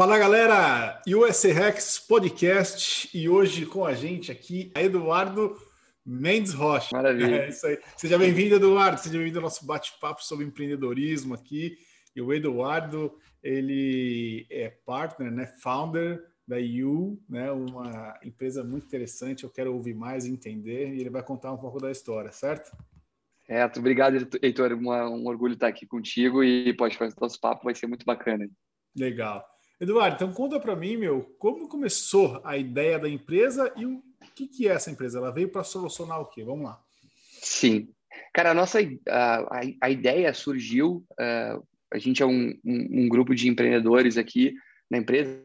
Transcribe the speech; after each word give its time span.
Fala 0.00 0.18
galera, 0.18 1.02
US 1.08 1.42
Rex 1.42 1.98
Podcast 1.98 3.10
e 3.14 3.28
hoje 3.28 3.66
com 3.66 3.84
a 3.84 3.92
gente 3.92 4.32
aqui 4.32 4.72
Eduardo 4.74 5.54
Mendes 6.06 6.54
Rocha. 6.54 6.88
Maravilha. 6.90 7.42
É 7.42 7.48
isso 7.50 7.66
aí. 7.66 7.78
Seja 7.98 8.16
bem-vindo, 8.16 8.54
Eduardo. 8.54 8.98
Seja 8.98 9.18
bem-vindo 9.18 9.40
ao 9.40 9.42
nosso 9.42 9.66
bate-papo 9.66 10.24
sobre 10.24 10.46
empreendedorismo 10.46 11.34
aqui. 11.34 11.76
E 12.16 12.22
o 12.22 12.32
Eduardo, 12.32 13.14
ele 13.42 14.46
é 14.48 14.70
partner, 14.70 15.30
né, 15.30 15.44
founder 15.62 16.24
da 16.48 16.56
You, 16.56 17.22
né, 17.28 17.52
uma 17.52 18.18
empresa 18.24 18.64
muito 18.64 18.86
interessante. 18.86 19.44
Eu 19.44 19.50
quero 19.50 19.74
ouvir 19.74 19.92
mais, 19.92 20.24
entender 20.24 20.94
e 20.94 21.00
ele 21.00 21.10
vai 21.10 21.22
contar 21.22 21.52
um 21.52 21.58
pouco 21.58 21.78
da 21.78 21.90
história, 21.90 22.32
certo? 22.32 22.74
Certo. 23.44 23.80
Obrigado, 23.80 24.16
Heitor. 24.40 24.72
um 24.72 25.26
orgulho 25.26 25.52
estar 25.52 25.68
aqui 25.68 25.84
contigo 25.84 26.42
e 26.42 26.72
pode 26.72 26.96
fazer 26.96 27.14
o 27.18 27.20
nosso 27.20 27.38
papo, 27.38 27.64
vai 27.64 27.74
ser 27.74 27.86
muito 27.86 28.06
bacana. 28.06 28.48
Legal. 28.96 29.44
Eduardo, 29.80 30.16
então 30.16 30.32
conta 30.32 30.60
para 30.60 30.76
mim, 30.76 30.98
meu, 30.98 31.22
como 31.38 31.66
começou 31.66 32.40
a 32.44 32.56
ideia 32.58 32.98
da 32.98 33.08
empresa 33.08 33.72
e 33.76 33.86
o 33.86 34.02
que, 34.34 34.46
que 34.46 34.68
é 34.68 34.72
essa 34.72 34.90
empresa? 34.90 35.18
Ela 35.18 35.32
veio 35.32 35.50
para 35.50 35.64
solucionar 35.64 36.20
o 36.20 36.26
quê? 36.26 36.44
Vamos 36.44 36.64
lá. 36.64 36.82
Sim. 37.40 37.88
Cara, 38.34 38.50
a 38.50 38.54
nossa 38.54 38.78
a, 39.08 39.60
a 39.80 39.90
ideia 39.90 40.32
surgiu, 40.34 41.04
uh, 41.12 41.66
a 41.92 41.98
gente 41.98 42.22
é 42.22 42.26
um, 42.26 42.50
um, 42.64 43.04
um, 43.04 43.08
grupo 43.08 43.34
de 43.34 43.48
empreendedores 43.48 44.18
aqui 44.18 44.54
na 44.90 44.98
empresa, 44.98 45.42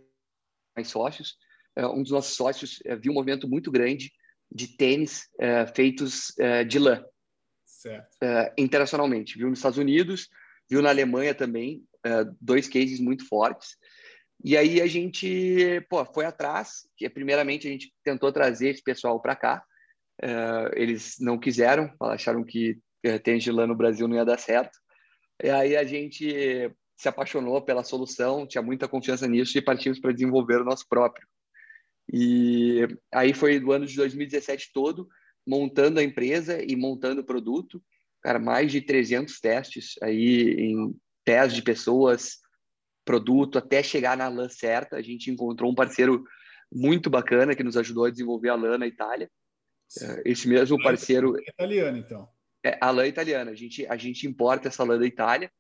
mais 0.76 0.90
sócios. 0.90 1.38
Uh, 1.78 1.88
um 1.88 2.04
dos 2.04 2.12
nossos 2.12 2.36
sócios 2.36 2.80
uh, 2.82 3.00
viu 3.00 3.12
um 3.12 3.16
movimento 3.16 3.48
muito 3.48 3.72
grande 3.72 4.12
de 4.52 4.78
tênis 4.78 5.28
feitos 5.74 6.32
de 6.68 6.78
lã. 6.78 7.04
internacionalmente. 8.58 9.38
Viu 9.38 9.50
nos 9.50 9.58
Estados 9.58 9.80
Unidos, 9.80 10.30
viu 10.70 10.84
na 10.84 10.90
Alemanha 10.90 11.34
também, 11.34 11.84
dois 12.40 12.68
cases 12.70 13.00
muito 13.00 13.28
fortes. 13.28 13.76
E 14.48 14.56
aí 14.56 14.80
a 14.80 14.86
gente 14.86 15.82
pô, 15.90 16.06
foi 16.06 16.24
atrás, 16.24 16.88
que 16.96 17.10
primeiramente 17.10 17.68
a 17.68 17.72
gente 17.72 17.92
tentou 18.04 18.32
trazer 18.32 18.70
esse 18.70 18.84
pessoal 18.84 19.20
para 19.20 19.36
cá. 19.36 19.64
Uh, 20.24 20.70
eles 20.76 21.16
não 21.20 21.40
quiseram, 21.40 21.92
acharam 22.00 22.44
que 22.44 22.78
uh, 23.08 23.20
tênis 23.24 23.44
de 23.44 23.52
lã 23.52 23.66
no 23.66 23.76
Brasil 23.76 24.08
não 24.08 24.16
ia 24.16 24.24
dar 24.24 24.38
certo. 24.38 24.78
E 25.44 25.50
aí 25.50 25.76
a 25.76 25.84
gente 25.84 26.72
se 26.96 27.10
apaixonou 27.10 27.60
pela 27.60 27.84
solução, 27.84 28.46
tinha 28.46 28.62
muita 28.62 28.88
confiança 28.88 29.28
nisso 29.28 29.58
e 29.58 29.64
partimos 29.64 30.00
para 30.00 30.14
desenvolver 30.14 30.62
o 30.62 30.64
nosso 30.64 30.88
próprio. 30.88 31.28
E 32.14 32.88
aí 33.12 33.34
foi 33.34 33.60
do 33.60 33.72
ano 33.72 33.88
de 33.88 33.96
2017 33.96 34.70
todo, 34.72 35.10
montando 35.46 36.00
a 36.00 36.04
empresa 36.04 36.64
e 36.64 36.76
montando 36.76 37.22
o 37.22 37.26
produto. 37.26 37.84
Cara, 38.22 38.38
mais 38.38 38.72
de 38.72 38.80
300 38.80 39.40
testes 39.40 39.96
aí 40.04 40.56
em 40.60 40.96
pés 41.26 41.52
de 41.52 41.64
pessoas, 41.64 42.45
produto 43.06 43.58
até 43.60 43.84
chegar 43.84 44.18
na 44.18 44.28
lã 44.28 44.50
certa. 44.50 44.98
A 44.98 45.02
gente 45.02 45.30
encontrou 45.30 45.72
um 45.72 45.76
parceiro 45.76 46.26
muito 46.72 47.10
bacana 47.10 47.56
que 47.56 47.64
nos 47.64 47.78
ajudou 47.78 48.06
a 48.06 48.10
desenvolver 48.10 48.50
a 48.50 48.56
lã 48.56 48.78
na 48.78 48.88
Itália. 48.88 49.30
Sim. 49.88 50.06
É, 50.06 50.22
esse 50.26 50.48
mesmo 50.48 50.82
parceiro. 50.82 51.38
É 51.38 51.52
italiano, 51.52 51.98
então. 51.98 52.28
É, 52.66 52.78
a 52.82 52.90
lã 52.90 53.06
italiana. 53.08 53.52
A 53.52 53.56
gente, 53.56 53.86
a 53.86 53.96
gente 53.96 54.28
importa 54.28 54.68
essa 54.68 54.84
lã 54.84 54.98
da 54.98 55.06
Itália. 55.06 55.52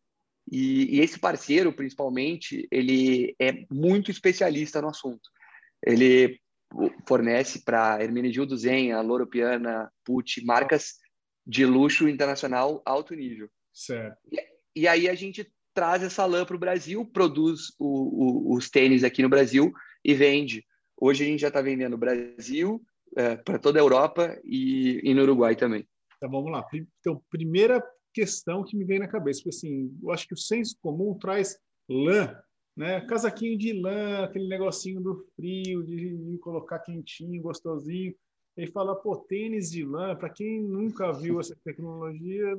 E, 0.51 0.97
e 0.97 0.99
esse 0.99 1.19
parceiro, 1.19 1.71
principalmente, 1.71 2.67
ele 2.71 3.35
é 3.39 3.65
muito 3.71 4.11
especialista 4.11 4.81
no 4.81 4.89
assunto. 4.89 5.29
Ele 5.85 6.39
fornece 7.07 7.63
para 7.63 8.01
Hermenegildo 8.01 8.57
Zenha, 8.57 8.99
Loro 9.01 9.27
Piana, 9.27 9.91
Pucci, 10.03 10.43
marcas 10.43 10.95
de 11.45 11.65
luxo 11.65 12.09
internacional 12.09 12.81
alto 12.85 13.13
nível. 13.13 13.49
Certo. 13.71 14.17
E, 14.31 14.81
e 14.81 14.87
aí 14.87 15.07
a 15.07 15.15
gente 15.15 15.51
traz 15.75 16.01
essa 16.01 16.25
lã 16.25 16.45
para 16.45 16.55
o 16.55 16.59
Brasil, 16.59 17.05
produz 17.05 17.73
o, 17.77 18.53
o, 18.53 18.55
os 18.55 18.69
tênis 18.69 19.03
aqui 19.03 19.21
no 19.21 19.29
Brasil 19.29 19.73
e 20.03 20.13
vende. 20.13 20.65
Hoje 20.97 21.25
a 21.25 21.27
gente 21.27 21.41
já 21.41 21.49
está 21.49 21.61
vendendo 21.61 21.91
no 21.91 21.97
Brasil, 21.97 22.81
é, 23.15 23.35
para 23.35 23.59
toda 23.59 23.77
a 23.77 23.81
Europa 23.83 24.39
e, 24.45 25.01
e, 25.03 25.13
no 25.13 25.21
Uruguai 25.21 25.55
também. 25.55 25.85
Tá, 26.19 26.27
vamos 26.27 26.49
lá. 26.49 26.65
Então, 26.99 27.21
primeira 27.29 27.85
questão 28.13 28.63
que 28.63 28.77
me 28.77 28.85
vem 28.85 28.99
na 28.99 29.07
cabeça, 29.07 29.39
porque 29.39 29.49
assim, 29.49 29.93
eu 30.01 30.11
acho 30.11 30.25
que 30.25 30.33
o 30.33 30.37
senso 30.37 30.77
comum 30.81 31.13
traz 31.19 31.59
lã, 31.89 32.33
né? 32.75 33.01
Casaquinho 33.01 33.57
de 33.57 33.73
lã, 33.73 34.23
aquele 34.23 34.47
negocinho 34.47 35.01
do 35.01 35.27
frio, 35.35 35.83
de, 35.83 36.17
de 36.17 36.37
colocar 36.37 36.79
quentinho, 36.79 37.41
gostosinho. 37.41 38.15
E 38.57 38.67
fala, 38.67 38.95
pô, 38.95 39.17
tênis 39.17 39.69
de 39.69 39.83
lã, 39.83 40.15
para 40.15 40.29
quem 40.29 40.61
nunca 40.61 41.11
viu 41.11 41.41
essa 41.41 41.57
tecnologia, 41.65 42.57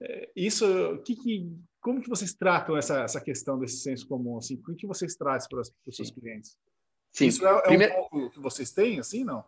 é, 0.00 0.30
isso, 0.36 0.64
que, 1.04 1.16
que, 1.16 1.50
como 1.86 2.02
que 2.02 2.08
vocês 2.08 2.34
tratam 2.34 2.76
essa, 2.76 3.02
essa 3.02 3.20
questão 3.20 3.56
desse 3.60 3.76
senso 3.76 4.08
comum? 4.08 4.38
Assim, 4.38 4.60
o 4.66 4.74
que 4.74 4.88
vocês 4.88 5.14
trazem 5.14 5.48
para 5.48 5.60
os, 5.60 5.70
para 5.70 5.88
os 5.88 5.94
seus 5.94 6.10
clientes? 6.10 6.58
Sim. 7.12 7.28
Isso 7.28 7.46
é, 7.46 7.58
é 7.58 7.62
Primeiro... 7.62 7.92
um 7.92 7.96
pouco 7.96 8.30
que 8.30 8.40
vocês 8.40 8.72
têm, 8.72 8.98
assim, 8.98 9.22
não? 9.22 9.44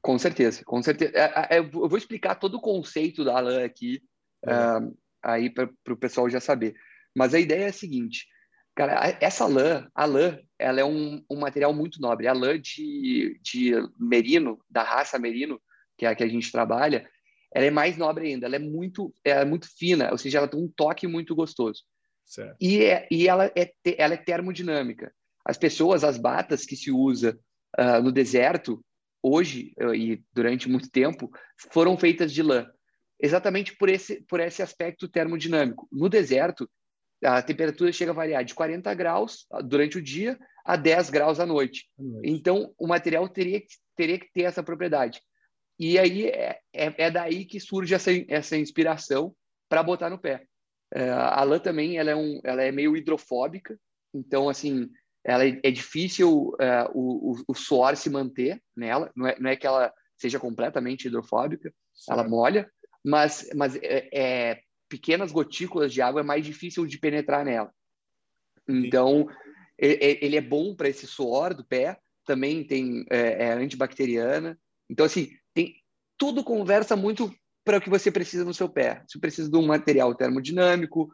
Com 0.00 0.16
certeza, 0.16 0.64
com 0.64 0.80
certeza. 0.80 1.10
É, 1.16 1.56
é, 1.56 1.58
eu 1.58 1.88
vou 1.88 1.98
explicar 1.98 2.36
todo 2.36 2.58
o 2.58 2.60
conceito 2.60 3.24
da 3.24 3.40
lã 3.40 3.64
aqui, 3.64 4.00
uh, 4.46 4.96
aí 5.20 5.50
para 5.50 5.68
o 5.88 5.96
pessoal 5.96 6.30
já 6.30 6.38
saber. 6.38 6.76
Mas 7.12 7.34
a 7.34 7.40
ideia 7.40 7.64
é 7.64 7.70
a 7.70 7.72
seguinte, 7.72 8.28
cara, 8.72 9.18
essa 9.20 9.44
lã, 9.48 9.90
a 9.92 10.04
lã, 10.04 10.38
ela 10.60 10.80
é 10.80 10.84
um, 10.84 11.24
um 11.28 11.40
material 11.40 11.74
muito 11.74 12.00
nobre. 12.00 12.28
A 12.28 12.32
lã 12.32 12.56
de, 12.56 13.36
de 13.42 13.72
merino, 13.98 14.60
da 14.70 14.84
raça 14.84 15.18
merino, 15.18 15.60
que 15.98 16.06
é 16.06 16.10
a 16.10 16.14
que 16.14 16.22
a 16.22 16.28
gente 16.28 16.52
trabalha, 16.52 17.10
ela 17.52 17.66
é 17.66 17.70
mais 17.70 17.96
nobre 17.96 18.28
ainda, 18.28 18.46
ela 18.46 18.56
é 18.56 18.60
muito, 18.60 19.12
é 19.24 19.44
muito 19.44 19.68
fina, 19.76 20.10
ou 20.10 20.18
seja, 20.18 20.38
ela 20.38 20.48
tem 20.48 20.60
um 20.60 20.68
toque 20.68 21.06
muito 21.06 21.34
gostoso. 21.34 21.82
Certo. 22.24 22.56
E, 22.60 22.84
é, 22.84 23.08
e 23.10 23.28
ela, 23.28 23.46
é, 23.56 23.72
ela 23.98 24.14
é 24.14 24.16
termodinâmica. 24.16 25.12
As 25.44 25.58
pessoas, 25.58 26.04
as 26.04 26.16
batas 26.16 26.64
que 26.64 26.76
se 26.76 26.90
usa 26.90 27.38
uh, 27.78 28.00
no 28.02 28.12
deserto, 28.12 28.84
hoje 29.20 29.72
uh, 29.80 29.94
e 29.94 30.22
durante 30.32 30.68
muito 30.68 30.88
tempo, 30.90 31.28
foram 31.72 31.98
feitas 31.98 32.32
de 32.32 32.42
lã, 32.42 32.70
exatamente 33.20 33.76
por 33.76 33.88
esse, 33.88 34.22
por 34.28 34.38
esse 34.38 34.62
aspecto 34.62 35.08
termodinâmico. 35.08 35.88
No 35.90 36.08
deserto, 36.08 36.70
a 37.22 37.42
temperatura 37.42 37.92
chega 37.92 38.12
a 38.12 38.14
variar 38.14 38.44
de 38.44 38.54
40 38.54 38.94
graus 38.94 39.46
durante 39.64 39.98
o 39.98 40.02
dia 40.02 40.38
a 40.64 40.76
10 40.76 41.10
graus 41.10 41.40
à 41.40 41.46
noite. 41.46 41.90
À 41.98 42.02
noite. 42.02 42.30
Então, 42.30 42.72
o 42.78 42.86
material 42.86 43.28
teria, 43.28 43.60
teria 43.96 44.18
que 44.18 44.30
ter 44.32 44.42
essa 44.42 44.62
propriedade. 44.62 45.20
E 45.80 45.98
aí 45.98 46.26
é, 46.26 46.60
é, 46.74 47.06
é 47.06 47.10
daí 47.10 47.46
que 47.46 47.58
surge 47.58 47.94
essa, 47.94 48.10
essa 48.28 48.54
inspiração 48.54 49.34
para 49.66 49.82
botar 49.82 50.10
no 50.10 50.18
pé. 50.18 50.44
É, 50.92 51.08
a 51.08 51.42
lã 51.42 51.58
também 51.58 51.96
ela 51.96 52.10
é, 52.10 52.14
um, 52.14 52.38
ela 52.44 52.62
é 52.62 52.70
meio 52.70 52.94
hidrofóbica, 52.94 53.80
então 54.12 54.50
assim 54.50 54.90
ela 55.24 55.46
é, 55.46 55.58
é 55.62 55.70
difícil 55.70 56.54
é, 56.60 56.84
o, 56.92 57.32
o, 57.32 57.44
o, 57.48 57.54
suor 57.54 57.96
se 57.96 58.10
manter 58.10 58.62
nela. 58.76 59.10
Não 59.16 59.26
é, 59.26 59.38
não 59.40 59.48
é 59.48 59.56
que 59.56 59.66
ela 59.66 59.90
seja 60.18 60.38
completamente 60.38 61.06
hidrofóbica, 61.08 61.72
Sim. 61.94 62.12
ela 62.12 62.28
molha, 62.28 62.70
mas, 63.02 63.48
mas 63.54 63.74
é, 63.76 64.08
é, 64.12 64.60
pequenas 64.86 65.32
gotículas 65.32 65.94
de 65.94 66.02
água 66.02 66.20
é 66.20 66.24
mais 66.24 66.44
difícil 66.44 66.84
de 66.84 66.98
penetrar 66.98 67.42
nela. 67.42 67.72
Então 68.68 69.26
ele 69.78 70.36
é 70.36 70.42
bom 70.42 70.74
para 70.76 70.90
esse 70.90 71.06
suor 71.06 71.54
do 71.54 71.64
pé, 71.64 71.96
também 72.26 72.62
tem 72.66 73.06
é, 73.08 73.52
antibacteriana. 73.52 74.58
Então 74.90 75.06
assim 75.06 75.39
tem, 75.54 75.74
tudo 76.18 76.44
conversa 76.44 76.96
muito 76.96 77.32
para 77.64 77.78
o 77.78 77.80
que 77.80 77.90
você 77.90 78.10
precisa 78.10 78.44
no 78.44 78.54
seu 78.54 78.68
pé. 78.68 79.02
Você 79.06 79.18
precisa 79.18 79.50
de 79.50 79.56
um 79.56 79.66
material 79.66 80.14
termodinâmico, 80.14 81.10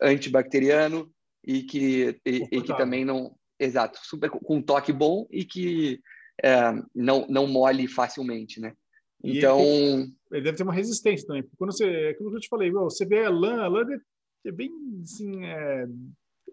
antibacteriano 0.00 1.10
e 1.44 1.62
que, 1.62 2.20
e, 2.24 2.48
e 2.50 2.62
que 2.62 2.76
também 2.76 3.04
não. 3.04 3.34
Exato, 3.58 3.98
super, 4.02 4.30
com 4.30 4.56
um 4.56 4.62
toque 4.62 4.90
bom 4.90 5.26
e 5.30 5.44
que 5.44 6.00
é, 6.42 6.72
não, 6.94 7.26
não 7.28 7.46
mole 7.46 7.86
facilmente, 7.86 8.58
né? 8.58 8.72
Então. 9.22 9.60
Ele, 9.60 10.14
ele, 10.32 10.42
deve 10.42 10.56
ter 10.56 10.62
uma 10.62 10.72
resistência 10.72 11.26
também. 11.26 11.42
Porque 11.42 11.56
quando 11.58 11.72
você. 11.72 11.84
É 11.84 12.10
aquilo 12.10 12.30
que 12.30 12.36
eu 12.36 12.40
te 12.40 12.48
falei, 12.48 12.70
você 12.70 13.04
vê 13.04 13.24
a 13.24 13.30
lã, 13.30 13.62
a 13.62 13.68
lã 13.68 13.84
é 14.46 14.50
bem 14.50 14.70
assim. 15.02 15.44
É, 15.44 15.86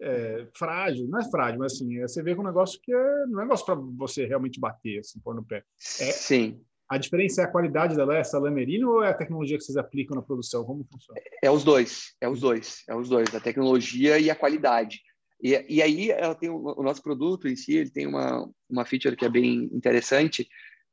é, 0.00 0.46
frágil, 0.54 1.08
não 1.08 1.18
é 1.18 1.30
frágil, 1.30 1.58
mas 1.58 1.72
assim, 1.72 1.98
é, 1.98 2.06
você 2.06 2.22
vê 2.22 2.32
que 2.32 2.38
é 2.38 2.42
um 2.42 2.46
negócio 2.46 2.80
que 2.80 2.92
é, 2.92 3.26
não 3.26 3.40
é 3.40 3.42
um 3.42 3.46
negócio 3.46 3.66
para 3.66 3.74
você 3.74 4.26
realmente 4.26 4.60
bater, 4.60 5.00
assim, 5.00 5.18
pôr 5.20 5.34
no 5.34 5.44
pé. 5.44 5.64
É, 6.00 6.12
Sim. 6.12 6.60
A 6.88 6.96
diferença 6.96 7.42
é 7.42 7.44
a 7.44 7.50
qualidade 7.50 7.94
da 7.94 8.16
essa 8.16 8.38
lã 8.38 8.50
merino 8.50 8.92
ou 8.92 9.02
é 9.02 9.10
a 9.10 9.14
tecnologia 9.14 9.58
que 9.58 9.64
vocês 9.64 9.76
aplicam 9.76 10.16
na 10.16 10.22
produção? 10.22 10.64
Como 10.64 10.86
funciona? 10.90 11.20
É 11.42 11.50
os 11.50 11.62
dois, 11.62 12.14
é 12.20 12.28
os 12.28 12.40
dois, 12.40 12.82
é 12.88 12.94
os 12.94 13.08
dois, 13.08 13.34
a 13.34 13.40
tecnologia 13.40 14.18
e 14.18 14.30
a 14.30 14.34
qualidade. 14.34 15.02
E, 15.42 15.64
e 15.68 15.82
aí 15.82 16.10
ela 16.10 16.34
tem 16.34 16.48
o, 16.48 16.74
o 16.76 16.82
nosso 16.82 17.02
produto 17.02 17.46
em 17.46 17.54
si, 17.54 17.76
ele 17.76 17.90
tem 17.90 18.06
uma, 18.06 18.48
uma 18.68 18.84
feature 18.86 19.16
que 19.16 19.24
é 19.24 19.28
bem 19.28 19.68
interessante, 19.72 20.48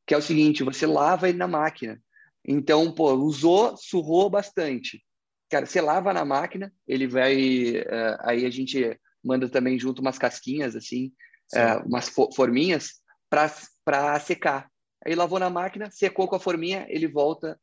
que 0.05 0.13
é 0.13 0.17
o 0.17 0.21
seguinte, 0.21 0.63
você 0.63 0.85
lava 0.85 1.29
ele 1.29 1.37
na 1.37 1.47
máquina. 1.47 1.99
Então, 2.45 2.91
pô, 2.91 3.13
usou, 3.13 3.75
surrou 3.77 4.29
bastante. 4.29 5.01
Cara, 5.49 5.65
você 5.65 5.81
lava 5.81 6.13
na 6.13 6.25
máquina, 6.25 6.73
ele 6.87 7.07
vai... 7.07 7.71
Uh, 7.77 8.17
aí 8.19 8.45
a 8.45 8.49
gente 8.49 8.99
manda 9.23 9.49
também 9.49 9.79
junto 9.79 10.01
umas 10.01 10.19
casquinhas, 10.19 10.75
assim, 10.75 11.11
uh, 11.55 11.87
umas 11.87 12.09
forminhas, 12.35 13.01
para 13.29 14.19
secar. 14.19 14.69
Aí 15.05 15.13
lavou 15.15 15.39
na 15.39 15.49
máquina, 15.49 15.91
secou 15.91 16.27
com 16.27 16.35
a 16.35 16.39
forminha, 16.39 16.85
ele 16.89 17.07
volta 17.07 17.59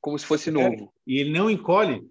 como 0.00 0.18
se 0.18 0.26
fosse 0.26 0.50
novo. 0.50 0.92
E 1.06 1.18
ele 1.18 1.32
não 1.32 1.50
encolhe? 1.50 2.06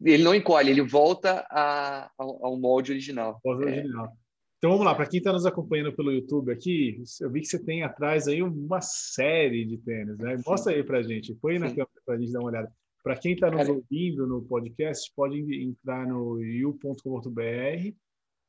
Ele 0.00 0.22
não 0.22 0.34
encolhe, 0.34 0.70
ele 0.70 0.82
volta 0.82 1.46
a, 1.50 2.10
ao, 2.18 2.44
ao 2.46 2.56
molde 2.58 2.92
original. 2.92 3.40
Molde 3.44 3.64
é. 3.64 3.66
original. 3.66 4.12
Então 4.58 4.70
vamos 4.70 4.86
lá, 4.86 4.94
para 4.94 5.06
quem 5.06 5.18
está 5.18 5.32
nos 5.32 5.44
acompanhando 5.44 5.94
pelo 5.94 6.12
YouTube 6.12 6.50
aqui, 6.50 7.02
eu 7.20 7.30
vi 7.30 7.40
que 7.40 7.46
você 7.46 7.62
tem 7.62 7.82
atrás 7.82 8.26
aí 8.26 8.42
uma 8.42 8.80
série 8.80 9.64
de 9.64 9.76
tênis, 9.78 10.16
né? 10.18 10.40
Mostra 10.46 10.72
aí 10.72 10.82
para 10.82 10.98
a 10.98 11.02
gente, 11.02 11.34
põe 11.34 11.58
na 11.58 11.68
câmera 11.68 11.88
para 12.04 12.14
a 12.14 12.18
gente 12.18 12.32
dar 12.32 12.40
uma 12.40 12.48
olhada. 12.48 12.72
Para 13.02 13.16
quem 13.16 13.34
está 13.34 13.50
nos 13.50 13.68
ouvindo 13.68 14.26
no 14.26 14.42
podcast, 14.42 15.12
pode 15.14 15.38
entrar 15.62 16.06
no 16.06 16.38
u.com.br 16.68 17.94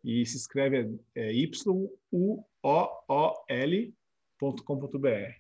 e 0.03 0.25
se 0.25 0.37
escreve 0.37 0.97
é, 1.13 1.31
y-u-o-o-l.com.br. 4.41 5.31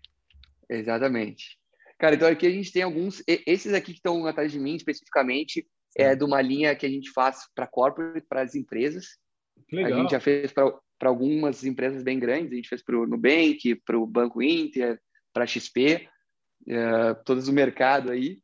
Exatamente. 0.69 1.57
Cara, 1.97 2.15
então 2.15 2.27
aqui 2.27 2.45
a 2.45 2.51
gente 2.51 2.71
tem 2.71 2.83
alguns. 2.83 3.23
Esses 3.27 3.73
aqui 3.73 3.91
que 3.91 3.99
estão 3.99 4.25
atrás 4.25 4.51
de 4.51 4.59
mim 4.59 4.75
especificamente 4.75 5.67
é 5.95 6.15
de 6.15 6.23
uma 6.23 6.41
linha 6.41 6.75
que 6.75 6.85
a 6.85 6.89
gente 6.89 7.11
faz 7.11 7.47
para 7.55 7.65
corporate, 7.65 8.25
para 8.27 8.41
as 8.41 8.53
empresas. 8.53 9.17
A 9.73 9.91
gente 9.91 10.11
já 10.11 10.19
fez 10.19 10.53
para 10.53 11.09
algumas 11.09 11.63
empresas 11.63 12.03
bem 12.03 12.19
grandes, 12.19 12.51
a 12.51 12.55
gente 12.55 12.69
fez 12.69 12.83
para 12.83 12.97
o 12.97 13.07
Nubank, 13.07 13.75
para 13.83 13.97
o 13.97 14.05
Banco 14.05 14.41
Inter, 14.41 14.99
para 15.33 15.43
a 15.43 15.47
XP, 15.47 16.07
é, 16.67 17.13
todos 17.25 17.47
o 17.47 17.53
mercado 17.53 18.11
aí. 18.11 18.39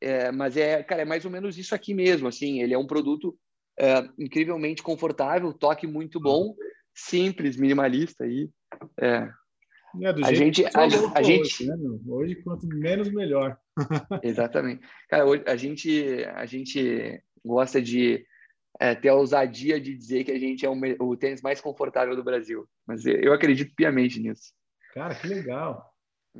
É, 0.00 0.30
mas 0.30 0.56
é, 0.56 0.82
cara, 0.82 1.02
é 1.02 1.04
mais 1.04 1.24
ou 1.24 1.30
menos 1.30 1.56
isso 1.56 1.74
aqui 1.74 1.94
mesmo, 1.94 2.28
assim, 2.28 2.60
ele 2.60 2.74
é 2.74 2.78
um 2.78 2.86
produto 2.86 3.38
é, 3.78 4.08
incrivelmente 4.18 4.82
confortável, 4.82 5.52
toque 5.52 5.86
muito 5.86 6.20
bom, 6.20 6.54
simples, 6.94 7.56
minimalista 7.56 8.24
aí. 8.24 8.50
É, 9.00 9.30
é, 10.00 10.24
a 10.24 10.32
gente, 10.32 10.64
a, 10.64 10.80
a 11.14 11.22
gente 11.22 11.62
hoje, 11.62 11.66
né, 11.66 11.76
hoje, 12.06 12.36
quanto 12.36 12.66
menos 12.66 13.10
melhor. 13.12 13.58
Exatamente. 14.22 14.82
Cara, 15.08 15.26
hoje, 15.26 15.42
a 15.46 15.56
gente 15.56 16.24
a 16.34 16.46
gente 16.46 17.22
gosta 17.44 17.80
de 17.80 18.24
é, 18.80 18.94
ter 18.94 19.10
a 19.10 19.14
ousadia 19.14 19.80
de 19.80 19.94
dizer 19.94 20.24
que 20.24 20.32
a 20.32 20.38
gente 20.38 20.64
é 20.64 20.70
o, 20.70 20.76
o 21.00 21.16
tênis 21.16 21.42
mais 21.42 21.60
confortável 21.60 22.16
do 22.16 22.24
Brasil. 22.24 22.66
Mas 22.86 23.04
eu 23.04 23.32
acredito 23.32 23.74
piamente 23.74 24.20
nisso. 24.20 24.52
Cara, 24.94 25.14
que 25.14 25.26
legal. 25.26 25.92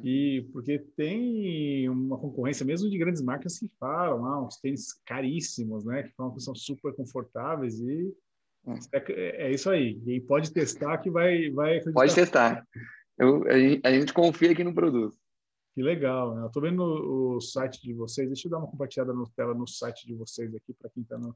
E 0.03 0.49
porque 0.53 0.79
tem 0.97 1.89
uma 1.89 2.19
concorrência 2.19 2.65
mesmo 2.65 2.89
de 2.89 2.97
grandes 2.97 3.21
marcas 3.21 3.59
que 3.59 3.71
falam, 3.79 4.25
ah, 4.25 4.47
uns 4.47 4.57
tênis 4.57 4.95
caríssimos, 5.05 5.85
né? 5.85 6.05
Que 6.05 6.15
falam 6.15 6.35
que 6.35 6.41
são 6.41 6.55
super 6.55 6.95
confortáveis 6.95 7.79
e 7.79 8.15
é, 8.93 8.99
é, 9.13 9.47
é 9.47 9.51
isso 9.51 9.69
aí. 9.69 10.01
Quem 10.01 10.21
pode 10.21 10.53
testar 10.53 10.99
que 10.99 11.11
vai 11.11 11.51
vai 11.51 11.79
acreditar. 11.79 11.93
Pode 11.93 12.15
testar. 12.15 12.67
Eu, 13.23 13.45
a, 13.85 13.93
gente, 13.93 14.13
confia 14.13 14.51
aqui 14.51 14.65
no 14.65 14.75
produto. 14.75 15.17
Que 15.75 15.83
legal, 15.83 16.35
né? 16.35 16.43
Eu 16.43 16.49
estou 16.49 16.61
vendo 16.61 16.83
o, 16.83 17.41
site 17.41 17.81
de 17.81 17.95
vocês. 17.95 18.27
Deixa 18.27 18.49
eu 18.49 18.51
dar 18.51 18.59
uma 18.59 18.67
compartilhada 18.67 19.15
na 19.15 19.25
tela 19.37 19.55
no 19.55 19.67
site 19.67 20.07
de 20.07 20.15
vocês 20.15 20.53
aqui 20.55 20.75
para 20.75 20.91
quem 20.91 21.05
está 21.05 21.17
no 21.17 21.35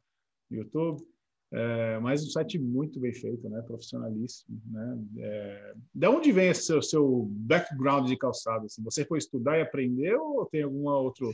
YouTube. 0.50 1.06
É, 1.52 1.98
mas 2.00 2.24
um 2.24 2.30
site 2.30 2.58
muito 2.58 2.98
bem 2.98 3.14
feito, 3.14 3.48
né? 3.48 3.62
Profissionalíssimo, 3.62 4.60
né? 4.66 4.98
É, 5.18 5.74
de 5.94 6.08
onde 6.08 6.32
vem 6.32 6.48
esse 6.48 6.64
seu, 6.64 6.82
seu 6.82 7.28
background 7.30 8.08
de 8.08 8.16
calçado? 8.16 8.66
Assim? 8.66 8.82
Você 8.82 9.04
foi 9.04 9.18
estudar 9.18 9.56
e 9.56 9.62
aprender 9.62 10.16
ou 10.16 10.44
tem 10.44 10.62
alguma 10.64 10.98
outro, 10.98 11.32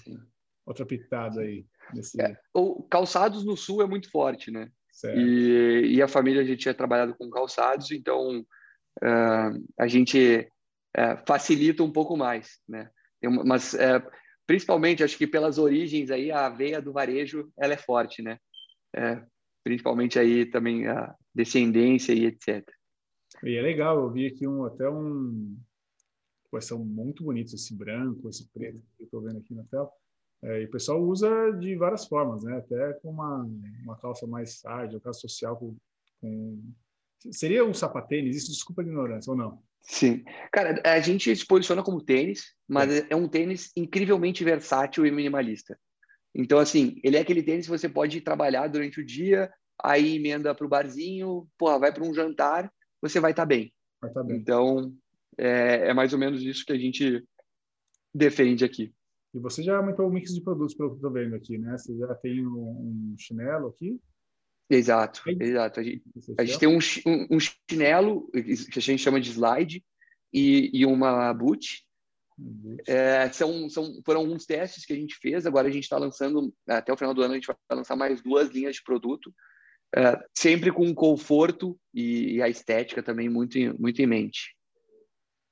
outra 0.66 0.84
pitada 0.84 1.40
aí? 1.40 1.64
Nesse... 1.94 2.20
É, 2.20 2.38
o 2.52 2.82
calçados 2.82 3.42
no 3.42 3.56
Sul 3.56 3.82
é 3.82 3.86
muito 3.86 4.10
forte, 4.10 4.50
né? 4.50 4.70
E, 5.16 5.94
e, 5.94 6.02
a 6.02 6.06
família 6.06 6.42
a 6.42 6.44
gente 6.44 6.60
tinha 6.60 6.74
trabalhado 6.74 7.14
com 7.14 7.30
calçados, 7.30 7.90
então 7.90 8.44
uh, 9.02 9.64
a 9.78 9.86
gente 9.86 10.48
uh, 10.96 11.26
facilita 11.26 11.82
um 11.82 11.92
pouco 11.92 12.16
mais, 12.16 12.60
né? 12.68 12.90
Mas 13.44 13.74
uh, 13.74 14.02
principalmente 14.46 15.04
acho 15.04 15.16
que 15.16 15.26
pelas 15.26 15.58
origens 15.58 16.10
aí 16.10 16.30
a 16.30 16.48
veia 16.48 16.80
do 16.80 16.92
varejo 16.92 17.52
ela 17.58 17.74
é 17.74 17.76
forte, 17.76 18.22
né? 18.22 18.38
principalmente 19.64 20.18
aí 20.18 20.44
também 20.44 20.86
a 20.86 21.14
descendência 21.34 22.12
e 22.12 22.26
etc. 22.26 22.62
E 23.42 23.56
é 23.56 23.62
legal, 23.62 23.98
eu 23.98 24.10
vi 24.10 24.26
aqui 24.26 24.46
um 24.46 24.66
até 24.66 24.86
um 24.86 25.56
Pô, 26.52 26.60
são 26.60 26.84
muito 26.84 27.24
bonitos 27.24 27.54
esse 27.54 27.74
branco, 27.74 28.28
esse 28.28 28.46
preto 28.50 28.78
que 28.94 29.02
eu 29.02 29.06
estou 29.06 29.22
vendo 29.22 29.38
aqui 29.38 29.54
na 29.54 29.64
tela. 29.64 29.90
É, 30.42 30.60
e 30.60 30.66
o 30.66 30.70
pessoal 30.70 31.02
usa 31.02 31.50
de 31.52 31.74
várias 31.76 32.06
formas, 32.06 32.44
né? 32.44 32.58
Até 32.58 32.92
com 32.94 33.08
uma, 33.08 33.48
uma 33.82 33.96
calça 33.96 34.26
mais 34.26 34.60
tarde, 34.60 34.94
uma 34.94 35.00
calça 35.00 35.20
social 35.20 35.56
com, 35.56 35.74
com 36.20 36.62
Seria 37.30 37.64
um 37.64 37.74
sapatênis? 37.74 38.36
Isso 38.36 38.50
desculpa 38.50 38.82
a 38.82 38.84
ignorância, 38.84 39.30
ou 39.30 39.36
não? 39.36 39.62
Sim. 39.82 40.24
Cara, 40.52 40.80
a 40.84 41.00
gente 41.00 41.34
se 41.34 41.46
posiciona 41.46 41.82
como 41.82 42.02
tênis, 42.02 42.54
mas 42.68 42.90
é, 42.90 43.06
é 43.10 43.16
um 43.16 43.28
tênis 43.28 43.70
incrivelmente 43.76 44.44
versátil 44.44 45.04
e 45.04 45.10
minimalista. 45.10 45.78
Então, 46.34 46.58
assim, 46.58 46.98
ele 47.04 47.16
é 47.16 47.20
aquele 47.20 47.42
tênis 47.42 47.66
que 47.66 47.70
você 47.70 47.88
pode 47.88 48.20
trabalhar 48.20 48.68
durante 48.68 49.00
o 49.00 49.04
dia, 49.04 49.52
aí 49.82 50.16
emenda 50.16 50.54
para 50.54 50.66
o 50.66 50.68
barzinho, 50.68 51.46
porra, 51.58 51.78
vai 51.78 51.92
para 51.92 52.04
um 52.04 52.14
jantar, 52.14 52.72
você 53.00 53.20
vai 53.20 53.32
estar 53.32 53.42
tá 53.42 53.46
bem. 53.46 53.72
Vai 54.00 54.12
tá 54.12 54.22
bem. 54.22 54.36
Então, 54.36 54.94
é, 55.36 55.88
é, 55.88 55.94
mais 55.94 56.12
ou 56.12 56.18
menos 56.18 56.42
isso 56.42 56.64
que 56.64 56.72
a 56.72 56.78
gente 56.78 57.22
defende 58.14 58.64
aqui. 58.64 58.94
E 59.34 59.38
você 59.38 59.62
já 59.62 59.76
aumentou 59.76 60.06
o 60.06 60.12
mix 60.12 60.34
de 60.34 60.42
produtos, 60.42 60.74
pelo 60.74 60.90
que 60.90 60.96
estou 60.96 61.10
vendo 61.10 61.34
aqui, 61.34 61.58
né? 61.58 61.76
Você 61.76 61.96
já 61.96 62.14
tem 62.14 62.46
um, 62.46 63.12
um 63.12 63.14
chinelo 63.18 63.68
aqui, 63.68 63.98
Exato, 64.72 65.22
exato. 65.26 65.80
A 65.80 65.82
gente, 65.82 66.02
a 66.38 66.44
gente 66.44 66.58
tem 66.58 66.68
um, 66.68 66.78
um, 67.06 67.36
um, 67.36 67.38
chinelo 67.38 68.30
que 68.30 68.78
a 68.78 68.82
gente 68.82 69.02
chama 69.02 69.20
de 69.20 69.30
slide 69.30 69.84
e, 70.32 70.70
e 70.72 70.86
uma 70.86 71.32
boot. 71.34 71.84
É, 72.86 73.30
são, 73.30 73.68
são, 73.68 74.00
foram 74.04 74.20
alguns 74.22 74.46
testes 74.46 74.86
que 74.86 74.94
a 74.94 74.96
gente 74.96 75.16
fez. 75.16 75.44
Agora 75.44 75.68
a 75.68 75.70
gente 75.70 75.82
está 75.82 75.98
lançando, 75.98 76.54
até 76.66 76.90
o 76.90 76.96
final 76.96 77.12
do 77.12 77.22
ano, 77.22 77.32
a 77.32 77.36
gente 77.36 77.46
vai 77.46 77.56
lançar 77.70 77.96
mais 77.96 78.22
duas 78.22 78.48
linhas 78.48 78.76
de 78.76 78.82
produto, 78.82 79.32
é, 79.94 80.18
sempre 80.34 80.72
com 80.72 80.94
conforto 80.94 81.78
e, 81.92 82.36
e, 82.36 82.42
a 82.42 82.48
estética 82.48 83.02
também 83.02 83.28
muito, 83.28 83.58
muito 83.78 84.00
em 84.00 84.06
mente. 84.06 84.56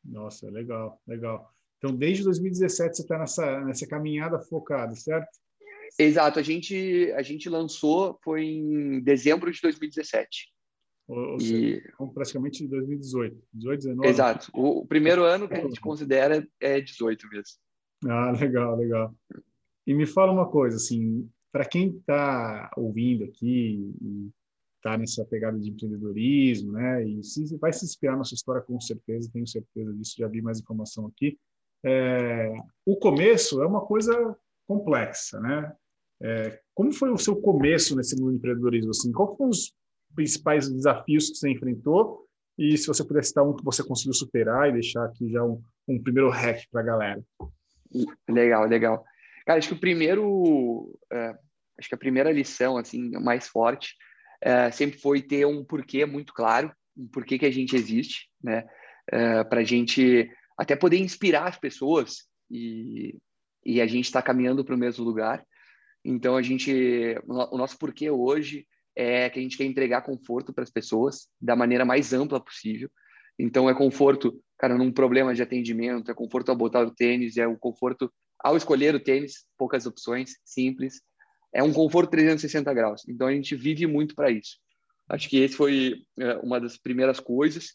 Nossa, 0.02 0.50
legal, 0.50 0.98
legal. 1.06 1.54
Então, 1.76 1.94
desde 1.94 2.24
2017 2.24 2.96
você 2.96 3.02
está 3.02 3.18
nessa, 3.18 3.60
nessa 3.66 3.86
caminhada 3.86 4.38
focada, 4.38 4.94
certo? 4.94 5.28
Exato, 5.98 6.38
a 6.38 6.42
gente, 6.42 7.12
a 7.16 7.22
gente 7.22 7.48
lançou 7.48 8.18
foi 8.22 8.44
em 8.44 9.00
dezembro 9.00 9.50
de 9.50 9.60
2017. 9.60 10.48
Ou, 11.08 11.32
ou 11.32 11.40
seja, 11.40 11.82
praticamente 12.14 12.66
2018, 12.68 13.36
18, 13.52 13.80
19. 13.80 14.08
Exato. 14.08 14.50
O, 14.54 14.80
o, 14.80 14.86
primeiro 14.86 15.24
ano 15.24 15.48
que 15.48 15.54
a 15.54 15.60
gente 15.60 15.80
considera 15.80 16.46
é 16.60 16.80
18 16.80 17.28
mesmo. 17.28 17.56
Ah, 18.08 18.30
legal, 18.30 18.76
legal. 18.76 19.14
E 19.86 19.92
me 19.92 20.06
fala 20.06 20.32
uma 20.32 20.48
coisa, 20.48 20.76
assim, 20.76 21.28
para 21.52 21.64
quem 21.64 21.88
está 21.88 22.70
ouvindo 22.76 23.24
aqui 23.24 23.92
e 24.00 24.30
está 24.76 24.96
nessa 24.96 25.24
pegada 25.24 25.58
de 25.58 25.68
empreendedorismo, 25.68 26.72
né, 26.72 27.04
e 27.04 27.22
se, 27.22 27.56
vai 27.58 27.72
se 27.72 27.84
inspirar 27.84 28.16
na 28.16 28.24
sua 28.24 28.34
história 28.34 28.62
com 28.62 28.80
certeza, 28.80 29.30
tenho 29.30 29.46
certeza 29.46 29.92
disso, 29.92 30.14
já 30.16 30.26
vi 30.26 30.40
mais 30.40 30.58
informação 30.58 31.06
aqui. 31.06 31.38
É, 31.84 32.54
o 32.86 32.96
começo 32.96 33.60
é 33.62 33.66
uma 33.66 33.80
coisa 33.80 34.36
complexa, 34.70 35.40
né? 35.40 35.72
É, 36.22 36.60
como 36.72 36.92
foi 36.92 37.10
o 37.10 37.18
seu 37.18 37.34
começo 37.34 37.96
nesse 37.96 38.14
mundo 38.14 38.30
do 38.30 38.36
empreendedorismo? 38.36 38.90
Assim, 38.90 39.10
quais 39.10 39.36
foram 39.36 39.50
os 39.50 39.74
principais 40.14 40.70
desafios 40.70 41.28
que 41.28 41.36
você 41.36 41.50
enfrentou? 41.50 42.24
E 42.56 42.76
se 42.78 42.86
você 42.86 43.02
pudesse 43.02 43.28
citar 43.28 43.44
um 43.44 43.56
que 43.56 43.64
você 43.64 43.82
conseguiu 43.82 44.12
superar 44.12 44.68
e 44.68 44.72
deixar 44.72 45.04
aqui 45.04 45.28
já 45.28 45.42
um, 45.42 45.60
um 45.88 46.00
primeiro 46.00 46.30
hack 46.30 46.62
para 46.70 46.82
a 46.82 46.84
galera. 46.84 47.22
Legal, 48.28 48.66
legal. 48.66 49.04
Cara, 49.44 49.58
acho 49.58 49.68
que 49.68 49.74
o 49.74 49.80
primeiro, 49.80 50.96
é, 51.12 51.34
acho 51.76 51.88
que 51.88 51.94
a 51.94 51.98
primeira 51.98 52.30
lição 52.30 52.76
assim 52.76 53.10
mais 53.18 53.48
forte 53.48 53.96
é, 54.40 54.70
sempre 54.70 55.00
foi 55.00 55.20
ter 55.20 55.46
um 55.46 55.64
porquê 55.64 56.06
muito 56.06 56.32
claro, 56.32 56.70
um 56.96 57.08
porquê 57.08 57.38
que 57.38 57.46
a 57.46 57.50
gente 57.50 57.74
existe, 57.74 58.28
né? 58.40 58.68
É, 59.10 59.42
para 59.42 59.62
a 59.62 59.64
gente 59.64 60.30
até 60.56 60.76
poder 60.76 60.98
inspirar 60.98 61.48
as 61.48 61.58
pessoas 61.58 62.28
e, 62.48 63.18
e 63.64 63.80
a 63.80 63.86
gente 63.86 64.06
está 64.06 64.22
caminhando 64.22 64.64
para 64.64 64.74
o 64.74 64.78
mesmo 64.78 65.04
lugar. 65.04 65.44
Então, 66.04 66.36
a 66.36 66.42
gente, 66.42 66.72
o 67.26 67.58
nosso 67.58 67.78
porquê 67.78 68.10
hoje 68.10 68.66
é 68.96 69.28
que 69.28 69.38
a 69.38 69.42
gente 69.42 69.56
quer 69.56 69.64
entregar 69.64 70.02
conforto 70.02 70.52
para 70.52 70.64
as 70.64 70.70
pessoas 70.70 71.28
da 71.40 71.54
maneira 71.54 71.84
mais 71.84 72.12
ampla 72.12 72.40
possível. 72.40 72.90
Então, 73.38 73.68
é 73.68 73.74
conforto, 73.74 74.42
cara, 74.58 74.76
num 74.76 74.92
problema 74.92 75.34
de 75.34 75.42
atendimento, 75.42 76.10
é 76.10 76.14
conforto 76.14 76.50
ao 76.50 76.56
botar 76.56 76.82
o 76.82 76.90
tênis, 76.90 77.36
é 77.36 77.46
o 77.46 77.56
conforto 77.56 78.12
ao 78.38 78.56
escolher 78.56 78.94
o 78.94 79.00
tênis, 79.00 79.46
poucas 79.56 79.86
opções, 79.86 80.32
simples. 80.44 81.00
É 81.52 81.62
um 81.62 81.72
conforto 81.72 82.10
360 82.10 82.72
graus. 82.72 83.02
Então, 83.08 83.26
a 83.26 83.32
gente 83.32 83.54
vive 83.54 83.86
muito 83.86 84.14
para 84.14 84.30
isso. 84.30 84.58
Acho 85.08 85.28
que 85.28 85.38
esse 85.38 85.56
foi 85.56 86.04
é, 86.18 86.36
uma 86.36 86.60
das 86.60 86.78
primeiras 86.78 87.18
coisas. 87.18 87.74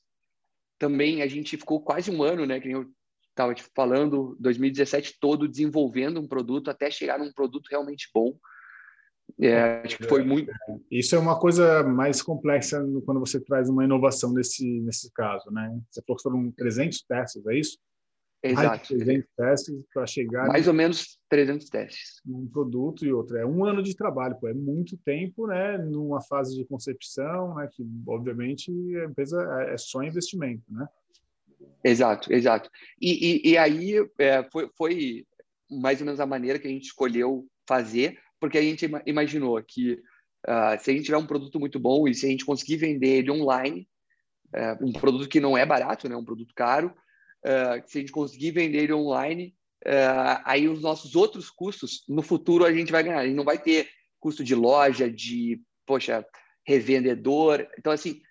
Também 0.80 1.22
a 1.22 1.28
gente 1.28 1.58
ficou 1.58 1.82
quase 1.82 2.10
um 2.10 2.24
ano, 2.24 2.46
né, 2.46 2.60
que 2.60 2.72
eu 2.72 2.90
estava 3.36 3.54
te 3.54 3.64
falando, 3.76 4.36
2017 4.40 5.18
todo 5.20 5.48
desenvolvendo 5.48 6.20
um 6.20 6.28
produto 6.28 6.70
até 6.70 6.90
chegar 6.90 7.20
num 7.20 7.32
produto 7.34 7.68
realmente 7.70 8.10
bom. 8.14 8.38
É, 9.40 9.82
acho 9.84 9.98
que 9.98 10.08
foi 10.08 10.24
muito. 10.24 10.52
Isso 10.90 11.16
é 11.16 11.20
uma 11.20 11.38
coisa 11.38 11.84
mais 11.84 12.22
complexa 12.22 12.82
quando 13.06 13.20
você 13.20 13.40
traz 13.40 13.70
uma 13.70 13.84
inovação 13.84 14.32
nesse, 14.32 14.80
nesse 14.82 15.12
caso, 15.12 15.52
né? 15.52 15.78
Você 15.90 16.02
falou 16.02 16.18
que 16.18 16.24
foram 16.24 16.52
300 16.52 17.02
testes, 17.02 17.46
é 17.46 17.56
isso? 17.58 17.78
Exato. 18.42 18.96
300 18.96 19.30
testes 19.36 19.76
para 19.94 20.06
chegar. 20.06 20.48
Mais 20.48 20.68
ou 20.68 20.74
menos 20.74 21.20
300 21.30 21.68
testes. 21.68 22.22
Um 22.26 22.48
produto 22.48 23.04
e 23.06 23.12
outro. 23.12 23.38
É 23.38 23.46
um 23.46 23.66
ano 23.66 23.82
de 23.82 23.96
trabalho, 23.96 24.38
pô. 24.40 24.48
é 24.48 24.54
muito 24.54 24.96
tempo, 24.98 25.48
né? 25.48 25.78
Numa 25.80 26.22
fase 26.22 26.56
de 26.56 26.64
concepção, 26.66 27.56
né? 27.56 27.68
Que 27.74 27.84
obviamente 28.08 28.72
a 28.98 29.06
empresa 29.06 29.42
é, 29.62 29.74
é 29.74 29.78
só 29.78 30.04
investimento, 30.04 30.64
né? 30.70 30.88
Exato, 31.84 32.34
exato. 32.34 32.70
E, 33.00 33.48
e, 33.48 33.52
e 33.52 33.58
aí 33.58 33.94
é, 34.18 34.44
foi, 34.52 34.70
foi 34.78 35.26
mais 35.70 36.00
ou 36.00 36.06
menos 36.06 36.20
a 36.20 36.26
maneira 36.26 36.60
que 36.60 36.68
a 36.68 36.72
gente 36.72 36.86
escolheu 36.86 37.48
fazer, 37.68 38.20
porque 38.40 38.58
a 38.58 38.62
gente 38.62 38.90
imaginou 39.06 39.62
que 39.64 39.94
uh, 40.48 40.80
se 40.80 40.92
a 40.92 40.94
gente 40.94 41.06
tiver 41.06 41.18
um 41.18 41.28
produto 41.28 41.60
muito 41.60 41.80
bom 41.80 42.08
e 42.08 42.14
se 42.14 42.26
a 42.26 42.30
gente 42.30 42.46
conseguir 42.46 42.78
vender 42.78 43.20
ele 43.20 43.32
online, 43.32 43.88
uh, 44.56 44.86
um 44.86 44.92
produto 44.92 45.30
que 45.30 45.40
não 45.40 45.58
é 45.58 45.66
barato, 45.66 46.10
né? 46.10 46.16
Um 46.16 46.26
produto 46.26 46.54
caro 46.56 46.94
uh, 47.46 47.82
se 47.86 48.00
a 48.00 48.02
gente 48.02 48.12
conseguir 48.12 48.52
vender 48.52 48.84
ele 48.84 48.94
online, 48.94 49.56
uh, 49.86 50.42
aí 50.44 50.68
os 50.68 50.82
nossos 50.82 51.16
outros 51.16 51.50
custos, 51.50 52.04
no 52.10 52.22
futuro 52.22 52.66
a 52.66 52.74
gente 52.74 52.92
vai 52.92 53.04
ganhar. 53.04 53.20
A 53.20 53.26
gente 53.26 53.36
não 53.36 53.44
vai 53.44 53.60
ter 53.62 53.88
custo 54.20 54.44
de 54.44 54.56
loja, 54.56 55.10
de, 55.10 55.62
poxa, 55.86 56.26
revendedor. 56.66 57.68
Então, 57.78 57.94
assim, 57.94 58.22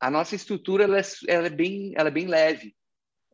a 0.00 0.10
nossa 0.10 0.34
estrutura 0.34 0.84
ela 0.84 0.98
é, 0.98 1.02
ela 1.28 1.46
é 1.46 1.50
bem, 1.50 1.92
ela 1.96 2.08
é 2.08 2.12
bem 2.12 2.26
leve. 2.26 2.74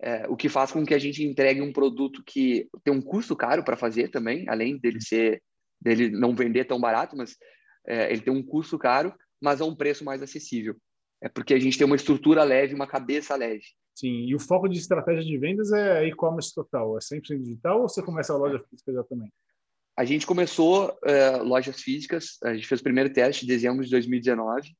É, 0.01 0.27
o 0.29 0.37
que 0.37 0.49
faz 0.49 0.73
com 0.73 0.85
que 0.85 0.95
a 0.95 0.99
gente 0.99 1.23
entregue 1.23 1.61
um 1.61 1.73
produto 1.73 2.23
que 2.27 2.69
tem 2.83 2.93
um 2.93 3.01
custo 3.01 3.37
caro 3.37 3.65
para 3.65 3.77
fazer 3.77 4.09
também, 4.09 4.49
além 4.49 4.77
dele 4.79 5.01
ser 5.01 5.41
dele 5.81 6.11
não 6.11 6.35
vender 6.35 6.65
tão 6.65 6.81
barato, 6.81 7.17
mas 7.17 7.37
é, 7.87 8.13
ele 8.13 8.23
tem 8.23 8.33
um 8.33 8.43
custo 8.43 8.79
caro, 8.79 9.13
mas 9.41 9.61
a 9.61 9.65
um 9.65 9.75
preço 9.75 10.05
mais 10.05 10.23
acessível. 10.23 10.77
É 11.21 11.29
porque 11.29 11.55
a 11.55 11.59
gente 11.59 11.79
tem 11.79 11.87
uma 11.87 11.97
estrutura 11.97 12.43
leve, 12.43 12.75
uma 12.75 12.87
cabeça 12.87 13.37
leve. 13.37 13.65
Sim, 13.95 14.27
e 14.27 14.35
o 14.35 14.41
foco 14.41 14.69
de 14.69 14.79
estratégia 14.79 15.23
de 15.23 15.39
vendas 15.39 15.73
é 15.73 16.07
e-commerce 16.07 16.55
total? 16.55 16.97
É 16.97 17.01
100% 17.01 17.43
digital 17.43 17.83
ou 17.83 17.89
você 17.89 18.03
começa 18.03 18.33
a 18.33 18.37
loja 18.37 18.59
física 18.69 18.93
já 18.93 19.05
também? 19.05 19.31
A 19.97 20.05
gente 20.05 20.27
começou 20.27 20.89
uh, 20.89 21.45
lojas 21.45 21.81
físicas, 21.81 22.39
a 22.43 22.55
gente 22.55 22.67
fez 22.67 22.81
o 22.81 22.85
primeiro 22.85 23.13
teste 23.13 23.45
em 23.45 23.49
dezembro 23.49 23.85
de 23.85 23.91
2019. 23.91 24.71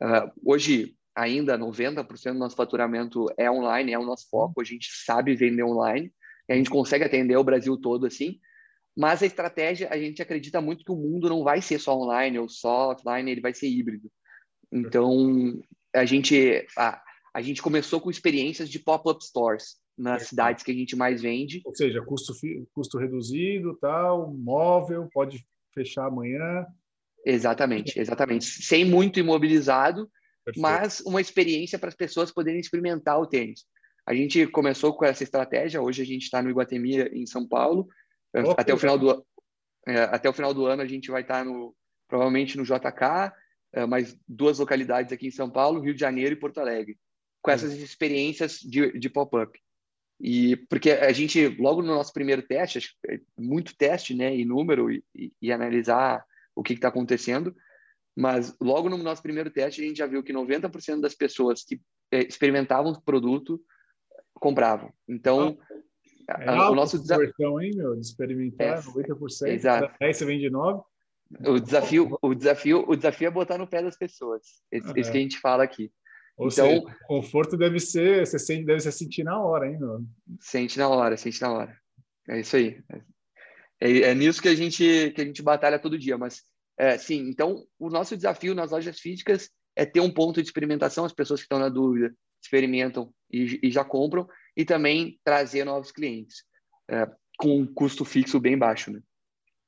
Uh, 0.00 0.04
eh, 0.04 0.32
hoje, 0.42 0.96
ainda 1.18 1.58
90% 1.58 2.32
do 2.32 2.38
nosso 2.38 2.54
faturamento 2.54 3.26
é 3.36 3.50
online, 3.50 3.92
é 3.92 3.98
o 3.98 4.06
nosso 4.06 4.28
foco, 4.30 4.60
a 4.60 4.64
gente 4.64 4.88
sabe 5.04 5.34
vender 5.34 5.64
online, 5.64 6.12
a 6.48 6.54
gente 6.54 6.70
consegue 6.70 7.04
atender 7.04 7.36
o 7.36 7.44
Brasil 7.44 7.76
todo 7.76 8.06
assim, 8.06 8.38
mas 8.96 9.22
a 9.22 9.26
estratégia, 9.26 9.88
a 9.90 9.98
gente 9.98 10.22
acredita 10.22 10.60
muito 10.60 10.84
que 10.84 10.92
o 10.92 10.96
mundo 10.96 11.28
não 11.28 11.42
vai 11.42 11.60
ser 11.60 11.78
só 11.78 11.96
online 11.98 12.38
ou 12.38 12.48
só 12.48 12.92
offline, 12.92 13.30
ele 13.30 13.40
vai 13.40 13.52
ser 13.52 13.68
híbrido. 13.68 14.10
Então, 14.72 15.60
a 15.94 16.04
gente, 16.04 16.66
a, 16.76 17.02
a 17.34 17.42
gente 17.42 17.62
começou 17.62 18.00
com 18.00 18.10
experiências 18.10 18.68
de 18.68 18.78
pop-up 18.78 19.24
stores 19.24 19.76
nas 19.96 20.28
cidades 20.28 20.62
que 20.62 20.70
a 20.70 20.74
gente 20.74 20.94
mais 20.94 21.20
vende. 21.20 21.60
Ou 21.64 21.74
seja, 21.74 22.00
custo, 22.02 22.32
custo 22.72 22.98
reduzido, 22.98 23.76
tal, 23.80 24.32
móvel, 24.32 25.08
pode 25.12 25.44
fechar 25.74 26.06
amanhã. 26.06 26.64
Exatamente, 27.26 27.98
exatamente. 27.98 28.44
Sem 28.44 28.84
muito 28.84 29.18
imobilizado, 29.18 30.08
Perfeito. 30.54 30.60
mas 30.60 31.00
uma 31.00 31.20
experiência 31.20 31.78
para 31.78 31.88
as 31.88 31.94
pessoas 31.94 32.32
poderem 32.32 32.60
experimentar 32.60 33.20
o 33.20 33.26
tênis. 33.26 33.64
A 34.06 34.14
gente 34.14 34.46
começou 34.46 34.94
com 34.94 35.04
essa 35.04 35.22
estratégia, 35.22 35.82
hoje 35.82 36.02
a 36.02 36.06
gente 36.06 36.22
está 36.22 36.42
no 36.42 36.48
Iguatemi, 36.48 36.96
em 37.12 37.26
São 37.26 37.46
Paulo. 37.46 37.88
Oh, 38.34 38.52
até, 38.56 38.72
o 38.72 38.78
final 38.78 38.98
do, 38.98 39.26
é, 39.86 40.00
até 40.04 40.28
o 40.28 40.32
final 40.32 40.54
do 40.54 40.66
ano 40.66 40.82
a 40.82 40.86
gente 40.86 41.10
vai 41.10 41.22
estar 41.22 41.38
tá 41.38 41.44
no, 41.44 41.74
provavelmente 42.08 42.56
no 42.56 42.64
JK, 42.64 43.32
é, 43.72 43.86
mais 43.86 44.18
duas 44.26 44.58
localidades 44.58 45.12
aqui 45.12 45.26
em 45.26 45.30
São 45.30 45.50
Paulo, 45.50 45.80
Rio 45.80 45.94
de 45.94 46.00
Janeiro 46.00 46.34
e 46.34 46.38
Porto 46.38 46.58
Alegre 46.58 46.98
com 47.42 47.50
essas 47.50 47.72
experiências 47.74 48.58
de, 48.58 48.98
de 48.98 49.08
pop-up. 49.08 49.58
E 50.20 50.56
porque 50.68 50.90
a 50.90 51.12
gente, 51.12 51.48
logo 51.58 51.80
no 51.80 51.94
nosso 51.94 52.12
primeiro 52.12 52.42
teste, 52.42 52.94
é 53.06 53.20
muito 53.38 53.76
teste, 53.76 54.14
né, 54.14 54.36
e 54.36 54.44
número, 54.44 54.90
e, 54.90 55.02
e 55.40 55.52
analisar 55.52 56.24
o 56.54 56.62
que 56.62 56.72
está 56.72 56.88
acontecendo, 56.88 57.54
mas 58.18 58.52
logo 58.60 58.88
no 58.88 58.98
nosso 58.98 59.22
primeiro 59.22 59.48
teste, 59.48 59.80
a 59.80 59.86
gente 59.86 59.98
já 59.98 60.06
viu 60.06 60.24
que 60.24 60.32
90% 60.32 61.00
das 61.00 61.14
pessoas 61.14 61.62
que 61.62 61.80
é, 62.10 62.26
experimentavam 62.26 62.90
o 62.90 63.00
produto 63.00 63.62
compravam. 64.34 64.92
Então, 65.08 65.56
é 66.28 66.48
a, 66.48 66.68
o 66.68 66.74
nosso 66.74 66.98
desafio. 66.98 67.60
hein, 67.60 67.70
meu? 67.76 67.94
De 67.94 68.00
experimentar, 68.00 68.78
é, 68.78 68.82
90%. 68.82 69.46
Exato. 69.46 69.94
Você 70.00 70.24
vende 70.24 70.50
9%. 70.50 70.82
O 71.46 71.60
desafio, 71.60 72.18
o 72.20 72.34
desafio, 72.34 72.84
o 72.88 72.96
desafio 72.96 73.28
é 73.28 73.30
botar 73.30 73.56
no 73.56 73.68
pé 73.68 73.84
das 73.84 73.96
pessoas. 73.96 74.42
Esse, 74.72 74.98
esse 74.98 75.12
que 75.12 75.18
a 75.18 75.20
gente 75.20 75.38
fala 75.38 75.62
aqui. 75.62 75.92
Ou 76.36 76.48
então, 76.48 76.66
seja, 76.66 76.96
conforto 77.06 77.56
deve 77.56 77.78
ser, 77.78 78.26
você 78.26 78.38
sente, 78.38 78.64
deve 78.64 78.80
se 78.80 78.90
sentir 78.90 79.22
na 79.22 79.40
hora, 79.40 79.70
hein, 79.70 79.78
meu? 79.78 80.04
Sente 80.40 80.76
na 80.76 80.88
hora, 80.88 81.16
sente 81.16 81.40
na 81.40 81.52
hora. 81.52 81.78
É 82.28 82.40
isso 82.40 82.56
aí. 82.56 82.82
É, 83.80 84.00
é 84.00 84.14
nisso 84.14 84.42
que 84.42 84.48
a 84.48 84.54
gente 84.56 85.12
que 85.14 85.20
a 85.20 85.24
gente 85.24 85.40
batalha 85.40 85.78
todo 85.78 85.98
dia, 85.98 86.18
mas 86.18 86.42
é, 86.78 86.96
sim. 86.96 87.28
Então, 87.28 87.66
o 87.78 87.90
nosso 87.90 88.16
desafio 88.16 88.54
nas 88.54 88.70
lojas 88.70 89.00
físicas 89.00 89.50
é 89.74 89.84
ter 89.84 90.00
um 90.00 90.10
ponto 90.10 90.40
de 90.40 90.48
experimentação. 90.48 91.04
As 91.04 91.12
pessoas 91.12 91.40
que 91.40 91.44
estão 91.44 91.58
na 91.58 91.68
dúvida 91.68 92.14
experimentam 92.42 93.12
e, 93.30 93.58
e 93.62 93.70
já 93.70 93.84
compram, 93.84 94.28
e 94.56 94.64
também 94.64 95.18
trazer 95.24 95.64
novos 95.64 95.90
clientes 95.90 96.44
é, 96.88 97.06
com 97.36 97.60
um 97.60 97.66
custo 97.66 98.04
fixo 98.04 98.38
bem 98.38 98.56
baixo, 98.56 98.92
né? 98.92 99.00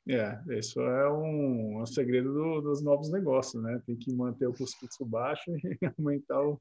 É, 0.09 0.59
isso 0.59 0.81
é 0.81 1.13
um, 1.13 1.79
é 1.79 1.83
um 1.83 1.87
segredo 1.87 2.33
do, 2.33 2.61
dos 2.63 2.83
novos 2.83 3.11
negócios, 3.13 3.63
né? 3.63 3.81
Tem 3.87 3.97
que 3.97 4.13
manter 4.13 4.47
o 4.47 4.53
custo 4.53 4.79
fixo 4.79 5.05
baixo 5.05 5.51
e 5.83 5.87
aumentar 5.99 6.43
o, 6.43 6.61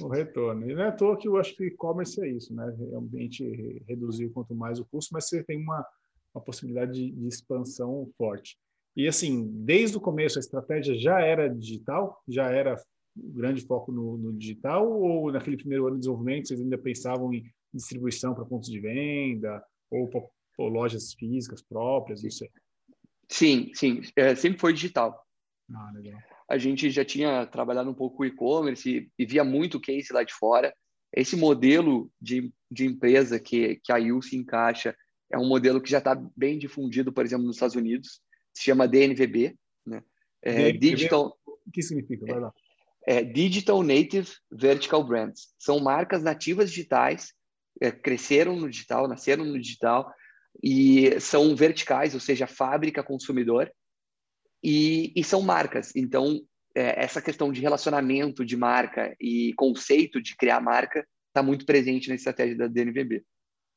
o 0.00 0.08
retorno. 0.08 0.68
E 0.70 0.74
não 0.74 0.82
é 0.82 0.88
à 0.88 0.92
toa 0.92 1.16
que 1.16 1.26
eu 1.26 1.36
acho 1.36 1.56
que 1.56 1.66
e-commerce 1.66 2.20
é 2.22 2.28
isso, 2.28 2.54
né? 2.54 2.74
Realmente 2.78 3.82
reduzir 3.88 4.28
quanto 4.30 4.54
mais 4.54 4.78
o 4.78 4.84
custo, 4.84 5.10
mas 5.12 5.28
você 5.28 5.42
tem 5.42 5.60
uma, 5.60 5.84
uma 6.34 6.42
possibilidade 6.42 6.92
de, 6.92 7.10
de 7.10 7.26
expansão 7.26 8.08
forte. 8.18 8.58
E 8.96 9.08
assim, 9.08 9.48
desde 9.64 9.96
o 9.96 10.00
começo 10.00 10.38
a 10.38 10.40
estratégia 10.40 10.94
já 10.94 11.20
era 11.20 11.48
digital? 11.48 12.22
Já 12.28 12.50
era 12.50 12.76
grande 13.16 13.62
foco 13.62 13.90
no, 13.90 14.16
no, 14.16 14.32
digital? 14.32 14.90
Ou 14.90 15.32
naquele 15.32 15.56
primeiro 15.56 15.86
ano 15.86 15.96
de 15.96 16.00
desenvolvimento 16.00 16.48
vocês 16.48 16.60
ainda 16.60 16.78
pensavam 16.78 17.32
em 17.32 17.44
distribuição 17.72 18.34
para 18.34 18.44
pontos 18.44 18.70
de 18.70 18.78
venda 18.80 19.62
ou 19.90 20.08
para 20.08 20.22
lojas 20.58 21.12
físicas 21.14 21.62
próprias? 21.62 22.22
Não 22.22 22.30
sei. 22.30 22.50
Sim, 23.28 23.70
sim. 23.74 24.02
É, 24.16 24.34
sempre 24.34 24.60
foi 24.60 24.72
digital. 24.72 25.24
Ah, 25.72 25.90
legal. 25.94 26.20
A 26.48 26.58
gente 26.58 26.90
já 26.90 27.04
tinha 27.04 27.46
trabalhado 27.46 27.90
um 27.90 27.94
pouco 27.94 28.18
com 28.18 28.24
e-commerce 28.24 28.88
e, 28.88 29.10
e, 29.18 29.26
via 29.26 29.42
muito 29.42 29.80
case 29.80 30.12
lá 30.12 30.22
de 30.22 30.34
fora. 30.34 30.74
Esse 31.12 31.36
modelo 31.36 32.10
de, 32.20 32.52
de 32.70 32.84
empresa 32.84 33.40
que, 33.40 33.80
que 33.82 33.92
a 33.92 33.98
IU 33.98 34.20
se 34.20 34.36
encaixa 34.36 34.94
é 35.32 35.38
um 35.38 35.48
modelo 35.48 35.80
que 35.80 35.90
já 35.90 35.98
está 35.98 36.14
bem 36.36 36.58
difundido, 36.58 37.12
por 37.12 37.24
exemplo, 37.24 37.46
nos 37.46 37.56
Estados 37.56 37.76
Unidos. 37.76 38.20
Se 38.54 38.64
chama 38.64 38.88
DNVB, 38.88 39.56
né? 39.84 40.02
É, 40.42 40.54
DNVB, 40.54 40.78
Digital... 40.78 41.38
O 41.46 41.70
que 41.70 41.82
significa? 41.82 42.26
Vai 42.26 42.40
lá. 42.40 42.52
É, 43.06 43.16
é, 43.16 43.24
Digital 43.24 43.82
Native 43.82 44.30
Vertical 44.50 45.04
Brands. 45.04 45.54
São 45.58 45.78
marcas 45.80 46.22
nativas 46.22 46.70
digitais, 46.70 47.32
é, 47.80 47.90
cresceram 47.90 48.56
no 48.56 48.68
digital, 48.68 49.08
nasceram 49.08 49.44
no 49.44 49.60
digital, 49.60 50.12
e 50.62 51.20
são 51.20 51.54
verticais, 51.54 52.14
ou 52.14 52.20
seja, 52.20 52.46
fábrica 52.46 53.02
consumidor, 53.02 53.70
e, 54.62 55.12
e 55.14 55.22
são 55.22 55.42
marcas. 55.42 55.94
Então, 55.94 56.40
é, 56.74 57.04
essa 57.04 57.20
questão 57.20 57.52
de 57.52 57.60
relacionamento 57.60 58.44
de 58.44 58.56
marca 58.56 59.14
e 59.20 59.52
conceito 59.54 60.20
de 60.20 60.36
criar 60.36 60.60
marca 60.60 61.06
está 61.28 61.42
muito 61.42 61.66
presente 61.66 62.08
na 62.08 62.14
estratégia 62.14 62.56
da 62.56 62.66
DNVB. 62.66 63.22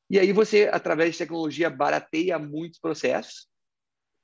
E 0.09 0.17
aí 0.19 0.31
você, 0.31 0.69
através 0.71 1.11
de 1.11 1.17
tecnologia, 1.17 1.69
barateia 1.69 2.39
muitos 2.39 2.79
processos, 2.79 3.47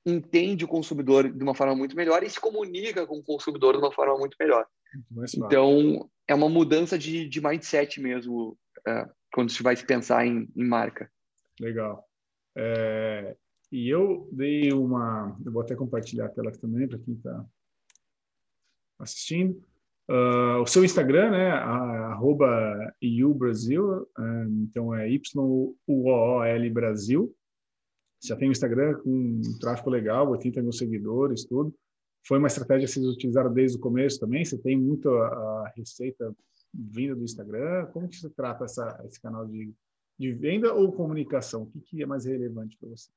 entende 0.06 0.66
o 0.66 0.68
consumidor 0.68 1.32
de 1.32 1.44
uma 1.44 1.56
forma 1.56 1.76
muito 1.76 1.96
melhor 1.96 2.24
e 2.24 2.30
se 2.30 2.40
comunica 2.40 3.06
com 3.08 3.18
o 3.18 3.24
consumidor 3.24 3.74
de 3.74 3.80
uma 3.80 3.92
forma 3.92 4.18
muito 4.18 4.36
melhor. 4.40 4.66
Muito 5.10 5.38
então, 5.38 6.10
é 6.28 6.36
uma 6.36 6.50
mudança 6.50 6.98
de, 6.98 7.28
de 7.28 7.42
mindset 7.42 8.02
mesmo, 8.02 8.58
é, 8.88 9.10
quando 9.34 9.52
se 9.52 9.64
vai 9.64 9.76
pensar 9.76 10.26
em, 10.26 10.48
em 10.56 10.66
marca. 10.66 11.10
Legal. 11.60 12.06
É, 12.56 13.36
e 13.72 13.90
eu 13.90 14.30
dei 14.32 14.72
uma. 14.72 15.36
Eu 15.44 15.52
vou 15.52 15.64
até 15.64 15.76
compartilhar 15.76 16.26
a 16.26 16.30
tela 16.30 16.50
aqui 16.50 16.60
também 16.60 16.88
para 16.88 17.00
quem 17.00 17.16
está 17.16 17.46
assistindo. 19.00 19.60
Uh, 20.10 20.62
o 20.62 20.68
seu 20.68 20.84
Instagram, 20.84 21.32
né? 21.32 21.50
Arroba 21.50 22.94
Brasil, 23.36 24.02
uh, 24.02 24.48
então 24.62 24.94
é 24.94 25.10
Y-U-O-O-L 25.10 26.70
Brasil. 26.70 27.36
Já 28.24 28.36
tem 28.36 28.50
um 28.50 28.52
Instagram 28.52 28.96
com 29.00 29.10
um 29.10 29.60
tráfego 29.60 29.90
legal, 29.90 30.30
80 30.30 30.62
mil 30.62 30.72
seguidores, 30.72 31.46
tudo. 31.46 31.74
Foi 32.26 32.38
uma 32.38 32.48
estratégia 32.48 32.88
que 32.88 32.94
vocês 32.94 33.06
utilizaram 33.06 33.54
desde 33.54 33.78
o 33.78 33.82
começo 33.82 34.20
também? 34.20 34.46
Você 34.46 34.58
tem 34.58 34.78
muito 34.78 35.10
a, 35.10 35.28
a 35.28 35.74
receita 35.76 36.34
vinda 36.74 37.16
do 37.16 37.24
Instagram? 37.24 37.88
Como 37.88 38.08
que 38.08 38.16
você 38.16 38.30
trata 38.30 38.64
essa, 38.64 39.04
esse 39.06 39.20
canal 39.22 39.46
de 39.46 39.74
de 40.18 40.32
venda 40.32 40.74
ou 40.74 40.92
comunicação? 40.92 41.64
O 41.64 41.66
que, 41.68 41.82
que 41.82 42.04
é 42.04 42.06
mais 42.06 42.26
relevante 42.26 42.78
para 42.78 42.90
você? 42.90 43.10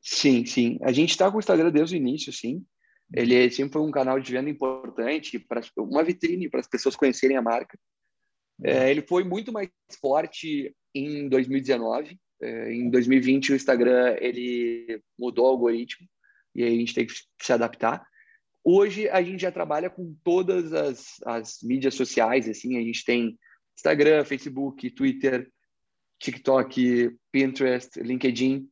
Sim, 0.00 0.44
sim. 0.44 0.78
A 0.82 0.92
gente 0.92 1.10
está 1.10 1.30
com 1.30 1.36
o 1.36 1.40
Instagram 1.40 1.70
desde 1.70 1.96
o 1.96 1.98
início, 1.98 2.32
sim. 2.32 2.64
Ele 3.12 3.34
é 3.34 3.50
sempre 3.50 3.74
foi 3.74 3.82
um 3.82 3.90
canal 3.90 4.18
de 4.18 4.32
venda 4.32 4.50
importante, 4.50 5.38
para 5.38 5.62
uma 5.78 6.02
vitrine 6.02 6.48
para 6.48 6.60
as 6.60 6.66
pessoas 6.66 6.96
conhecerem 6.96 7.36
a 7.36 7.42
marca. 7.42 7.78
É, 8.62 8.90
ele 8.90 9.02
foi 9.02 9.24
muito 9.24 9.52
mais 9.52 9.68
forte 10.00 10.74
em 10.94 11.28
2019. 11.28 12.18
É, 12.44 12.74
em 12.74 12.90
2020 12.90 13.52
o 13.52 13.56
Instagram 13.56 14.16
ele 14.20 15.02
mudou 15.18 15.46
o 15.46 15.48
algoritmo 15.48 16.06
e 16.54 16.62
aí 16.62 16.74
a 16.74 16.78
gente 16.78 16.92
tem 16.92 17.06
que 17.06 17.14
se 17.40 17.52
adaptar. 17.52 18.06
Hoje 18.62 19.08
a 19.08 19.22
gente 19.22 19.40
já 19.40 19.50
trabalha 19.50 19.88
com 19.88 20.14
todas 20.22 20.72
as, 20.74 21.06
as 21.24 21.58
mídias 21.62 21.94
sociais, 21.94 22.46
assim, 22.46 22.76
a 22.76 22.82
gente 22.82 23.02
tem 23.02 23.38
Instagram, 23.74 24.24
Facebook, 24.24 24.90
Twitter, 24.90 25.50
TikTok, 26.18 27.16
Pinterest, 27.32 27.98
LinkedIn. 28.00 28.68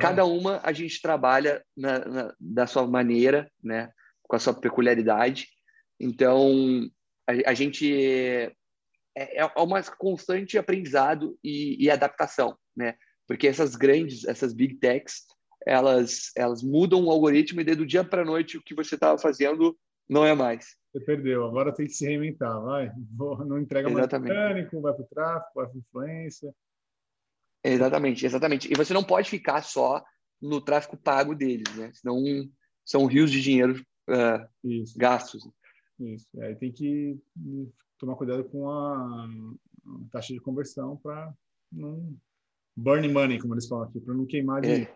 Cada 0.00 0.24
uma 0.24 0.60
a 0.64 0.72
gente 0.72 1.00
trabalha 1.00 1.64
na, 1.76 1.98
na, 2.00 2.34
da 2.40 2.66
sua 2.66 2.86
maneira, 2.88 3.50
né, 3.62 3.92
com 4.22 4.34
a 4.34 4.38
sua 4.38 4.54
peculiaridade. 4.54 5.46
Então 6.00 6.90
a, 7.26 7.50
a 7.50 7.54
gente 7.54 7.88
é, 9.16 9.38
é 9.38 9.44
uma 9.56 9.80
constante 9.82 10.58
aprendizado 10.58 11.38
e, 11.42 11.84
e 11.84 11.88
adaptação, 11.88 12.58
né? 12.76 12.96
Porque 13.26 13.46
essas 13.46 13.76
grandes, 13.76 14.24
essas 14.24 14.52
big 14.52 14.76
techs, 14.76 15.26
elas, 15.66 16.30
elas 16.36 16.62
mudam 16.62 17.04
o 17.04 17.10
algoritmo 17.10 17.60
e 17.60 17.64
do 17.64 17.86
dia 17.86 18.04
para 18.04 18.22
a 18.22 18.24
noite 18.24 18.56
o 18.56 18.62
que 18.62 18.74
você 18.74 18.94
estava 18.94 19.18
fazendo 19.18 19.76
não 20.08 20.24
é 20.24 20.34
mais. 20.34 20.76
Você 20.92 21.00
perdeu, 21.04 21.46
agora 21.46 21.72
tem 21.72 21.86
que 21.86 21.92
se 21.92 22.04
reinventar, 22.04 22.60
vai. 22.60 22.92
Não 23.46 23.58
entrega 23.58 23.88
exatamente. 23.88 24.34
mais 24.34 24.54
mecânico, 24.54 24.80
vai 24.80 24.92
para 24.92 25.02
o 25.02 25.08
tráfego, 25.08 25.52
vai 25.54 25.66
para 25.66 25.78
influência. 25.78 26.54
Exatamente, 27.64 28.26
exatamente. 28.26 28.72
E 28.72 28.76
você 28.76 28.92
não 28.92 29.04
pode 29.04 29.30
ficar 29.30 29.62
só 29.62 30.04
no 30.40 30.60
tráfego 30.60 30.96
pago 30.96 31.34
deles, 31.34 31.74
né? 31.76 31.90
Senão 31.94 32.20
são 32.84 33.06
rios 33.06 33.30
de 33.30 33.40
dinheiro 33.40 33.80
uh, 34.10 34.46
gastos. 34.96 35.48
Isso, 35.98 36.28
aí 36.42 36.56
tem 36.56 36.72
que 36.72 37.16
tomar 37.98 38.16
cuidado 38.16 38.44
com 38.44 38.68
a 38.68 39.28
taxa 40.10 40.34
de 40.34 40.40
conversão 40.40 40.96
para 40.96 41.32
não 41.70 42.14
burn 42.76 43.06
money, 43.08 43.38
como 43.38 43.54
eles 43.54 43.68
falam 43.68 43.84
aqui, 43.84 44.00
para 44.00 44.14
não 44.14 44.26
queimar 44.26 44.64
é. 44.64 44.68
dinheiro. 44.68 44.90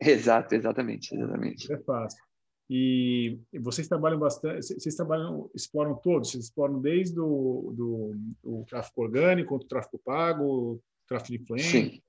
É. 0.00 0.10
Exato, 0.10 0.54
exatamente, 0.54 1.14
exatamente. 1.14 1.72
É 1.72 1.78
fácil. 1.78 2.22
E 2.68 3.38
vocês 3.60 3.86
trabalham 3.86 4.18
bastante, 4.18 4.74
vocês 4.74 4.94
trabalham, 4.94 5.48
exploram 5.54 5.94
todos, 5.94 6.30
vocês 6.30 6.44
exploram 6.44 6.80
desde 6.80 7.18
o 7.18 7.72
do, 7.74 8.14
do 8.42 8.64
tráfego 8.64 9.02
orgânico, 9.02 9.54
o 9.54 9.64
tráfego 9.64 10.00
pago, 10.04 10.82
tráfego 11.06 11.36
de 11.36 11.42
influência? 11.42 11.70
Sim. 11.70 12.02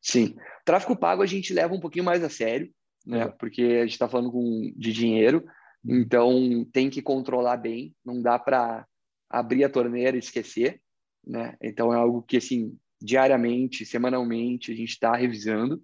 Sim. 0.00 0.36
Tráfego 0.64 0.96
pago 0.96 1.22
a 1.22 1.26
gente 1.26 1.52
leva 1.52 1.74
um 1.74 1.80
pouquinho 1.80 2.04
mais 2.04 2.24
a 2.24 2.30
sério, 2.30 2.72
né? 3.06 3.22
É. 3.22 3.28
Porque 3.28 3.62
a 3.62 3.82
gente 3.82 3.92
está 3.92 4.08
falando 4.08 4.32
com, 4.32 4.72
de 4.74 4.92
dinheiro, 4.92 5.44
então 5.84 6.64
tem 6.72 6.88
que 6.88 7.02
controlar 7.02 7.58
bem, 7.58 7.94
não 8.04 8.22
dá 8.22 8.38
para 8.38 8.86
abrir 9.28 9.64
a 9.64 9.70
torneira 9.70 10.16
e 10.16 10.20
esquecer, 10.20 10.80
né? 11.26 11.56
Então 11.62 11.92
é 11.92 11.96
algo 11.96 12.22
que 12.22 12.38
assim 12.38 12.74
diariamente, 13.00 13.86
semanalmente 13.86 14.72
a 14.72 14.74
gente 14.74 14.90
está 14.90 15.14
revisando. 15.14 15.82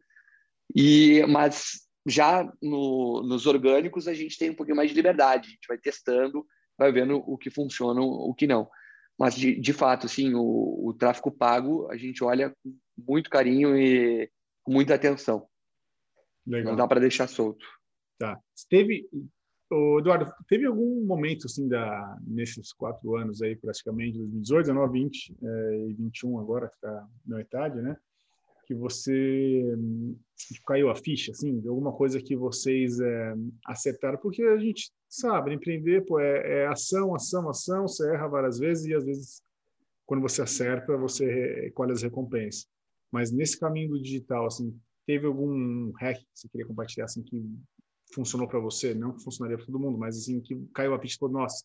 E, 0.75 1.25
mas 1.29 1.87
já 2.07 2.51
no, 2.61 3.23
nos 3.23 3.47
orgânicos 3.47 4.09
a 4.09 4.15
gente 4.15 4.39
tem 4.39 4.51
um 4.51 4.55
pouquinho 4.55 4.77
mais 4.77 4.91
de 4.91 4.97
liberdade, 4.97 5.49
a 5.49 5.51
gente 5.51 5.69
vai 5.69 5.79
testando, 5.79 6.47
vai 6.77 6.93
vendo 6.93 7.17
o 7.17 7.39
que 7.39 7.51
funciona, 7.51 8.01
o 8.01 8.35
que 8.35 8.47
não. 8.47 8.69
Mas 9.19 9.35
de, 9.35 9.59
de 9.59 9.73
fato, 9.73 10.09
sim, 10.09 10.35
o, 10.35 10.89
o 10.89 10.95
tráfego 10.95 11.31
pago 11.31 11.89
a 11.91 11.97
gente 11.97 12.25
olha 12.25 12.51
com 12.63 12.77
muito 12.97 13.31
carinho 13.31 13.77
e 13.77 14.31
com 14.63 14.73
muita 14.73 14.95
atenção. 14.95 15.47
Legal. 16.47 16.73
Não 16.73 16.77
dá 16.77 16.87
para 16.87 17.01
deixar 17.01 17.29
solto. 17.29 17.65
Tá. 18.19 18.39
Teve, 18.69 19.09
Eduardo, 19.99 20.33
teve 20.49 20.67
algum 20.67 21.05
momento 21.05 21.47
assim 21.47 21.69
da 21.69 22.19
nesses 22.27 22.73
quatro 22.73 23.17
anos 23.17 23.43
aí, 23.43 23.57
praticamente 23.57 24.19
2018, 24.19 24.67
19, 24.67 25.01
20 25.01 25.37
é, 25.43 25.87
e 25.89 25.95
21 25.95 26.39
agora 26.39 26.69
que 26.69 26.77
está 26.77 27.07
na 27.27 27.37
metade, 27.37 27.81
né? 27.81 27.97
que 28.67 28.75
você 28.75 29.77
tipo, 30.37 30.65
caiu 30.67 30.91
a 30.91 30.95
ficha, 30.95 31.33
assim, 31.33 31.61
de 31.61 31.69
alguma 31.69 31.93
coisa 31.93 32.21
que 32.21 32.35
vocês 32.35 32.99
é, 32.99 33.35
acertaram? 33.67 34.19
Porque 34.19 34.43
a 34.43 34.59
gente 34.59 34.91
sabe, 35.09 35.53
empreender 35.53 36.05
pô, 36.05 36.19
é, 36.19 36.63
é, 36.63 36.67
ação, 36.67 37.15
ação, 37.15 37.49
ação, 37.49 37.87
você 37.87 38.11
erra 38.13 38.27
várias 38.27 38.59
vezes 38.59 38.87
e 38.87 38.95
às 38.95 39.05
vezes 39.05 39.43
quando 40.07 40.21
você 40.21 40.43
acerta, 40.43 40.97
você 40.97 41.71
colhe 41.75 41.93
as 41.93 42.03
recompensas. 42.03 42.67
Mas 43.11 43.31
nesse 43.31 43.59
caminho 43.59 43.91
do 43.91 44.03
digital, 44.03 44.47
assim, 44.47 44.77
teve 45.07 45.27
algum 45.27 45.93
hack 45.93 46.19
que 46.19 46.27
você 46.35 46.49
queria 46.49 46.67
compartilhar, 46.67 47.07
assim, 47.07 47.23
que 47.23 47.43
funcionou 48.15 48.49
para 48.49 48.61
você? 48.61 48.95
Não 48.95 49.13
que 49.13 49.23
funcionaria 49.23 49.57
para 49.57 49.67
todo 49.67 49.79
mundo, 49.79 49.99
mas 49.99 50.17
assim, 50.17 50.41
que 50.41 50.57
caiu 50.75 50.95
a 50.95 51.01
ficha 51.01 51.17
e 51.17 51.19
falou, 51.19 51.41
nossa, 51.41 51.65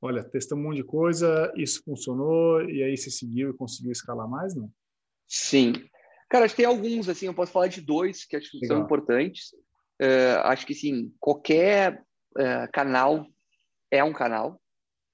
olha, 0.00 0.24
testamos 0.24 0.64
um 0.64 0.68
monte 0.68 0.78
de 0.78 0.84
coisa, 0.84 1.52
isso 1.56 1.82
funcionou, 1.84 2.62
e 2.62 2.82
aí 2.82 2.96
você 2.96 3.10
seguiu 3.10 3.50
e 3.50 3.56
conseguiu 3.56 3.92
escalar 3.92 4.28
mais, 4.28 4.54
não? 4.54 4.70
Sim, 5.26 5.72
Cara, 6.30 6.44
acho 6.44 6.54
que 6.54 6.62
tem 6.62 6.66
alguns, 6.66 7.08
assim, 7.08 7.26
eu 7.26 7.34
posso 7.34 7.50
falar 7.50 7.66
de 7.66 7.80
dois 7.80 8.24
que 8.24 8.36
acho 8.36 8.52
que 8.52 8.58
Legal. 8.58 8.76
são 8.76 8.84
importantes. 8.84 9.52
Uh, 10.00 10.38
acho 10.44 10.64
que, 10.64 10.74
sim, 10.74 11.12
qualquer 11.18 12.04
uh, 12.38 12.70
canal 12.72 13.26
é 13.90 14.02
um 14.04 14.12
canal, 14.12 14.62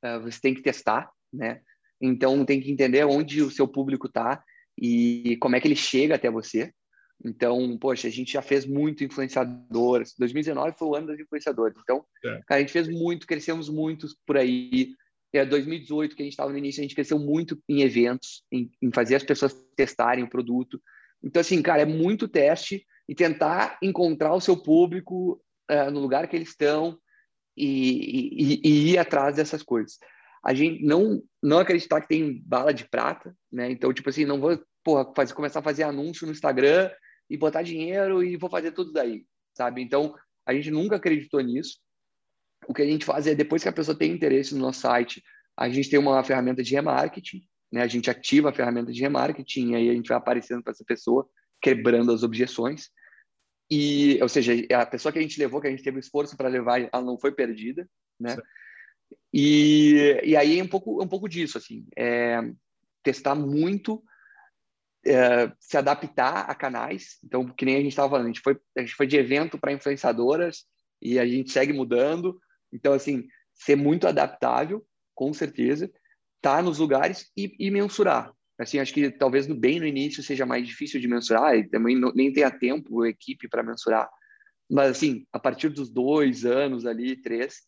uh, 0.05 0.21
você 0.21 0.39
tem 0.39 0.55
que 0.55 0.61
testar, 0.61 1.11
né? 1.33 1.63
Então, 1.99 2.45
tem 2.45 2.61
que 2.61 2.71
entender 2.71 3.07
onde 3.07 3.41
o 3.41 3.51
seu 3.51 3.67
público 3.67 4.07
está 4.09 4.45
e 4.79 5.39
como 5.41 5.57
é 5.57 5.61
que 5.61 5.67
ele 5.67 5.75
chega 5.75 6.17
até 6.17 6.31
você. 6.31 6.71
Então, 7.25 7.77
poxa, 7.79 8.09
a 8.09 8.11
gente 8.11 8.33
já 8.33 8.43
fez 8.43 8.67
muito 8.67 9.03
influenciadores. 9.03 10.15
2019 10.19 10.77
foi 10.79 10.89
o 10.89 10.95
ano 10.95 11.07
dos 11.09 11.21
influenciadores. 11.21 11.77
Então, 11.83 12.05
é. 12.25 12.41
cara, 12.47 12.59
a 12.59 12.61
gente 12.61 12.73
fez 12.73 12.89
muito, 12.89 13.27
crescemos 13.27 13.69
muito 13.69 14.07
por 14.27 14.37
aí. 14.37 14.95
É 15.33 15.45
2018, 15.45 16.17
que 16.17 16.23
a 16.23 16.25
gente 16.25 16.33
estava 16.33 16.51
no 16.51 16.59
início, 16.59 16.81
a 16.81 16.83
gente 16.83 16.95
cresceu 16.95 17.19
muito 17.19 17.61
em 17.69 17.83
eventos, 17.83 18.43
em, 18.51 18.71
em 18.81 18.91
fazer 18.91 19.17
as 19.17 19.25
pessoas 19.25 19.55
testarem 19.77 20.25
o 20.25 20.31
produto. 20.31 20.81
Então, 21.23 21.41
assim, 21.41 21.61
cara, 21.61 21.83
é 21.83 21.87
muito 21.87 22.29
teste 22.29 22.87
e 23.09 23.15
tentar 23.15 23.79
encontrar 23.83 24.33
o 24.35 24.41
seu 24.41 24.57
público 24.57 25.41
uh, 25.71 25.91
no 25.91 26.01
lugar 26.01 26.27
que 26.29 26.37
eles 26.37 26.49
estão 26.49 26.99
e, 27.57 28.61
e, 28.61 28.61
e, 28.65 28.93
ir 28.93 28.99
atrás 28.99 29.37
dessas 29.37 29.63
coisas. 29.63 29.99
A 30.45 30.55
gente 30.55 30.85
não 30.85 31.23
não 31.43 31.59
acreditar 31.59 32.01
que 32.01 32.09
tem 32.09 32.41
bala 32.45 32.73
de 32.73 32.89
prata, 32.89 33.37
né? 33.53 33.71
Então, 33.71 33.93
tipo 33.93 34.09
assim, 34.09 34.25
não 34.25 34.41
vou 34.41 34.59
porra, 34.85 35.13
fazer, 35.15 35.35
começar 35.35 35.59
a 35.59 35.63
fazer 35.63 35.83
anúncio 35.83 36.27
no 36.27 36.33
Instagram 36.33 36.91
e 37.29 37.37
botar 37.37 37.63
dinheiro 37.63 38.23
e 38.23 38.37
vou 38.37 38.49
fazer 38.49 38.73
tudo 38.73 38.93
daí, 38.93 39.25
sabe? 39.55 39.83
Então, 39.83 40.15
a 40.47 40.55
gente 40.55 40.71
nunca 40.71 40.97
acreditou 40.97 41.41
nisso. 41.41 41.79
O 42.69 42.75
que 42.75 42.83
a 42.83 42.87
gente 42.87 43.05
faz 43.05 43.27
é, 43.27 43.35
depois 43.35 43.63
que 43.63 43.69
a 43.69 43.73
pessoa 43.73 43.97
tem 43.97 44.13
interesse 44.13 44.55
no 44.55 44.61
nosso 44.61 44.81
site, 44.81 45.23
a 45.57 45.69
gente 45.69 45.91
tem 45.91 45.99
uma 45.99 46.23
ferramenta 46.23 46.63
de 46.63 46.75
remarketing, 46.75 47.43
né? 47.73 47.83
A 47.83 47.87
gente 47.87 48.11
ativa 48.11 48.51
a 48.51 48.53
ferramenta 48.53 48.93
de 48.93 49.01
remarketing, 49.01 49.73
e 49.73 49.75
aí 49.75 49.91
a 49.91 49.95
gente 49.95 50.09
vai 50.09 50.19
aparecendo 50.19 50.63
para 50.63 50.73
essa 50.73 50.85
pessoa, 50.85 51.29
quebrando 51.61 52.13
as 52.13 52.23
objeções. 52.23 52.91
E, 53.71 54.19
ou 54.23 54.29
seja, 54.29 54.53
a 54.73 54.87
pessoa 54.87 55.13
que 55.13 55.19
a 55.19 55.23
gente 55.23 55.39
levou, 55.39 55.61
que 55.61 55.67
a 55.67 55.71
gente 55.71 55.83
teve 55.83 55.99
esforço 55.99 56.37
para 56.37 56.49
levar, 56.49 56.81
ela 56.81 57.03
não 57.03 57.19
foi 57.19 57.33
perdida, 57.33 57.89
né? 58.19 58.37
E, 59.33 60.21
e 60.25 60.37
aí 60.37 60.59
é 60.59 60.63
um 60.63 60.69
pouco, 60.69 61.03
um 61.03 61.09
pouco 61.09 61.29
disso, 61.29 61.59
assim, 61.59 61.87
é 61.97 62.41
testar 63.03 63.35
muito, 63.35 64.03
é, 65.07 65.53
se 65.61 65.77
adaptar 65.77 66.51
a 66.51 66.55
canais. 66.55 67.19
Então, 67.25 67.47
que 67.47 67.65
nem 67.65 67.77
a 67.77 67.81
gente 67.81 67.91
estava 67.91 68.11
falando, 68.11 68.25
a 68.25 68.29
gente 68.29 68.41
foi, 68.41 68.59
a 68.77 68.81
gente 68.81 68.95
foi 68.95 69.07
de 69.07 69.17
evento 69.17 69.59
para 69.59 69.73
influenciadoras 69.73 70.65
e 71.01 71.19
a 71.19 71.27
gente 71.27 71.53
segue 71.53 71.73
mudando. 71.73 72.39
Então, 72.73 72.93
assim, 72.93 73.27
ser 73.55 73.77
muito 73.77 74.07
adaptável, 74.07 74.85
com 75.15 75.33
certeza 75.33 75.87
estar 76.37 76.57
tá 76.57 76.63
nos 76.63 76.79
lugares 76.79 77.31
e, 77.37 77.55
e, 77.59 77.71
mensurar. 77.71 78.33
Assim, 78.59 78.79
acho 78.79 78.93
que 78.93 79.11
talvez 79.11 79.47
no, 79.47 79.55
bem 79.55 79.79
no 79.79 79.87
início 79.87 80.23
seja 80.23 80.47
mais 80.47 80.67
difícil 80.67 81.01
de 81.01 81.09
mensurar 81.09 81.57
e 81.57 81.69
também 81.69 81.99
não, 81.99 82.13
nem 82.13 82.33
tenha 82.33 82.51
tempo, 82.51 83.05
equipe 83.05 83.49
para 83.49 83.63
mensurar. 83.63 84.09
Mas, 84.71 84.91
assim, 84.91 85.27
a 85.33 85.39
partir 85.39 85.69
dos 85.69 85.91
dois 85.91 86.45
anos 86.45 86.87
ali, 86.87 87.17
três, 87.17 87.63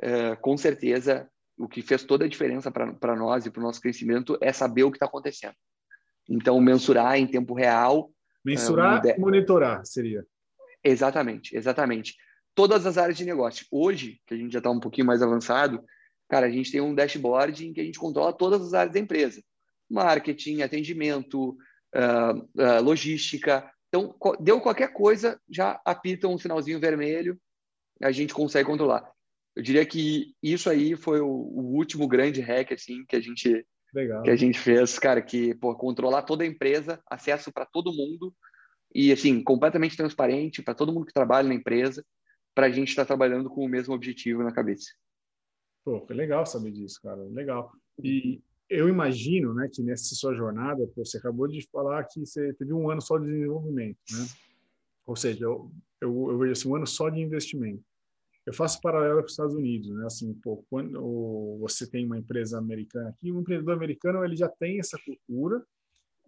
é, 0.00 0.36
com 0.36 0.56
certeza, 0.56 1.28
o 1.56 1.68
que 1.68 1.82
fez 1.82 2.04
toda 2.04 2.24
a 2.24 2.28
diferença 2.28 2.70
para 2.70 3.16
nós 3.16 3.46
e 3.46 3.50
para 3.50 3.60
o 3.60 3.62
nosso 3.62 3.80
crescimento 3.80 4.36
é 4.40 4.52
saber 4.52 4.84
o 4.84 4.90
que 4.90 4.96
está 4.96 5.06
acontecendo. 5.06 5.54
Então, 6.28 6.60
mensurar 6.60 7.16
em 7.16 7.26
tempo 7.26 7.54
real. 7.54 8.10
Mensurar 8.44 9.04
e 9.04 9.10
é, 9.10 9.18
monitorar 9.18 9.84
seria. 9.84 10.24
Exatamente, 10.82 11.56
exatamente. 11.56 12.14
Todas 12.54 12.86
as 12.86 12.98
áreas 12.98 13.16
de 13.16 13.24
negócio. 13.24 13.66
Hoje, 13.70 14.20
que 14.26 14.34
a 14.34 14.36
gente 14.36 14.52
já 14.52 14.58
está 14.58 14.70
um 14.70 14.80
pouquinho 14.80 15.06
mais 15.06 15.22
avançado, 15.22 15.82
Cara, 16.28 16.46
a 16.46 16.50
gente 16.50 16.72
tem 16.72 16.80
um 16.80 16.94
dashboard 16.94 17.66
em 17.66 17.72
que 17.72 17.80
a 17.80 17.84
gente 17.84 17.98
controla 17.98 18.32
todas 18.32 18.62
as 18.62 18.74
áreas 18.74 18.92
da 18.92 19.00
empresa: 19.00 19.42
marketing, 19.90 20.62
atendimento, 20.62 21.50
uh, 21.94 22.38
uh, 22.56 22.82
logística. 22.82 23.70
Então, 23.88 24.16
deu 24.40 24.60
qualquer 24.60 24.92
coisa, 24.92 25.40
já 25.48 25.80
apita 25.84 26.26
um 26.26 26.38
sinalzinho 26.38 26.80
vermelho, 26.80 27.38
a 28.02 28.10
gente 28.10 28.34
consegue 28.34 28.68
controlar. 28.68 29.08
Eu 29.54 29.62
diria 29.62 29.86
que 29.86 30.34
isso 30.42 30.68
aí 30.68 30.96
foi 30.96 31.20
o, 31.20 31.28
o 31.28 31.76
último 31.76 32.08
grande 32.08 32.40
hack 32.40 32.72
assim 32.72 33.04
que 33.06 33.14
a 33.14 33.20
gente 33.20 33.64
Legal. 33.94 34.22
que 34.22 34.30
a 34.30 34.36
gente 34.36 34.58
fez, 34.58 34.98
cara, 34.98 35.22
que 35.22 35.54
pô, 35.54 35.74
controlar 35.76 36.22
toda 36.22 36.42
a 36.42 36.46
empresa, 36.46 37.00
acesso 37.06 37.52
para 37.52 37.64
todo 37.64 37.92
mundo 37.92 38.34
e 38.94 39.12
assim 39.12 39.42
completamente 39.42 39.96
transparente 39.96 40.62
para 40.62 40.74
todo 40.74 40.92
mundo 40.92 41.06
que 41.06 41.12
trabalha 41.12 41.48
na 41.48 41.54
empresa, 41.54 42.04
para 42.54 42.66
a 42.66 42.70
gente 42.70 42.88
estar 42.88 43.02
tá 43.02 43.08
trabalhando 43.08 43.48
com 43.48 43.64
o 43.64 43.68
mesmo 43.68 43.94
objetivo 43.94 44.42
na 44.42 44.52
cabeça. 44.52 44.92
Pô, 45.84 46.04
foi 46.06 46.16
legal 46.16 46.44
saber 46.46 46.72
disso, 46.72 47.00
cara. 47.02 47.22
Legal. 47.30 47.70
E 48.02 48.42
eu 48.68 48.88
imagino, 48.88 49.52
né, 49.54 49.68
que 49.72 49.82
nessa 49.82 50.14
sua 50.14 50.34
jornada, 50.34 50.90
você 50.96 51.18
acabou 51.18 51.46
de 51.46 51.66
falar 51.70 52.04
que 52.04 52.20
você 52.20 52.52
teve 52.54 52.72
um 52.72 52.90
ano 52.90 53.00
só 53.00 53.18
de 53.18 53.26
desenvolvimento, 53.26 53.98
né? 54.10 54.26
Ou 55.06 55.14
seja, 55.14 55.44
eu, 55.44 55.70
eu, 56.00 56.30
eu 56.30 56.38
vejo 56.38 56.52
assim, 56.52 56.68
um 56.68 56.76
ano 56.76 56.86
só 56.86 57.10
de 57.10 57.20
investimento. 57.20 57.84
Eu 58.46 58.52
faço 58.52 58.80
paralelo 58.80 59.16
para 59.16 59.26
os 59.26 59.32
Estados 59.32 59.54
Unidos, 59.54 59.90
né? 59.90 60.04
Assim, 60.06 60.32
pô, 60.34 60.64
quando 60.68 61.58
você 61.60 61.88
tem 61.88 62.04
uma 62.04 62.18
empresa 62.18 62.58
americana 62.58 63.10
aqui, 63.10 63.32
um 63.32 63.40
empreendedor 63.40 63.74
americano 63.74 64.24
ele 64.24 64.36
já 64.36 64.48
tem 64.48 64.78
essa 64.78 64.98
cultura, 64.98 65.64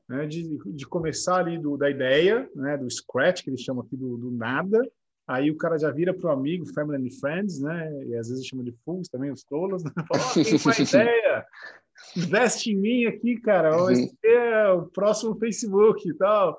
né, 0.08 0.24
de, 0.24 0.56
de 0.72 0.86
começar 0.86 1.40
ali 1.40 1.58
do, 1.58 1.76
da 1.76 1.90
ideia, 1.90 2.48
né, 2.54 2.76
do 2.76 2.88
scratch 2.88 3.42
que 3.42 3.50
eles 3.50 3.60
chamam 3.60 3.84
aqui 3.84 3.96
do, 3.96 4.16
do 4.16 4.30
nada, 4.30 4.80
Aí 5.28 5.50
o 5.50 5.56
cara 5.56 5.76
já 5.76 5.90
vira 5.90 6.14
para 6.14 6.30
o 6.30 6.32
amigo, 6.32 6.72
family 6.72 7.08
and 7.08 7.10
friends, 7.20 7.60
né? 7.60 7.90
E 8.04 8.14
às 8.14 8.28
vezes 8.28 8.46
chama 8.46 8.62
de 8.62 8.72
fools 8.84 9.08
também, 9.08 9.32
os 9.32 9.42
tolos, 9.42 9.82
né? 9.82 9.90
Fala, 10.06 10.22
oh, 10.24 10.34
tem 10.34 10.54
uma 10.54 10.72
ideia, 10.80 11.46
investe 12.16 12.70
em 12.70 12.76
mim 12.76 13.04
aqui, 13.06 13.36
cara. 13.40 13.76
Uhum. 13.76 13.90
Esse 13.90 14.16
é 14.24 14.68
o 14.68 14.86
próximo 14.86 15.36
Facebook 15.36 16.08
e 16.08 16.14
tal. 16.14 16.56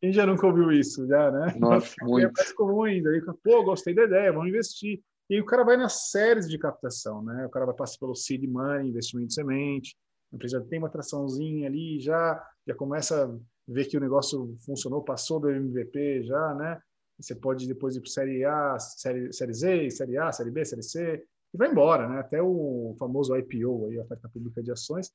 Quem 0.00 0.12
já 0.12 0.26
nunca 0.26 0.46
ouviu 0.46 0.72
isso, 0.72 1.06
já, 1.06 1.30
né? 1.30 1.54
Nossa, 1.58 1.94
muito. 2.02 2.28
É 2.28 2.32
mais 2.36 2.52
comum 2.52 2.82
ainda. 2.84 3.10
Aí, 3.10 3.20
Pô, 3.42 3.62
gostei 3.64 3.94
da 3.94 4.04
ideia, 4.04 4.32
vamos 4.32 4.48
investir. 4.48 5.00
E 5.28 5.40
o 5.40 5.44
cara 5.44 5.64
vai 5.64 5.76
nas 5.76 6.10
séries 6.10 6.48
de 6.48 6.58
captação, 6.58 7.22
né? 7.22 7.46
O 7.46 7.50
cara 7.50 7.66
vai 7.66 7.74
passar 7.74 7.98
pelo 7.98 8.14
seed 8.14 8.44
money, 8.44 8.88
investimento 8.88 9.28
de 9.28 9.34
semente, 9.34 9.96
a 10.32 10.36
empresa 10.36 10.64
tem 10.68 10.78
uma 10.78 10.88
atraçãozinha 10.88 11.68
ali, 11.68 12.00
já, 12.00 12.42
já 12.66 12.74
começa 12.74 13.24
a 13.24 13.38
ver 13.66 13.86
que 13.86 13.96
o 13.96 14.00
negócio 14.00 14.56
funcionou, 14.64 15.02
passou 15.02 15.40
do 15.40 15.50
MVP 15.50 16.24
já, 16.24 16.54
né? 16.54 16.80
Você 17.18 17.34
pode 17.34 17.66
depois 17.66 17.96
ir 17.96 18.00
para 18.00 18.10
série 18.10 18.44
A, 18.44 18.78
série, 18.78 19.32
série 19.32 19.54
Z, 19.54 19.90
série 19.90 20.18
A, 20.18 20.30
série 20.30 20.50
B, 20.50 20.64
série 20.64 20.82
C, 20.82 21.24
e 21.54 21.56
vai 21.56 21.70
embora, 21.70 22.08
né? 22.08 22.20
Até 22.20 22.42
o 22.42 22.94
famoso 22.98 23.36
IPO, 23.36 23.86
aí, 23.86 23.98
a 23.98 24.02
oferta 24.02 24.28
pública 24.28 24.62
de 24.62 24.70
ações. 24.70 25.10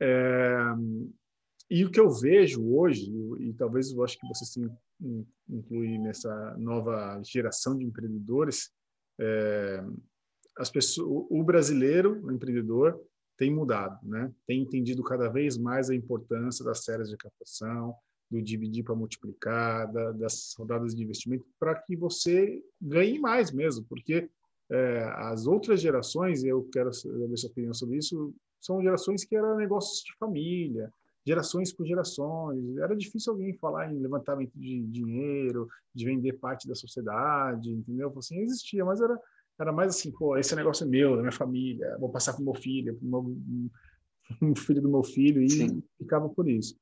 É, 0.00 0.56
e 1.70 1.84
o 1.84 1.90
que 1.90 2.00
eu 2.00 2.10
vejo 2.10 2.64
hoje, 2.74 3.10
e 3.40 3.52
talvez 3.52 3.92
eu 3.92 4.02
acho 4.02 4.18
que 4.18 4.26
você 4.26 4.44
se 4.44 4.70
inclui 5.48 5.98
nessa 5.98 6.56
nova 6.56 7.20
geração 7.22 7.76
de 7.76 7.84
empreendedores, 7.84 8.70
é, 9.20 9.84
as 10.56 10.70
pessoas, 10.70 11.26
o 11.30 11.42
brasileiro, 11.42 12.24
o 12.24 12.32
empreendedor, 12.32 13.00
tem 13.36 13.54
mudado, 13.54 13.98
né? 14.02 14.32
Tem 14.46 14.60
entendido 14.60 15.02
cada 15.04 15.28
vez 15.28 15.56
mais 15.56 15.90
a 15.90 15.94
importância 15.94 16.64
das 16.64 16.84
séries 16.84 17.08
de 17.08 17.16
captação, 17.16 17.94
do 18.30 18.42
dividir 18.42 18.82
para 18.82 18.94
multiplicar, 18.94 19.90
da, 19.92 20.12
das 20.12 20.54
rodadas 20.58 20.94
de 20.94 21.02
investimento, 21.02 21.46
para 21.58 21.74
que 21.74 21.96
você 21.96 22.62
ganhe 22.80 23.18
mais 23.18 23.52
mesmo, 23.52 23.84
porque 23.88 24.28
é, 24.70 25.02
as 25.16 25.46
outras 25.46 25.80
gerações, 25.80 26.44
eu 26.44 26.68
quero 26.72 26.90
ver 26.90 27.36
sua 27.36 27.50
opinião 27.50 27.72
sobre 27.72 27.98
isso, 27.98 28.34
são 28.60 28.82
gerações 28.82 29.24
que 29.24 29.36
eram 29.36 29.56
negócios 29.56 30.02
de 30.02 30.14
família, 30.18 30.92
gerações 31.28 31.72
por 31.72 31.86
gerações. 31.86 32.76
Era 32.78 32.96
difícil 32.96 33.32
alguém 33.32 33.52
falar 33.54 33.92
em 33.92 33.98
levantamento 33.98 34.52
de 34.54 34.80
dinheiro, 34.86 35.68
de 35.94 36.04
vender 36.04 36.34
parte 36.34 36.66
da 36.66 36.74
sociedade, 36.74 37.70
entendeu? 37.70 38.12
Assim, 38.16 38.40
existia, 38.40 38.84
mas 38.84 39.00
era, 39.00 39.18
era 39.60 39.72
mais 39.72 39.96
assim, 39.96 40.10
pô, 40.10 40.36
esse 40.36 40.54
negócio 40.56 40.84
é 40.84 40.88
meu, 40.88 41.14
da 41.16 41.22
minha 41.22 41.32
família, 41.32 41.96
vou 41.98 42.10
passar 42.10 42.32
para 42.32 42.42
o 42.42 42.44
meu 42.44 42.54
filho, 42.54 42.98
para 42.98 44.48
o 44.50 44.56
filho 44.56 44.82
do 44.82 44.90
meu 44.90 45.04
filho, 45.04 45.42
e 45.42 45.50
Sim. 45.50 45.82
ficava 45.98 46.28
por 46.28 46.48
isso 46.48 46.76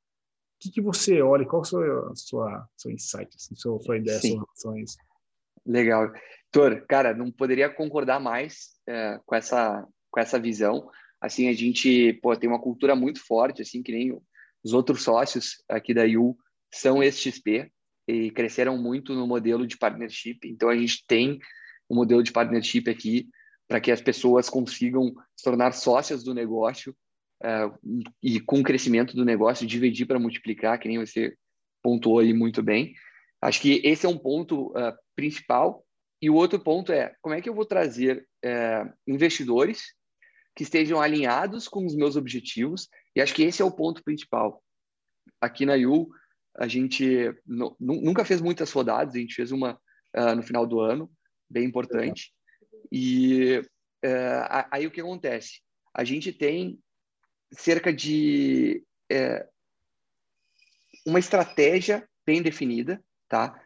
que, 0.59 0.71
que 0.71 0.81
você 0.81 1.21
olha, 1.21 1.47
qual 1.47 1.63
é 1.63 2.11
a 2.11 2.15
sua, 2.15 2.69
sua 2.77 2.93
insight, 2.93 3.29
assim, 3.37 3.55
sua, 3.55 3.79
sua 3.81 3.97
ideia 3.99 4.21
Sim. 4.21 4.41
sobre 4.55 4.83
isso? 4.83 4.97
Legal. 5.65 6.13
Tor, 6.51 6.85
cara, 6.87 7.15
não 7.15 7.31
poderia 7.31 7.69
concordar 7.69 8.21
mais 8.21 8.79
é, 8.87 9.21
com, 9.25 9.35
essa, 9.35 9.87
com 10.11 10.21
essa 10.21 10.39
visão. 10.39 10.89
Assim, 11.21 11.49
a 11.49 11.53
gente 11.53 12.15
pô, 12.23 12.37
tem 12.37 12.49
uma 12.49 12.61
cultura 12.61 12.95
muito 12.95 13.25
forte, 13.25 13.63
assim, 13.63 13.83
que 13.83 13.93
nem 13.93 14.19
os 14.67 14.73
outros 14.73 15.05
sócios 15.05 15.63
aqui 15.69 15.95
da 15.95 16.05
IU 16.05 16.37
são 16.75 17.01
ex-XP 17.01 17.71
e 18.09 18.33
cresceram 18.33 18.77
muito 18.77 19.15
no 19.15 19.25
modelo 19.25 19.65
de 19.65 19.79
partnership. 19.79 20.41
Então, 20.45 20.69
a 20.69 20.77
gente 20.77 21.05
tem 21.07 21.39
um 21.89 21.95
modelo 21.95 22.21
de 22.21 22.33
partnership 22.33 22.91
aqui 22.91 23.29
para 23.69 23.81
que 23.81 23.93
as 23.93 24.01
pessoas 24.01 24.51
consigam 24.51 25.15
se 25.37 25.45
tornar 25.45 25.71
sócias 25.71 26.25
do 26.25 26.35
negócio 26.35 26.97
uh, 27.45 28.05
e 28.21 28.41
com 28.41 28.59
o 28.59 28.65
crescimento 28.65 29.15
do 29.15 29.25
negócio, 29.25 29.65
dividir 29.65 30.05
para 30.05 30.19
multiplicar, 30.19 30.81
que 30.81 30.89
nem 30.89 30.99
você 30.99 31.37
pontuou 31.81 32.19
aí 32.19 32.33
muito 32.33 32.61
bem. 32.61 32.93
Acho 33.41 33.61
que 33.61 33.81
esse 33.85 34.05
é 34.05 34.09
um 34.09 34.19
ponto 34.19 34.73
uh, 34.73 34.93
principal. 35.15 35.85
E 36.21 36.29
o 36.29 36.35
outro 36.35 36.59
ponto 36.59 36.91
é 36.91 37.15
como 37.23 37.37
é 37.37 37.41
que 37.41 37.49
eu 37.49 37.55
vou 37.55 37.65
trazer 37.65 38.27
uh, 38.45 38.93
investidores 39.07 39.95
que 40.57 40.65
estejam 40.65 41.01
alinhados 41.01 41.69
com 41.69 41.87
os 41.87 41.95
meus 41.95 42.17
objetivos. 42.17 42.89
E 43.17 43.21
acho 43.23 43.35
que 43.35 43.43
esse 43.43 43.63
é 43.63 43.65
o 43.65 43.73
ponto 43.73 44.05
principal. 44.05 44.63
Aqui 45.41 45.65
na 45.65 45.75
IU, 45.75 46.07
a 46.55 46.69
gente 46.69 47.35
nunca 47.81 48.27
fez 48.27 48.43
muitas 48.43 48.71
rodadas, 48.71 49.15
a 49.15 49.19
gente 49.19 49.35
fez 49.35 49.51
uma 49.51 49.81
uh, 50.15 50.37
no 50.37 50.43
final 50.43 50.67
do 50.67 50.81
ano, 50.81 51.11
bem 51.49 51.65
importante. 51.65 52.31
E 52.93 53.59
uh, 54.05 54.67
aí 54.71 54.87
o 54.87 54.91
que 54.91 55.01
acontece? 55.01 55.63
A 55.95 56.05
gente 56.05 56.31
tem 56.31 56.79
cerca 57.53 57.91
de 57.91 58.85
é, 59.11 59.49
uma 61.07 61.19
estratégia 61.19 62.07
bem 62.27 62.43
definida, 62.43 63.03
tá? 63.29 63.59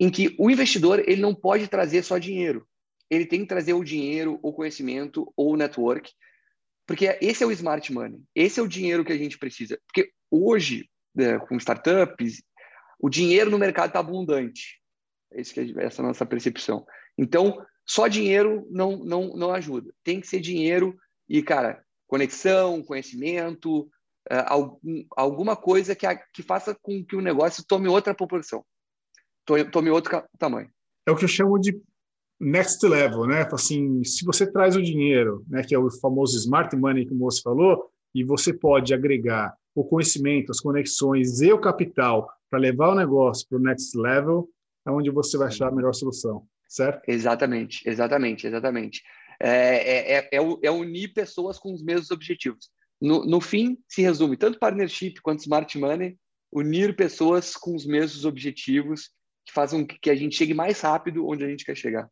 Em 0.00 0.10
que 0.10 0.34
o 0.38 0.50
investidor 0.50 1.00
ele 1.00 1.20
não 1.20 1.34
pode 1.34 1.68
trazer 1.68 2.02
só 2.02 2.16
dinheiro, 2.16 2.66
ele 3.10 3.26
tem 3.26 3.40
que 3.40 3.46
trazer 3.46 3.74
o 3.74 3.84
dinheiro, 3.84 4.38
o 4.42 4.52
conhecimento 4.52 5.30
ou 5.36 5.52
o 5.52 5.56
network, 5.56 6.10
porque 6.88 7.18
esse 7.20 7.44
é 7.44 7.46
o 7.46 7.52
smart 7.52 7.92
money, 7.92 8.18
esse 8.34 8.58
é 8.58 8.62
o 8.62 8.66
dinheiro 8.66 9.04
que 9.04 9.12
a 9.12 9.18
gente 9.18 9.38
precisa. 9.38 9.78
Porque 9.86 10.10
hoje, 10.30 10.88
é, 11.18 11.38
com 11.38 11.54
startups, 11.58 12.42
o 12.98 13.10
dinheiro 13.10 13.50
no 13.50 13.58
mercado 13.58 13.88
está 13.88 14.00
abundante. 14.00 14.80
Esse 15.30 15.60
é, 15.60 15.84
essa 15.84 16.00
é 16.00 16.02
a 16.02 16.08
nossa 16.08 16.24
percepção. 16.24 16.86
Então, 17.18 17.62
só 17.86 18.08
dinheiro 18.08 18.66
não, 18.70 18.96
não, 19.04 19.36
não 19.36 19.52
ajuda. 19.52 19.92
Tem 20.02 20.18
que 20.18 20.26
ser 20.26 20.40
dinheiro 20.40 20.96
e, 21.28 21.42
cara, 21.42 21.84
conexão, 22.06 22.82
conhecimento, 22.82 23.82
uh, 24.32 25.06
alguma 25.14 25.54
coisa 25.54 25.94
que, 25.94 26.06
a, 26.06 26.16
que 26.16 26.42
faça 26.42 26.74
com 26.74 27.04
que 27.04 27.16
o 27.16 27.20
negócio 27.20 27.62
tome 27.68 27.86
outra 27.86 28.14
proporção, 28.14 28.64
tome 29.70 29.90
outro 29.90 30.24
tamanho. 30.38 30.70
É 31.06 31.10
o 31.10 31.16
que 31.16 31.24
eu 31.24 31.28
chamo 31.28 31.58
de 31.58 31.78
next 32.40 32.86
level, 32.86 33.26
né? 33.26 33.46
Assim, 33.52 34.02
se 34.04 34.24
você 34.24 34.50
traz 34.50 34.76
o 34.76 34.82
dinheiro, 34.82 35.44
né, 35.48 35.62
que 35.62 35.74
é 35.74 35.78
o 35.78 35.90
famoso 35.90 36.36
smart 36.38 36.74
money 36.76 37.06
que 37.06 37.12
o 37.12 37.16
moço 37.16 37.42
falou, 37.42 37.90
e 38.14 38.24
você 38.24 38.52
pode 38.52 38.94
agregar 38.94 39.54
o 39.74 39.84
conhecimento, 39.84 40.50
as 40.50 40.60
conexões 40.60 41.40
e 41.40 41.52
o 41.52 41.60
capital 41.60 42.28
para 42.50 42.58
levar 42.58 42.90
o 42.90 42.94
negócio 42.94 43.46
para 43.48 43.58
o 43.58 43.62
next 43.62 43.96
level, 43.96 44.48
é 44.86 44.90
onde 44.90 45.10
você 45.10 45.36
vai 45.36 45.48
achar 45.48 45.68
a 45.68 45.74
melhor 45.74 45.92
solução, 45.92 46.46
certo? 46.66 47.02
Exatamente, 47.06 47.88
exatamente, 47.88 48.46
exatamente. 48.46 49.02
É, 49.40 49.50
é, 49.50 50.12
é, 50.12 50.28
é, 50.32 50.38
é, 50.62 50.70
unir 50.70 51.12
pessoas 51.12 51.58
com 51.58 51.72
os 51.72 51.82
mesmos 51.82 52.10
objetivos. 52.10 52.70
No, 53.00 53.24
no 53.24 53.40
fim, 53.40 53.78
se 53.88 54.02
resume 54.02 54.36
tanto 54.36 54.58
partnership 54.58 55.14
quanto 55.22 55.40
smart 55.40 55.78
money, 55.78 56.16
unir 56.50 56.96
pessoas 56.96 57.54
com 57.54 57.76
os 57.76 57.86
mesmos 57.86 58.24
objetivos 58.24 59.10
que 59.46 59.52
fazem 59.52 59.86
que 59.86 60.10
a 60.10 60.14
gente 60.14 60.36
chegue 60.36 60.54
mais 60.54 60.80
rápido 60.80 61.26
onde 61.26 61.44
a 61.44 61.48
gente 61.48 61.64
quer 61.64 61.76
chegar. 61.76 62.08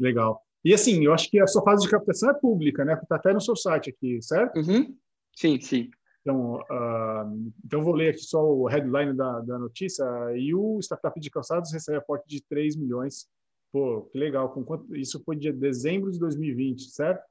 Legal. 0.00 0.42
E 0.64 0.74
assim, 0.74 1.04
eu 1.04 1.12
acho 1.12 1.30
que 1.30 1.38
a 1.38 1.46
sua 1.46 1.62
fase 1.62 1.84
de 1.84 1.90
captação 1.90 2.30
é 2.30 2.34
pública, 2.34 2.84
né? 2.84 2.98
Está 3.00 3.16
até 3.16 3.32
no 3.32 3.40
seu 3.40 3.54
site 3.54 3.90
aqui, 3.90 4.20
certo? 4.20 4.58
Uhum. 4.58 4.96
Sim, 5.36 5.60
sim. 5.60 5.90
Então, 6.22 6.56
uh, 6.56 7.52
então 7.64 7.84
vou 7.84 7.94
ler 7.94 8.10
aqui 8.10 8.20
só 8.20 8.42
o 8.42 8.66
headline 8.66 9.14
da, 9.14 9.40
da 9.40 9.58
notícia. 9.58 10.04
E 10.36 10.54
o 10.54 10.78
startup 10.80 11.18
de 11.20 11.30
calçados 11.30 11.72
recebe 11.72 11.98
aporte 11.98 12.26
de 12.26 12.42
3 12.42 12.76
milhões 12.76 13.28
Pô, 13.72 14.02
que 14.02 14.18
legal. 14.18 14.52
Com 14.52 14.64
quanto... 14.64 14.94
Isso 14.96 15.22
foi 15.24 15.36
de 15.36 15.52
dezembro 15.52 16.10
de 16.10 16.18
2020, 16.18 16.90
certo? 16.90 17.24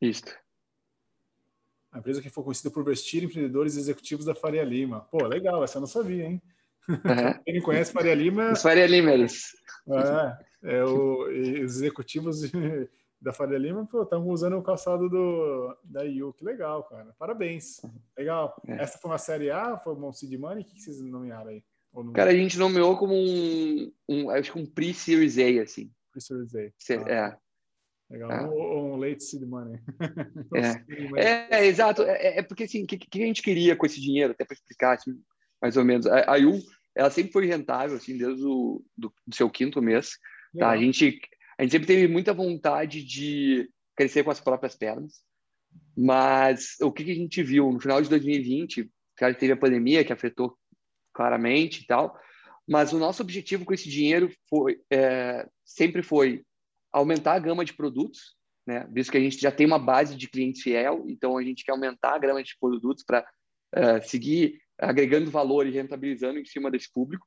Isso. 0.00 0.24
A 1.90 1.98
empresa 1.98 2.20
que 2.20 2.28
foi 2.28 2.44
conhecida 2.44 2.70
por 2.70 2.84
vestir 2.84 3.24
empreendedores 3.24 3.76
executivos 3.76 4.26
da 4.26 4.34
Faria 4.34 4.62
Lima. 4.62 5.00
Pô, 5.10 5.26
legal, 5.26 5.64
essa 5.64 5.78
eu 5.78 5.80
não 5.80 5.88
sabia, 5.88 6.26
hein? 6.26 6.42
Uhum. 6.88 7.42
Quem 7.44 7.54
não 7.54 7.62
conhece 7.62 7.92
Faria 7.92 8.14
Lima... 8.14 8.52
Os 8.52 8.62
Faria 8.62 8.86
Limers. 8.86 9.52
É, 10.62 10.76
é 10.76 10.84
o, 10.84 11.24
os 11.24 11.76
executivos 11.76 12.42
da 13.20 13.32
Faria 13.32 13.58
Lima 13.58 13.88
estão 13.92 14.26
usando 14.28 14.56
o 14.56 14.62
calçado 14.62 15.08
do, 15.08 15.76
da 15.84 16.04
IU. 16.04 16.32
Que 16.32 16.44
legal, 16.44 16.84
cara. 16.84 17.14
Parabéns. 17.18 17.80
Legal. 18.16 18.54
É. 18.66 18.82
Essa 18.82 18.98
foi 18.98 19.10
uma 19.10 19.18
série 19.18 19.50
A? 19.50 19.76
Foi 19.78 19.94
uma 19.94 20.12
Seed 20.12 20.38
Money? 20.38 20.62
O 20.62 20.66
que 20.66 20.80
vocês 20.80 21.00
nomearam 21.00 21.50
aí? 21.50 21.62
Cara, 22.14 22.30
a 22.30 22.34
gente 22.34 22.58
nomeou 22.58 22.96
como 22.98 23.14
um, 23.14 23.92
um 24.08 24.30
acho 24.30 24.52
que 24.52 24.58
um 24.58 24.66
pre-series 24.66 25.38
A, 25.38 25.62
assim. 25.62 25.90
Pre-series 26.12 26.54
A. 26.54 26.60
Ah. 26.60 27.10
É. 27.10 27.36
Legal. 28.10 28.30
Ah. 28.30 28.48
Ou 28.48 28.94
um 28.94 28.96
late 28.96 29.22
seed 29.24 29.42
money. 29.42 29.80
é. 31.16 31.20
é, 31.20 31.58
é, 31.58 31.66
exato. 31.66 32.02
É, 32.02 32.12
é, 32.12 32.38
é, 32.38 32.42
porque, 32.42 32.64
assim, 32.64 32.84
o 32.84 32.86
que, 32.86 32.98
que, 32.98 33.22
a 33.22 33.26
gente 33.26 33.42
queria 33.42 33.74
com 33.74 33.86
esse 33.86 34.00
dinheiro? 34.00 34.32
Até 34.32 34.44
para 34.44 34.54
explicar, 34.54 34.94
assim, 34.94 35.18
mais 35.60 35.76
ou 35.76 35.84
menos. 35.84 36.06
A, 36.06 36.32
a 36.32 36.36
IU, 36.36 36.60
ela 36.96 37.10
sempre 37.10 37.30
foi 37.30 37.46
rentável, 37.46 37.96
assim, 37.96 38.16
desde 38.16 38.44
o 38.44 38.82
do, 38.96 39.12
do 39.26 39.36
seu 39.36 39.50
quinto 39.50 39.82
mês. 39.82 40.18
Tá? 40.58 40.70
A, 40.70 40.76
gente, 40.78 41.20
a 41.58 41.62
gente 41.62 41.72
sempre 41.72 41.86
teve 41.86 42.08
muita 42.08 42.32
vontade 42.32 43.04
de 43.04 43.70
crescer 43.94 44.24
com 44.24 44.30
as 44.30 44.40
próprias 44.40 44.74
pernas. 44.74 45.20
Mas 45.94 46.76
o 46.80 46.90
que, 46.90 47.04
que 47.04 47.10
a 47.10 47.14
gente 47.14 47.42
viu 47.42 47.70
no 47.70 47.78
final 47.78 48.00
de 48.00 48.08
2020, 48.08 48.90
claro, 49.14 49.34
teve 49.34 49.52
a 49.52 49.56
pandemia 49.56 50.04
que 50.04 50.12
afetou 50.12 50.56
claramente 51.12 51.82
e 51.82 51.86
tal, 51.86 52.18
mas 52.66 52.92
o 52.92 52.98
nosso 52.98 53.22
objetivo 53.22 53.64
com 53.64 53.74
esse 53.74 53.88
dinheiro 53.88 54.30
foi 54.48 54.80
é, 54.90 55.46
sempre 55.64 56.02
foi 56.02 56.44
aumentar 56.92 57.34
a 57.34 57.38
gama 57.38 57.64
de 57.64 57.74
produtos, 57.74 58.36
né? 58.66 58.88
Visto 58.90 59.12
que 59.12 59.18
a 59.18 59.20
gente 59.20 59.38
já 59.38 59.52
tem 59.52 59.66
uma 59.66 59.78
base 59.78 60.16
de 60.16 60.28
cliente 60.28 60.62
fiel, 60.62 61.04
então 61.08 61.36
a 61.36 61.42
gente 61.42 61.64
quer 61.64 61.72
aumentar 61.72 62.14
a 62.14 62.18
gama 62.18 62.42
de 62.42 62.56
produtos 62.58 63.04
para 63.04 63.26
é, 63.74 64.00
seguir 64.00 64.60
agregando 64.78 65.30
valor 65.30 65.66
e 65.66 65.70
rentabilizando 65.70 66.38
em 66.38 66.44
cima 66.44 66.70
desse 66.70 66.92
público. 66.92 67.26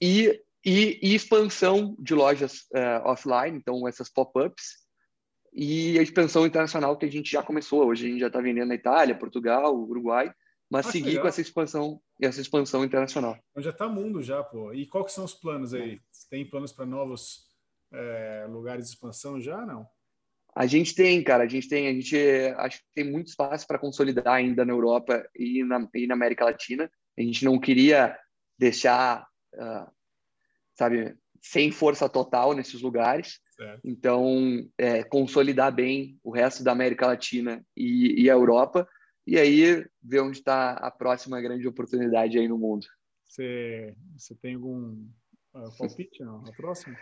E, 0.00 0.40
e, 0.64 0.98
e, 1.02 1.14
expansão 1.14 1.96
de 1.98 2.14
lojas 2.14 2.66
uh, 2.74 3.06
offline, 3.06 3.56
então 3.56 3.86
essas 3.88 4.10
pop-ups, 4.10 4.86
e 5.52 5.98
a 5.98 6.02
expansão 6.02 6.46
internacional 6.46 6.96
que 6.98 7.06
a 7.06 7.10
gente 7.10 7.30
já 7.30 7.42
começou. 7.42 7.86
Hoje 7.86 8.06
a 8.06 8.10
gente 8.10 8.20
já 8.20 8.26
está 8.26 8.40
vendendo 8.40 8.68
na 8.68 8.74
Itália, 8.74 9.18
Portugal, 9.18 9.74
Uruguai, 9.74 10.30
mas 10.70 10.86
ah, 10.86 10.92
seguir 10.92 11.08
legal. 11.08 11.22
com 11.22 11.28
essa 11.28 11.40
expansão 11.40 12.00
essa 12.20 12.40
expansão 12.40 12.84
internacional. 12.84 13.38
Então 13.50 13.62
já 13.62 13.70
está 13.70 13.88
mundo 13.88 14.22
já, 14.22 14.42
pô. 14.42 14.72
E 14.72 14.86
quais 14.86 15.12
são 15.12 15.24
os 15.24 15.34
planos 15.34 15.74
aí? 15.74 16.00
Tem 16.30 16.48
planos 16.48 16.72
para 16.72 16.86
novos 16.86 17.46
é, 17.92 18.46
lugares 18.48 18.86
de 18.86 18.90
expansão 18.94 19.40
já, 19.40 19.64
não? 19.64 19.86
A 20.56 20.66
gente 20.66 20.94
tem, 20.94 21.22
cara, 21.22 21.44
a 21.44 21.48
gente 21.48 21.68
tem, 21.68 21.86
a 21.86 21.92
gente 21.92 22.16
acho 22.56 22.78
que 22.78 22.84
tem 22.94 23.04
muito 23.04 23.26
espaço 23.26 23.66
para 23.66 23.78
consolidar 23.78 24.28
ainda 24.28 24.64
na 24.64 24.72
Europa 24.72 25.28
e 25.36 25.62
na, 25.62 25.86
e 25.94 26.06
na 26.06 26.14
América 26.14 26.46
Latina. 26.46 26.90
A 27.18 27.20
gente 27.20 27.44
não 27.44 27.60
queria 27.60 28.18
deixar, 28.58 29.28
uh, 29.54 29.86
sabe, 30.74 31.14
sem 31.42 31.70
força 31.70 32.08
total 32.08 32.54
nesses 32.54 32.80
lugares. 32.80 33.38
Certo. 33.54 33.80
Então, 33.84 34.66
é, 34.78 35.04
consolidar 35.04 35.70
bem 35.74 36.18
o 36.24 36.30
resto 36.30 36.64
da 36.64 36.72
América 36.72 37.06
Latina 37.06 37.62
e, 37.76 38.22
e 38.22 38.30
a 38.30 38.32
Europa 38.32 38.88
e 39.26 39.38
aí 39.38 39.84
ver 40.02 40.20
onde 40.20 40.38
está 40.38 40.72
a 40.72 40.90
próxima 40.90 41.38
grande 41.38 41.68
oportunidade 41.68 42.38
aí 42.38 42.48
no 42.48 42.56
mundo. 42.56 42.86
Você, 43.24 43.94
você 44.16 44.34
tem 44.34 44.54
algum 44.54 45.06
uh, 45.54 45.76
palpite, 45.76 46.24
não? 46.24 46.42
A 46.46 46.52
próxima? 46.52 46.96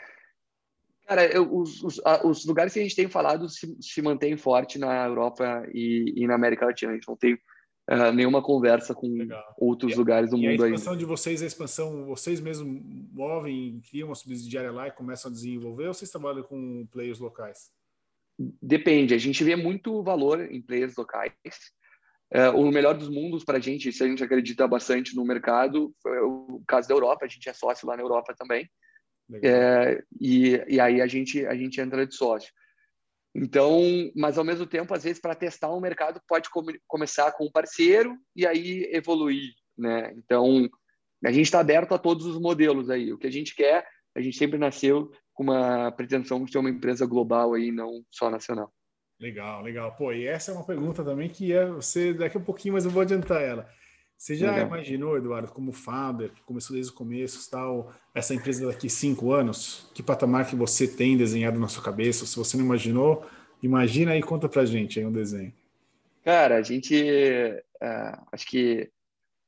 Cara, 1.06 1.26
eu, 1.26 1.54
os, 1.54 1.82
os, 1.82 2.00
os, 2.24 2.46
lugares 2.46 2.72
que 2.72 2.80
a 2.80 2.82
gente 2.82 2.96
tem 2.96 3.08
falado 3.08 3.48
se, 3.48 3.76
se 3.80 4.00
mantêm 4.00 4.36
forte 4.36 4.78
na 4.78 5.04
Europa 5.06 5.66
e, 5.72 6.14
e, 6.16 6.26
na 6.26 6.34
América 6.34 6.64
Latina. 6.64 6.92
A 6.92 6.94
gente 6.94 7.08
não 7.08 7.16
tem 7.16 7.34
uh, 7.34 8.12
nenhuma 8.14 8.42
conversa 8.42 8.94
com 8.94 9.06
Legal. 9.08 9.54
outros 9.58 9.92
e, 9.92 9.96
lugares 9.96 10.30
do 10.30 10.38
mundo 10.38 10.48
ainda. 10.48 10.64
a 10.64 10.68
expansão 10.68 10.92
ainda. 10.94 11.04
de 11.04 11.04
vocês, 11.04 11.42
a 11.42 11.46
expansão, 11.46 12.06
vocês 12.06 12.40
mesmos 12.40 12.80
movem, 13.12 13.82
criam 13.90 14.08
uma 14.08 14.14
subsidiária 14.14 14.72
lá 14.72 14.88
e 14.88 14.92
começam 14.92 15.30
a 15.30 15.34
desenvolver 15.34 15.88
ou 15.88 15.94
vocês 15.94 16.10
trabalham 16.10 16.42
com 16.42 16.86
players 16.90 17.18
locais? 17.18 17.70
Depende. 18.38 19.14
A 19.14 19.18
gente 19.18 19.44
vê 19.44 19.56
muito 19.56 20.02
valor 20.02 20.40
em 20.40 20.62
players 20.62 20.96
locais. 20.96 21.32
É, 22.32 22.48
o 22.48 22.68
melhor 22.70 22.96
dos 22.96 23.08
mundos 23.08 23.44
para 23.44 23.58
a 23.58 23.60
gente, 23.60 23.92
se 23.92 24.02
a 24.02 24.08
gente 24.08 24.24
acredita 24.24 24.66
bastante 24.66 25.14
no 25.14 25.24
mercado, 25.24 25.94
é 26.06 26.20
o 26.22 26.62
caso 26.66 26.88
da 26.88 26.94
Europa, 26.94 27.26
a 27.26 27.28
gente 27.28 27.48
é 27.48 27.52
sócio 27.52 27.86
lá 27.86 27.94
na 27.96 28.02
Europa 28.02 28.34
também. 28.36 28.68
É, 29.42 30.02
e, 30.20 30.62
e 30.68 30.80
aí 30.80 31.00
a 31.00 31.06
gente, 31.06 31.46
a 31.46 31.54
gente 31.54 31.80
entra 31.80 32.06
de 32.06 32.14
sócio. 32.14 32.52
Então, 33.34 33.82
mas 34.14 34.38
ao 34.38 34.44
mesmo 34.44 34.66
tempo, 34.66 34.94
às 34.94 35.02
vezes, 35.02 35.20
para 35.20 35.34
testar 35.34 35.74
um 35.74 35.80
mercado, 35.80 36.20
pode 36.28 36.48
come, 36.50 36.78
começar 36.86 37.32
com 37.32 37.46
um 37.46 37.50
parceiro 37.50 38.16
e 38.36 38.46
aí 38.46 38.88
evoluir, 38.92 39.54
né? 39.76 40.12
Então, 40.16 40.68
a 41.24 41.32
gente 41.32 41.46
está 41.46 41.58
aberto 41.58 41.94
a 41.94 41.98
todos 41.98 42.26
os 42.26 42.40
modelos 42.40 42.88
aí. 42.90 43.12
O 43.12 43.18
que 43.18 43.26
a 43.26 43.32
gente 43.32 43.54
quer, 43.56 43.84
a 44.14 44.20
gente 44.20 44.36
sempre 44.36 44.56
nasceu 44.56 45.10
com 45.32 45.42
uma 45.42 45.90
pretensão 45.90 46.44
de 46.44 46.52
ter 46.52 46.58
uma 46.58 46.70
empresa 46.70 47.04
global 47.06 47.54
aí, 47.54 47.72
não 47.72 48.04
só 48.08 48.30
nacional. 48.30 48.72
Legal, 49.18 49.62
legal. 49.62 49.96
Pô, 49.96 50.12
e 50.12 50.26
essa 50.26 50.52
é 50.52 50.54
uma 50.54 50.66
pergunta 50.66 51.02
também 51.02 51.28
que 51.28 51.52
é 51.52 51.66
você 51.66 52.14
daqui 52.14 52.36
a 52.36 52.40
pouquinho, 52.40 52.74
mas 52.74 52.84
eu 52.84 52.90
vou 52.90 53.02
adiantar 53.02 53.42
ela. 53.42 53.68
Você 54.24 54.36
já 54.36 54.52
legal. 54.52 54.68
imaginou, 54.68 55.18
Eduardo, 55.18 55.52
como 55.52 55.70
founder, 55.70 56.30
que 56.30 56.40
começou 56.44 56.72
desde 56.72 56.90
o 56.90 56.94
começo, 56.94 57.50
tal, 57.50 57.92
essa 58.14 58.34
empresa 58.34 58.66
daqui 58.66 58.88
cinco 58.88 59.32
anos? 59.32 59.90
Que 59.94 60.02
patamar 60.02 60.48
que 60.48 60.56
você 60.56 60.88
tem 60.88 61.14
desenhado 61.14 61.60
na 61.60 61.68
sua 61.68 61.84
cabeça? 61.84 62.24
Se 62.24 62.34
você 62.34 62.56
não 62.56 62.64
imaginou, 62.64 63.26
imagina 63.62 64.12
aí, 64.12 64.22
conta 64.22 64.48
pra 64.48 64.64
gente 64.64 64.98
aí 64.98 65.04
um 65.04 65.12
desenho. 65.12 65.52
Cara, 66.24 66.56
a 66.56 66.62
gente, 66.62 66.94
uh, 67.02 68.26
acho 68.32 68.46
que 68.46 68.90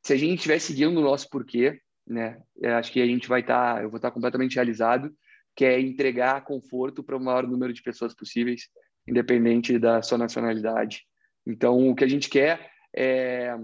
se 0.05 0.13
a 0.13 0.17
gente 0.19 0.35
estiver 0.35 0.59
seguindo 0.59 0.99
o 0.99 1.03
nosso 1.03 1.31
porquê, 1.31 1.81
né, 2.07 2.39
acho 2.63 2.93
que 2.93 3.01
a 3.01 3.07
gente 3.07 3.27
vai 3.27 3.41
estar, 3.41 3.77
tá, 3.77 3.83
eu 3.83 3.89
vou 3.89 3.97
estar 3.97 4.11
tá 4.11 4.15
completamente 4.15 4.57
realizado, 4.57 5.11
que 5.55 5.65
é 5.65 5.81
entregar 5.81 6.45
conforto 6.45 7.03
para 7.03 7.17
o 7.17 7.25
maior 7.25 7.47
número 7.47 7.73
de 7.73 7.83
pessoas 7.83 8.15
possíveis 8.15 8.69
independente 9.09 9.79
da 9.79 10.03
sua 10.03 10.19
nacionalidade. 10.19 11.07
Então, 11.47 11.89
o 11.89 11.95
que 11.95 12.05
a 12.05 12.09
gente 12.09 12.29
quer 12.29 12.71
é, 12.95 13.57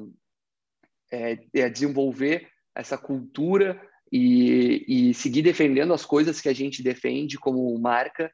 é, 1.13 1.39
é 1.55 1.69
desenvolver 1.69 2.49
essa 2.75 2.97
cultura 2.97 3.81
e, 4.11 4.85
e, 4.89 5.15
seguir 5.15 5.43
defendendo 5.43 5.93
as 5.95 6.05
coisas 6.05 6.41
que 6.41 6.49
a 6.49 6.53
gente 6.53 6.83
defende 6.83 7.39
como 7.39 7.79
marca 7.79 8.33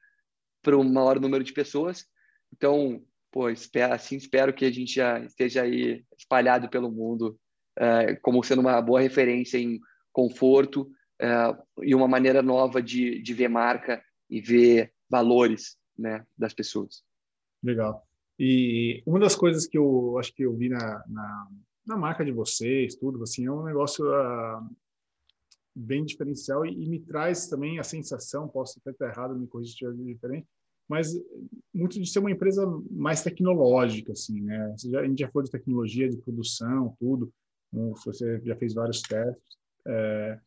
para 0.63 0.77
o 0.77 0.85
maior 0.85 1.21
número 1.21 1.45
de 1.45 1.53
pessoas. 1.53 2.05
Então, 2.53 3.03
pô, 3.31 3.49
espero, 3.51 3.93
assim 3.93 4.17
espero 4.17 4.53
que 4.53 4.65
a 4.65 4.73
gente 4.73 4.95
já 4.95 5.21
esteja 5.21 5.63
aí 5.63 6.05
espalhado 6.17 6.69
pelo 6.69 6.91
mundo 6.91 7.39
é, 7.77 8.17
como 8.17 8.43
sendo 8.43 8.61
uma 8.61 8.81
boa 8.81 9.01
referência 9.01 9.59
em 9.59 9.79
conforto 10.13 10.91
é, 11.21 11.29
e 11.83 11.95
uma 11.95 12.09
maneira 12.09 12.43
nova 12.43 12.83
de, 12.83 13.23
de 13.23 13.35
ver 13.35 13.49
marca 13.49 14.03
e 14.29 14.41
ver 14.41 14.93
valores 15.09 15.77
né, 15.97 16.25
das 16.37 16.53
pessoas. 16.53 17.03
Legal. 17.63 18.05
E 18.39 19.03
uma 19.05 19.19
das 19.19 19.35
coisas 19.35 19.67
que 19.67 19.77
eu 19.77 20.17
acho 20.19 20.33
que 20.33 20.45
eu 20.45 20.57
vi 20.57 20.69
na, 20.69 21.05
na, 21.09 21.49
na 21.89 21.97
marca 21.97 22.25
de 22.25 22.31
vocês, 22.31 22.95
tudo, 22.95 23.23
assim, 23.23 23.47
é 23.47 23.51
um 23.51 23.65
negócio 23.65 24.05
uh, 24.07 24.77
bem 25.75 26.05
diferencial 26.05 26.67
e, 26.67 26.71
e, 26.71 26.89
me 26.89 27.01
traz 27.01 27.49
também 27.49 27.79
a 27.79 27.83
sensação, 27.83 28.47
posso 28.47 28.79
até 28.79 28.91
estar 28.91 29.09
errado, 29.09 29.39
me 29.39 29.47
corrigir 29.47 29.73
se 29.73 29.85
estiver 29.85 30.05
diferente, 30.05 30.47
mas 30.87 31.15
muito 31.75 31.99
de 31.99 32.07
ser 32.07 32.19
uma 32.19 32.31
empresa 32.31 32.67
mais 32.91 33.23
tecnológica, 33.23 34.13
assim, 34.13 34.41
né? 34.43 34.75
Já, 34.79 35.01
a 35.01 35.07
gente 35.07 35.21
já 35.21 35.29
falou 35.29 35.45
de 35.45 35.51
tecnologia, 35.51 36.09
de 36.09 36.19
produção, 36.19 36.95
tudo, 37.01 37.33
você 38.05 38.41
já 38.45 38.57
fez 38.57 38.75
vários 38.75 39.01
testes. 39.03 39.59
É, 39.87 40.41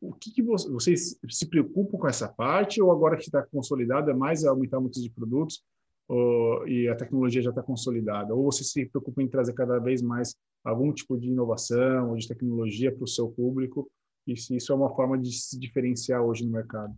o 0.00 0.14
que, 0.14 0.30
que 0.30 0.42
você, 0.42 0.70
vocês 0.70 1.18
se 1.28 1.46
preocupam 1.46 1.98
com 1.98 2.08
essa 2.08 2.28
parte 2.28 2.80
ou 2.80 2.90
agora 2.90 3.16
que 3.16 3.24
está 3.24 3.42
consolidado 3.42 4.10
é 4.10 4.14
mais 4.14 4.44
aumentar 4.44 4.80
muitos 4.80 5.02
de 5.02 5.10
produtos 5.10 5.62
ou, 6.08 6.66
e 6.66 6.88
a 6.88 6.96
tecnologia 6.96 7.42
já 7.42 7.50
está 7.50 7.62
consolidada? 7.62 8.34
Ou 8.34 8.44
você 8.44 8.64
se 8.64 8.86
preocupa 8.86 9.22
em 9.22 9.28
trazer 9.28 9.52
cada 9.52 9.78
vez 9.78 10.00
mais 10.00 10.34
algum 10.64 10.92
tipo 10.92 11.18
de 11.18 11.28
inovação 11.28 12.10
ou 12.10 12.16
de 12.16 12.26
tecnologia 12.26 12.90
para 12.90 13.04
o 13.04 13.08
seu 13.08 13.28
público 13.28 13.90
e 14.26 14.36
se 14.36 14.56
isso 14.56 14.72
é 14.72 14.74
uma 14.74 14.94
forma 14.94 15.18
de 15.18 15.32
se 15.32 15.58
diferenciar 15.58 16.22
hoje 16.22 16.44
no 16.44 16.52
mercado? 16.52 16.94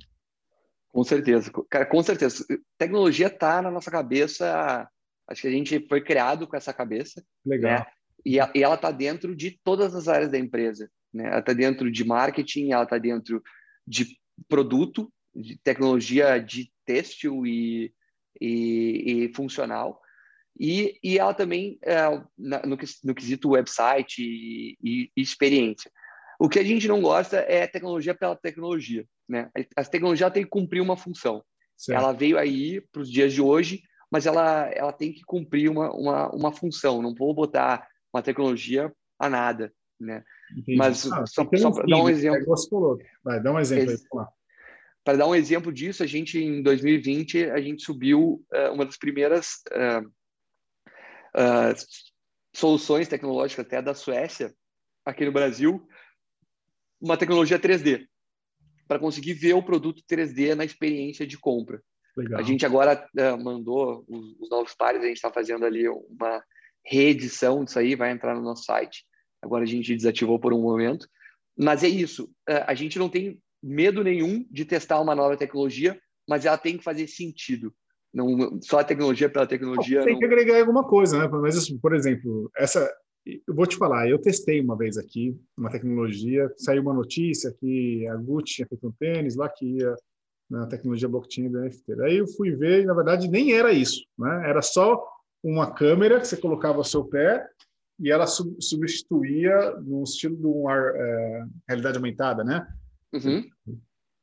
Com 0.93 1.05
certeza, 1.05 1.53
cara, 1.69 1.87
com 1.87 2.03
certeza. 2.03 2.45
Tecnologia 2.77 3.29
está 3.29 3.63
na 3.63 3.71
nossa 3.71 3.91
cabeça. 3.91 4.89
Acho 5.29 5.43
que 5.43 5.49
a 5.49 5.53
gente 5.53 5.87
foi 5.89 6.01
criado 6.01 6.49
com 6.49 6.57
essa 6.57 6.73
cabeça. 6.73 7.25
Legal. 7.47 7.79
Né? 7.79 7.87
E, 8.25 8.41
a, 8.41 8.51
e 8.55 8.63
ela 8.63 8.75
está 8.75 8.91
dentro 8.91 9.35
de 9.35 9.59
todas 9.63 9.95
as 9.95 10.09
áreas 10.09 10.31
da 10.33 10.39
empresa. 10.39 10.91
Né? 11.15 11.27
Ela 11.27 11.39
está 11.39 11.53
dentro 11.53 11.91
de 11.91 12.05
marketing, 12.05 12.73
ela 12.73 12.83
está 12.83 12.99
dentro 12.99 13.41
de 13.87 14.07
produto, 14.49 15.13
de 15.33 15.57
tecnologia 15.59 16.39
de 16.39 16.73
têxtil 16.85 17.47
e, 17.47 17.95
e, 18.41 19.27
e 19.27 19.35
funcional. 19.35 20.01
E, 20.59 20.99
e 21.03 21.19
ela 21.19 21.33
também, 21.33 21.79
é, 21.83 22.09
no, 22.39 22.77
no 23.05 23.15
quesito 23.15 23.51
website 23.51 24.23
e, 24.23 24.77
e, 24.83 25.11
experiência. 25.17 25.91
O 26.39 26.49
que 26.49 26.59
a 26.59 26.65
gente 26.65 26.89
não 26.89 27.01
gosta 27.01 27.39
é 27.39 27.67
tecnologia 27.67 28.15
pela 28.15 28.37
tecnologia. 28.37 29.05
Né? 29.29 29.51
A 29.77 29.85
tecnologia 29.85 30.31
tem 30.31 30.45
que 30.45 30.51
cumprir 30.51 30.81
uma 30.81 30.97
função. 30.97 31.43
Certo. 31.77 31.99
Ela 31.99 32.13
veio 32.13 32.39
aí 32.39 32.81
para 32.93 33.03
os 33.03 33.11
dias 33.11 33.33
de 33.33 33.41
hoje, 33.41 33.83
mas 34.11 34.27
ela, 34.27 34.69
ela 34.75 34.93
tem 34.93 35.13
que 35.13 35.23
cumprir 35.25 35.71
uma, 35.71 35.91
uma, 35.93 36.31
uma 36.31 36.53
função. 36.53 37.01
Não 37.01 37.15
vou 37.15 37.35
botar 37.35 37.87
uma 38.13 38.23
tecnologia 38.23 38.93
a 39.19 39.29
nada. 39.29 39.73
Né? 39.99 40.25
Entendi. 40.57 40.77
Mas 40.77 41.07
ah, 41.13 41.27
só, 41.27 41.45
só 41.45 41.71
para 41.71 41.87
dar 41.87 42.03
um 42.03 42.09
exemplo. 42.09 42.55
Vai, 43.23 43.43
dá 43.43 43.53
um 43.53 43.59
exemplo 43.59 43.91
Ex 43.91 44.01
aí. 44.01 44.27
Para 45.11 45.19
dar 45.19 45.27
um 45.27 45.35
exemplo 45.35 45.73
disso, 45.73 46.05
a 46.05 46.07
gente 46.07 46.39
em 46.39 46.63
2020 46.63 47.51
a 47.51 47.61
gente 47.61 47.83
subiu 47.83 48.47
uh, 48.55 48.73
uma 48.73 48.87
das 48.87 48.97
primeiras 48.97 49.55
uh, 49.73 50.07
uh, 51.35 51.75
soluções 52.55 53.09
tecnológicas 53.09 53.67
até 53.67 53.83
da 53.83 53.93
Suécia 53.93 54.55
aqui 55.05 55.25
no 55.25 55.33
Brasil, 55.33 55.85
uma 57.01 57.17
tecnologia 57.17 57.59
3D 57.59 58.07
para 58.87 59.01
conseguir 59.01 59.35
ver 59.35 59.55
o 59.55 59.65
produto 59.65 60.01
3D 60.09 60.55
na 60.55 60.65
experiência 60.65 61.27
de 61.27 61.37
compra. 61.37 61.83
Legal. 62.17 62.39
A 62.39 62.45
gente 62.45 62.65
agora 62.65 63.05
mandou 63.43 64.05
os, 64.07 64.39
os 64.39 64.49
novos 64.49 64.75
pares, 64.75 65.03
a 65.03 65.07
gente 65.07 65.17
está 65.17 65.33
fazendo 65.33 65.67
ali 65.67 65.89
uma 65.89 66.41
reedição 66.87 67.65
disso 67.65 67.81
aí, 67.81 67.97
vai 67.97 68.13
entrar 68.13 68.37
no 68.37 68.43
nosso 68.43 68.63
site 68.63 69.05
Agora 69.43 69.65
a 69.65 69.67
gente 69.67 69.97
desativou 69.97 70.39
por 70.39 70.53
um 70.53 70.63
momento. 70.63 71.09
Mas 71.59 71.83
é 71.83 71.89
isso. 71.89 72.31
A 72.47 72.75
gente 72.75 72.97
não 72.97 73.09
tem 73.09 73.43
medo 73.63 74.03
nenhum 74.03 74.47
de 74.51 74.65
testar 74.65 75.01
uma 75.01 75.15
nova 75.15 75.37
tecnologia, 75.37 76.01
mas 76.29 76.45
ela 76.45 76.59
tem 76.59 76.79
que 76.79 76.85
fazer 76.85 77.07
sentido. 77.07 77.73
não 78.13 78.61
só 78.63 78.81
a 78.81 78.85
tecnologia 78.85 79.29
pela 79.29 79.47
tecnologia. 79.47 80.03
Tem 80.05 80.15
não... 80.15 80.19
que 80.19 80.25
agregar 80.25 80.59
alguma 80.61 80.85
coisa, 80.85 81.19
né? 81.19 81.29
Mas, 81.29 81.57
assim, 81.57 81.79
por 81.79 81.95
exemplo, 81.95 82.51
essa, 82.57 82.91
eu 83.27 83.55
vou 83.55 83.67
te 83.67 83.77
falar, 83.77 84.09
eu 84.09 84.21
testei 84.21 84.61
uma 84.61 84.77
vez 84.77 84.97
aqui 84.97 85.37
uma 85.57 85.71
tecnologia, 85.71 86.51
saiu 86.57 86.83
uma 86.83 86.95
notícia 86.95 87.55
que 87.61 88.07
a 88.09 88.17
Gucci 88.17 88.55
tinha 88.57 88.69
feito 88.69 88.87
um 88.87 88.93
tênis 88.93 89.37
lá 89.37 89.49
que 89.49 89.67
ia 89.67 89.95
na 90.49 90.67
tecnologia 90.67 91.09
blockchain 91.09 91.49
do 91.49 91.61
NFT. 91.61 92.03
Aí 92.03 92.17
eu 92.17 92.27
fui 92.27 92.51
ver 92.57 92.83
e, 92.83 92.87
na 92.87 92.95
verdade, 92.95 93.29
nem 93.29 93.53
era 93.53 93.73
isso, 93.73 94.05
né? 94.19 94.49
Era 94.49 94.61
só 94.61 95.01
uma 95.43 95.73
câmera 95.73 96.19
que 96.19 96.27
você 96.27 96.37
colocava 96.37 96.79
ao 96.79 96.85
seu 96.85 97.05
pé 97.05 97.47
e 97.99 98.11
ela 98.11 98.27
substituía 98.27 99.77
no 99.81 100.03
estilo 100.03 100.37
de 100.37 100.47
uma 100.47 100.75
é, 100.75 101.45
realidade 101.69 101.99
aumentada, 101.99 102.43
né? 102.43 102.67
Uhum. 103.13 103.51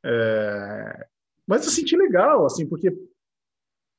É, 0.06 1.08
mas 1.45 1.65
eu 1.65 1.71
senti 1.71 1.95
legal, 1.95 2.45
assim, 2.45 2.67
porque 2.67 2.95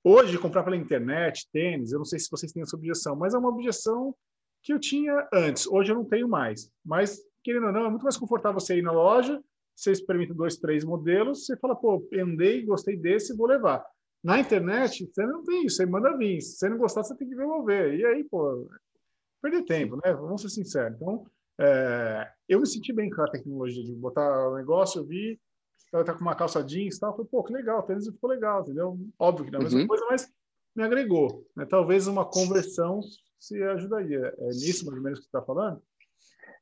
hoje 0.04 0.38
comprar 0.38 0.62
pela 0.62 0.76
internet 0.76 1.48
tênis, 1.52 1.92
eu 1.92 1.98
não 1.98 2.04
sei 2.04 2.18
se 2.18 2.30
vocês 2.30 2.52
têm 2.52 2.62
essa 2.62 2.76
objeção, 2.76 3.16
mas 3.16 3.34
é 3.34 3.38
uma 3.38 3.48
objeção 3.48 4.14
que 4.62 4.72
eu 4.72 4.78
tinha 4.78 5.28
antes. 5.32 5.66
Hoje 5.66 5.92
eu 5.92 5.96
não 5.96 6.04
tenho 6.04 6.28
mais. 6.28 6.70
Mas, 6.84 7.20
querendo 7.42 7.66
ou 7.66 7.72
não, 7.72 7.86
é 7.86 7.90
muito 7.90 8.02
mais 8.02 8.16
confortável 8.16 8.60
você 8.60 8.76
ir 8.76 8.82
na 8.82 8.92
loja, 8.92 9.42
você 9.74 9.92
experimenta 9.92 10.34
dois, 10.34 10.56
três 10.56 10.84
modelos, 10.84 11.46
você 11.46 11.56
fala, 11.56 11.76
pô, 11.76 12.06
andei, 12.14 12.64
gostei 12.64 12.96
desse, 12.96 13.36
vou 13.36 13.46
levar. 13.46 13.84
Na 14.22 14.40
internet, 14.40 15.06
você 15.06 15.24
não 15.24 15.44
tem 15.44 15.66
isso, 15.66 15.76
você 15.76 15.86
manda 15.86 16.16
vir. 16.16 16.40
Se 16.40 16.58
você 16.58 16.68
não 16.68 16.78
gostar, 16.78 17.04
você 17.04 17.14
tem 17.14 17.28
que 17.28 17.36
devolver. 17.36 17.94
E 17.94 18.04
aí, 18.04 18.24
pô, 18.24 18.68
perder 19.40 19.64
tempo, 19.64 19.96
né? 19.96 20.12
Vamos 20.12 20.42
ser 20.42 20.48
sinceros. 20.48 20.96
Então, 20.96 21.24
é, 21.60 22.30
eu 22.48 22.60
me 22.60 22.66
senti 22.66 22.92
bem 22.92 23.10
com 23.10 23.22
a 23.22 23.30
tecnologia 23.30 23.82
de 23.82 23.92
botar 23.94 24.48
o 24.48 24.56
negócio, 24.56 25.00
eu 25.00 25.06
vi, 25.06 25.40
ela 25.92 26.04
tá 26.04 26.14
com 26.14 26.20
uma 26.20 26.34
calça 26.34 26.62
jeans 26.62 26.96
e 26.96 27.00
tal, 27.00 27.12
falei, 27.12 27.28
pô, 27.30 27.42
que 27.42 27.52
legal, 27.52 27.80
o 27.80 27.82
tênis 27.82 28.06
ficou 28.06 28.30
legal, 28.30 28.62
entendeu? 28.62 28.98
Óbvio 29.18 29.46
que 29.46 29.50
não 29.50 29.58
é 29.58 29.62
a 29.62 29.64
mesma 29.64 29.80
uhum. 29.80 29.86
coisa, 29.86 30.06
mas 30.08 30.32
me 30.76 30.84
agregou. 30.84 31.46
Né? 31.56 31.66
Talvez 31.66 32.06
uma 32.06 32.24
conversão 32.24 33.00
se 33.38 33.60
ajudaria. 33.62 34.34
É 34.38 34.46
nisso, 34.48 34.84
mais 34.84 34.98
ou 34.98 35.02
menos, 35.02 35.18
que 35.18 35.24
você 35.24 35.28
está 35.28 35.42
falando? 35.42 35.82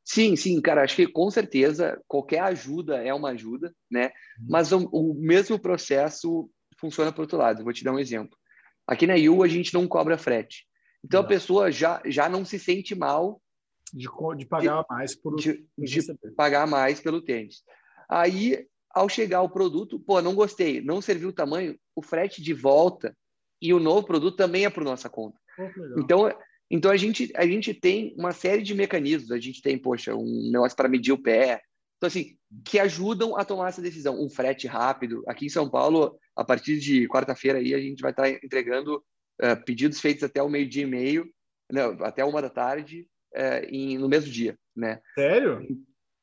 Sim, 0.04 0.36
sim, 0.36 0.60
cara, 0.60 0.82
acho 0.82 0.94
que 0.94 1.06
com 1.06 1.28
certeza 1.30 2.00
qualquer 2.06 2.40
ajuda 2.40 3.02
é 3.02 3.12
uma 3.12 3.30
ajuda, 3.30 3.74
né? 3.90 4.06
Uhum. 4.38 4.46
Mas 4.48 4.70
o, 4.70 4.88
o, 4.92 5.14
mesmo 5.14 5.58
processo 5.58 6.48
funciona 6.78 7.10
para 7.10 7.22
outro 7.22 7.36
lado. 7.36 7.64
Vou 7.64 7.72
te 7.72 7.82
dar 7.82 7.92
um 7.92 7.98
exemplo. 7.98 8.38
Aqui 8.86 9.06
na 9.06 9.16
IU 9.16 9.42
a 9.42 9.48
gente 9.48 9.74
não 9.74 9.88
cobra 9.88 10.16
frete. 10.16 10.64
Então 11.04 11.20
não. 11.20 11.26
a 11.26 11.28
pessoa 11.28 11.72
já, 11.72 12.00
já 12.06 12.28
não 12.28 12.44
se 12.44 12.58
sente 12.58 12.94
mal 12.94 13.42
de, 13.92 14.08
de 14.36 14.46
pagar 14.46 14.82
de, 14.82 14.88
mais 14.88 15.14
por 15.14 15.36
de, 15.36 15.66
de 15.78 16.02
pagar 16.36 16.66
mais 16.66 17.00
pelo 17.00 17.20
tênis. 17.20 17.62
Aí, 18.08 18.66
ao 18.90 19.08
chegar 19.08 19.42
o 19.42 19.50
produto, 19.50 20.00
pô, 20.00 20.20
não 20.22 20.34
gostei, 20.34 20.80
não 20.80 21.00
serviu 21.00 21.28
o 21.28 21.32
tamanho, 21.32 21.78
o 21.94 22.02
frete 22.02 22.42
de 22.42 22.54
volta 22.54 23.16
e 23.60 23.72
o 23.72 23.80
novo 23.80 24.06
produto 24.06 24.36
também 24.36 24.64
é 24.64 24.70
por 24.70 24.84
nossa 24.84 25.08
conta. 25.08 25.38
Oh, 25.58 26.00
então, 26.00 26.30
então 26.70 26.90
a 26.90 26.96
gente 26.96 27.32
a 27.34 27.46
gente 27.46 27.72
tem 27.72 28.14
uma 28.18 28.32
série 28.32 28.62
de 28.62 28.74
mecanismos. 28.74 29.30
A 29.30 29.38
gente 29.38 29.62
tem, 29.62 29.78
poxa, 29.78 30.14
um 30.14 30.50
negócio 30.50 30.76
para 30.76 30.88
medir 30.88 31.12
o 31.12 31.22
pé. 31.22 31.62
Então 31.96 32.08
assim, 32.08 32.36
que 32.64 32.78
ajudam 32.78 33.36
a 33.36 33.44
tomar 33.44 33.68
essa 33.68 33.80
decisão. 33.80 34.20
Um 34.20 34.28
frete 34.28 34.66
rápido. 34.66 35.22
Aqui 35.26 35.46
em 35.46 35.50
São 35.50 35.68
Paulo, 35.70 36.18
a 36.34 36.44
partir 36.44 36.78
de 36.78 37.08
quarta-feira 37.08 37.58
aí 37.58 37.74
a 37.74 37.80
gente 37.80 38.00
vai 38.00 38.10
estar 38.10 38.28
entregando 38.28 39.02
uh, 39.42 39.64
pedidos 39.64 40.00
feitos 40.00 40.24
até 40.24 40.42
o 40.42 40.48
meio 40.48 40.68
dia 40.68 40.82
e 40.82 40.86
meio, 40.86 41.26
não, 41.72 41.92
até 42.04 42.24
uma 42.24 42.42
da 42.42 42.50
tarde, 42.50 43.06
uh, 43.36 43.66
em, 43.68 43.98
no 43.98 44.08
mesmo 44.08 44.30
dia, 44.30 44.58
né? 44.74 45.00
Sério? 45.14 45.66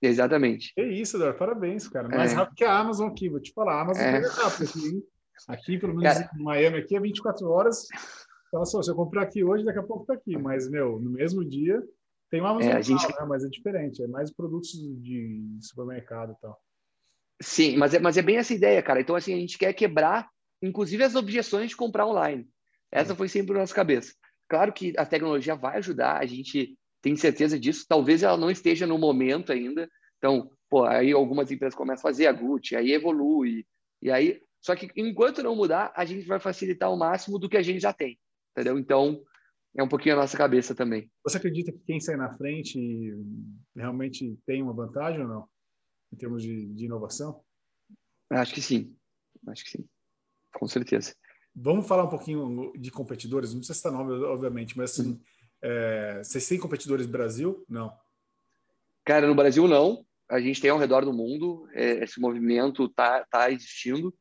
Exatamente. 0.02 0.74
É 0.78 0.84
isso, 0.84 1.18
Dor. 1.18 1.34
Parabéns, 1.36 1.88
cara. 1.88 2.10
Mais 2.10 2.34
é. 2.34 2.36
rápido 2.36 2.56
que 2.56 2.64
a 2.64 2.78
Amazon 2.78 3.10
aqui, 3.10 3.30
vou 3.30 3.40
te 3.40 3.54
falar. 3.54 3.76
A 3.76 3.82
Amazon 3.82 4.04
é, 4.04 4.18
é 4.18 4.28
rápido 4.28 4.70
aqui, 4.70 4.88
hein? 4.88 5.04
Aqui, 5.48 5.78
pelo 5.78 5.96
menos 5.96 6.18
cara, 6.18 6.30
em 6.38 6.44
Miami, 6.44 6.78
aqui 6.78 6.96
é 6.96 7.00
24 7.00 7.50
horas. 7.50 7.88
Então, 8.48 8.66
se 8.66 8.92
eu 8.92 8.96
comprar 8.96 9.24
aqui 9.24 9.44
hoje, 9.44 9.64
daqui 9.64 9.80
a 9.80 9.84
pouco 9.84 10.04
está 10.04 10.14
aqui. 10.14 10.38
Mas, 10.38 10.70
meu, 10.70 11.00
no 11.00 11.10
mesmo 11.10 11.44
dia, 11.44 11.82
tem 12.30 12.42
uma 12.42 12.52
Amazon, 12.52 12.72
é, 12.72 12.84
gente... 12.84 13.08
né? 13.08 13.26
mas 13.28 13.44
é 13.44 13.50
diferente. 13.50 14.04
É 14.04 14.08
mais 14.08 14.32
produtos 14.32 14.72
de 14.72 15.42
supermercado 15.62 16.34
e 16.34 16.42
tal. 16.42 16.60
Sim, 17.42 17.78
mas 17.78 17.94
é, 17.94 18.00
mas 18.00 18.18
é 18.18 18.22
bem 18.22 18.38
essa 18.38 18.54
ideia, 18.54 18.82
cara. 18.84 19.02
Então, 19.02 19.16
assim, 19.16 19.34
a 19.34 19.38
gente 19.38 19.58
quer 19.58 19.74
quebrar, 19.74 20.30
inclusive, 20.62 21.04
as 21.04 21.16
objeções 21.16 21.70
de 21.70 21.78
comprar 21.78 22.06
online. 22.06 22.48
Essa 22.92 23.16
foi 23.16 23.28
sempre 23.28 23.56
a 23.56 23.60
nossa 23.60 23.74
cabeça. 23.74 24.14
Claro 24.48 24.72
que 24.72 24.94
a 24.98 25.06
tecnologia 25.06 25.56
vai 25.56 25.78
ajudar, 25.78 26.18
a 26.18 26.26
gente 26.26 26.78
tem 27.04 27.16
certeza 27.16 27.60
disso. 27.60 27.86
Talvez 27.88 28.24
ela 28.24 28.38
não 28.38 28.50
esteja 28.50 28.88
no 28.88 28.98
momento 28.98 29.52
ainda. 29.52 29.88
Então, 30.18 30.50
pô, 30.68 30.86
aí 30.86 31.12
algumas 31.12 31.52
empresas 31.52 31.76
começam 31.76 32.00
a 32.00 32.12
fazer 32.12 32.26
a 32.26 32.32
Gucci, 32.32 32.76
aí 32.76 32.94
evolui. 32.94 33.64
E 34.02 34.10
aí, 34.10 34.42
só 34.60 34.76
que 34.76 34.90
enquanto 34.96 35.44
não 35.44 35.56
mudar, 35.56 35.94
a 35.96 36.04
gente 36.04 36.26
vai 36.26 36.40
facilitar 36.40 36.92
o 36.92 36.98
máximo 36.98 37.38
do 37.38 37.48
que 37.48 37.58
a 37.58 37.62
gente 37.62 37.80
já 37.80 37.94
tem 37.94 38.18
entendeu? 38.54 38.78
Então, 38.78 39.22
é 39.76 39.84
um 39.84 39.88
pouquinho 39.88 40.16
a 40.16 40.20
nossa 40.20 40.38
cabeça 40.38 40.74
também. 40.74 41.12
Você 41.24 41.38
acredita 41.38 41.72
que 41.72 41.80
quem 41.80 42.00
sai 42.00 42.16
na 42.16 42.32
frente 42.38 43.18
realmente 43.76 44.38
tem 44.46 44.62
uma 44.62 44.74
vantagem 44.74 45.22
ou 45.22 45.28
não, 45.28 45.50
em 46.12 46.16
termos 46.16 46.44
de, 46.44 46.68
de 46.74 46.86
inovação? 46.86 47.44
Acho 48.30 48.54
que 48.54 48.62
sim, 48.62 48.96
acho 49.48 49.64
que 49.66 49.72
sim, 49.72 49.90
com 50.54 50.68
certeza. 50.68 51.16
Vamos 51.56 51.88
falar 51.88 52.06
um 52.06 52.10
pouquinho 52.10 52.72
de 52.80 52.90
competidores, 52.90 53.52
não 53.52 53.60
precisa 53.60 53.78
citar 53.78 53.92
nome, 53.92 54.14
obviamente, 54.26 54.78
mas 54.78 54.92
assim, 54.92 55.12
uhum. 55.12 55.20
É, 55.64 56.22
vocês 56.24 56.48
têm 56.48 56.60
competidores 56.60 57.06
no 57.06 57.12
Brasil? 57.12 57.66
Não. 57.68 57.92
Cara, 59.06 59.26
no 59.26 59.36
Brasil 59.36 59.68
não. 59.68 60.06
A 60.30 60.40
gente 60.40 60.62
tem 60.62 60.70
ao 60.70 60.78
redor 60.78 61.06
do 61.06 61.14
mundo, 61.14 61.68
é, 61.74 62.04
esse 62.04 62.20
movimento 62.20 62.86
está 62.86 63.26
tá 63.26 63.50
existindo 63.52 64.14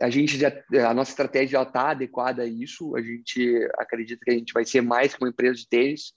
a 0.00 0.10
gente 0.10 0.36
já, 0.38 0.52
a 0.88 0.94
nossa 0.94 1.10
estratégia 1.10 1.58
já 1.58 1.62
está 1.62 1.90
adequada 1.90 2.42
a 2.42 2.46
isso. 2.46 2.96
A 2.96 3.02
gente 3.02 3.68
acredita 3.78 4.24
que 4.24 4.30
a 4.30 4.34
gente 4.34 4.52
vai 4.52 4.64
ser 4.64 4.80
mais 4.80 5.14
que 5.14 5.22
uma 5.22 5.30
empresa 5.30 5.54
de 5.54 5.68
tênis. 5.68 6.12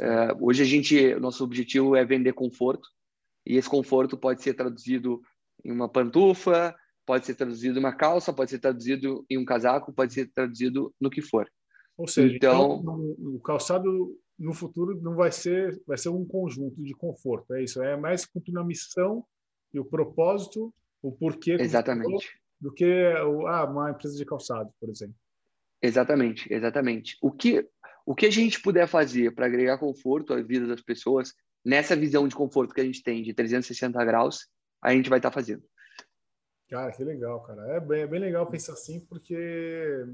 Uh, 0.00 0.46
hoje 0.46 0.62
a 0.62 0.66
gente, 0.66 1.14
nosso 1.16 1.44
objetivo 1.44 1.96
é 1.96 2.04
vender 2.04 2.32
conforto 2.32 2.88
e 3.46 3.56
esse 3.56 3.68
conforto 3.68 4.18
pode 4.18 4.42
ser 4.42 4.54
traduzido 4.54 5.22
em 5.64 5.72
uma 5.72 5.88
pantufa, 5.88 6.74
pode 7.06 7.24
ser 7.24 7.34
traduzido 7.34 7.78
em 7.78 7.80
uma 7.80 7.94
calça, 7.94 8.32
pode 8.32 8.50
ser 8.50 8.58
traduzido 8.58 9.24
em 9.30 9.38
um 9.38 9.44
casaco, 9.44 9.92
pode 9.92 10.12
ser 10.12 10.30
traduzido 10.34 10.94
no 11.00 11.08
que 11.08 11.22
for. 11.22 11.50
Ou 11.98 12.06
seja, 12.06 12.34
então, 12.34 12.78
então 12.80 13.16
o 13.34 13.40
calçado 13.40 14.16
no 14.38 14.54
futuro 14.54 14.98
não 15.02 15.16
vai 15.16 15.32
ser, 15.32 15.78
vai 15.86 15.98
ser 15.98 16.08
um 16.08 16.24
conjunto 16.24 16.82
de 16.82 16.94
conforto. 16.94 17.52
É 17.54 17.62
isso. 17.62 17.82
É 17.82 17.96
mais 17.96 18.24
cumprindo 18.24 18.60
a 18.60 18.64
missão 18.64 19.24
e 19.74 19.80
o 19.80 19.84
propósito, 19.84 20.72
o 21.02 21.12
porquê. 21.12 21.56
Exatamente 21.60 22.38
do 22.60 22.72
que 22.72 23.12
ah, 23.46 23.64
uma 23.64 23.90
empresa 23.90 24.16
de 24.16 24.24
calçado, 24.24 24.72
por 24.80 24.88
exemplo. 24.90 25.14
Exatamente, 25.80 26.52
exatamente. 26.52 27.16
O 27.22 27.30
que, 27.30 27.66
o 28.04 28.14
que 28.14 28.26
a 28.26 28.30
gente 28.30 28.60
puder 28.60 28.88
fazer 28.88 29.34
para 29.34 29.46
agregar 29.46 29.78
conforto 29.78 30.32
à 30.32 30.42
vida 30.42 30.66
das 30.66 30.82
pessoas, 30.82 31.32
nessa 31.64 31.94
visão 31.94 32.26
de 32.26 32.34
conforto 32.34 32.74
que 32.74 32.80
a 32.80 32.84
gente 32.84 33.02
tem 33.02 33.22
de 33.22 33.32
360 33.32 34.04
graus, 34.04 34.48
a 34.82 34.92
gente 34.92 35.08
vai 35.08 35.18
estar 35.18 35.30
tá 35.30 35.34
fazendo. 35.34 35.62
Cara, 36.68 36.92
que 36.92 37.02
legal, 37.04 37.42
cara. 37.42 37.76
É 37.76 37.80
bem, 37.80 38.02
é 38.02 38.06
bem 38.06 38.20
legal 38.20 38.46
pensar 38.46 38.72
assim, 38.72 39.00
porque 39.00 40.04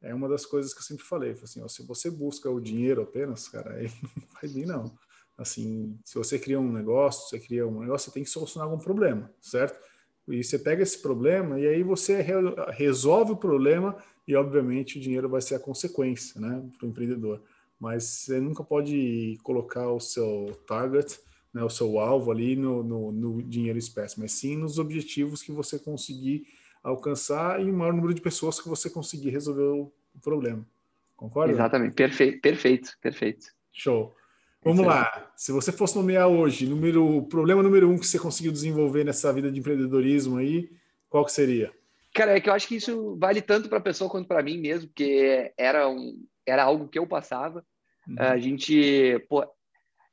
é 0.00 0.14
uma 0.14 0.28
das 0.28 0.46
coisas 0.46 0.72
que 0.72 0.80
eu 0.80 0.84
sempre 0.84 1.04
falei. 1.04 1.32
Assim, 1.32 1.62
ó, 1.62 1.68
se 1.68 1.82
você 1.82 2.10
busca 2.10 2.50
o 2.50 2.60
dinheiro 2.60 3.02
apenas, 3.02 3.48
cara, 3.48 3.74
aí 3.78 3.90
não 4.02 4.28
vai 4.40 4.50
vir, 4.50 4.66
não. 4.66 4.92
Assim, 5.36 5.96
se 6.04 6.16
você 6.16 6.38
cria 6.38 6.58
um 6.58 6.72
negócio, 6.72 7.28
você 7.28 7.38
cria 7.38 7.66
um 7.66 7.80
negócio, 7.80 8.06
você 8.06 8.14
tem 8.14 8.24
que 8.24 8.30
solucionar 8.30 8.68
algum 8.68 8.82
problema, 8.82 9.32
certo? 9.40 9.78
E 10.26 10.42
você 10.42 10.58
pega 10.58 10.82
esse 10.82 11.00
problema 11.00 11.58
e 11.58 11.66
aí 11.66 11.82
você 11.82 12.20
re 12.20 12.34
resolve 12.72 13.32
o 13.32 13.36
problema 13.36 13.96
e, 14.26 14.34
obviamente, 14.34 14.98
o 14.98 15.00
dinheiro 15.00 15.28
vai 15.28 15.40
ser 15.40 15.54
a 15.54 15.60
consequência 15.60 16.40
né, 16.40 16.62
para 16.76 16.86
o 16.86 16.90
empreendedor. 16.90 17.40
Mas 17.80 18.04
você 18.04 18.40
nunca 18.40 18.62
pode 18.62 19.38
colocar 19.42 19.90
o 19.90 20.00
seu 20.00 20.58
target, 20.66 21.18
né, 21.54 21.62
o 21.62 21.70
seu 21.70 21.98
alvo 21.98 22.30
ali 22.30 22.56
no, 22.56 22.82
no, 22.82 23.12
no 23.12 23.42
dinheiro 23.42 23.78
espécie, 23.78 24.20
mas 24.20 24.32
sim 24.32 24.56
nos 24.56 24.78
objetivos 24.78 25.42
que 25.42 25.52
você 25.52 25.78
conseguir 25.78 26.46
alcançar 26.88 27.60
e 27.60 27.70
o 27.70 27.74
maior 27.74 27.92
número 27.92 28.14
de 28.14 28.20
pessoas 28.20 28.60
que 28.60 28.68
você 28.68 28.88
conseguir 28.90 29.30
resolver 29.30 29.62
o 29.62 29.92
problema. 30.22 30.66
Concorda? 31.16 31.52
Exatamente. 31.52 31.94
Perfeito, 31.94 32.40
perfeito, 32.40 32.96
perfeito. 33.00 33.46
Show. 33.72 34.14
Vamos 34.62 34.84
lá. 34.84 35.30
Se 35.36 35.52
você 35.52 35.70
fosse 35.70 35.96
nomear 35.96 36.28
hoje, 36.28 36.66
número, 36.66 37.22
problema 37.22 37.62
número 37.62 37.88
um 37.88 37.98
que 37.98 38.06
você 38.06 38.18
conseguiu 38.18 38.52
desenvolver 38.52 39.04
nessa 39.04 39.32
vida 39.32 39.50
de 39.50 39.60
empreendedorismo 39.60 40.38
aí, 40.38 40.70
qual 41.08 41.24
que 41.24 41.32
seria? 41.32 41.72
Cara, 42.14 42.36
é 42.36 42.40
que 42.40 42.48
eu 42.48 42.52
acho 42.52 42.66
que 42.66 42.76
isso 42.76 43.16
vale 43.16 43.40
tanto 43.40 43.68
para 43.68 43.78
a 43.78 43.82
pessoa 43.82 44.10
quanto 44.10 44.26
para 44.26 44.42
mim 44.42 44.58
mesmo, 44.58 44.88
porque 44.88 45.52
era, 45.56 45.88
um, 45.88 46.24
era 46.44 46.64
algo 46.64 46.88
que 46.88 46.98
eu 46.98 47.06
passava. 47.06 47.64
Uhum. 48.08 48.16
A 48.18 48.36
gente, 48.38 49.24
pô, 49.28 49.46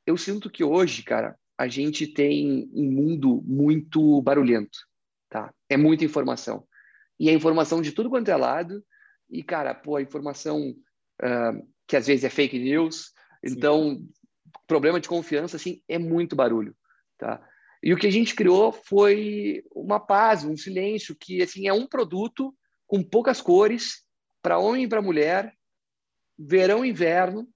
eu 0.06 0.16
sinto 0.16 0.48
que 0.48 0.62
hoje, 0.62 1.02
cara, 1.02 1.36
a 1.58 1.66
gente 1.66 2.06
tem 2.06 2.70
um 2.72 2.84
mundo 2.84 3.42
muito 3.44 4.22
barulhento, 4.22 4.85
tá? 5.28 5.52
É 5.68 5.76
muita 5.76 6.04
informação. 6.04 6.66
E 7.18 7.28
a 7.30 7.32
informação 7.32 7.80
de 7.80 7.92
tudo 7.92 8.10
quanto 8.10 8.28
é 8.30 8.36
lado. 8.36 8.84
E, 9.28 9.42
cara, 9.42 9.74
pô, 9.74 9.96
a 9.96 10.02
informação 10.02 10.74
uh, 11.22 11.68
que 11.86 11.96
às 11.96 12.06
vezes 12.06 12.24
é 12.24 12.30
fake 12.30 12.58
news. 12.58 13.12
Sim. 13.44 13.52
Então, 13.52 14.08
problema 14.66 15.00
de 15.00 15.08
confiança, 15.08 15.56
assim, 15.56 15.82
é 15.88 15.98
muito 15.98 16.36
barulho, 16.36 16.76
tá? 17.18 17.46
E 17.82 17.92
o 17.92 17.96
que 17.96 18.06
a 18.06 18.10
gente 18.10 18.34
criou 18.34 18.72
foi 18.72 19.62
uma 19.72 20.00
paz, 20.00 20.44
um 20.44 20.56
silêncio, 20.56 21.14
que, 21.14 21.42
assim, 21.42 21.68
é 21.68 21.72
um 21.72 21.86
produto 21.86 22.54
com 22.86 23.02
poucas 23.02 23.40
cores 23.40 24.04
para 24.42 24.58
homem 24.58 24.84
e 24.84 24.88
para 24.88 25.02
mulher, 25.02 25.54
verão 26.38 26.84
e 26.84 26.90
inverno, 26.90 27.48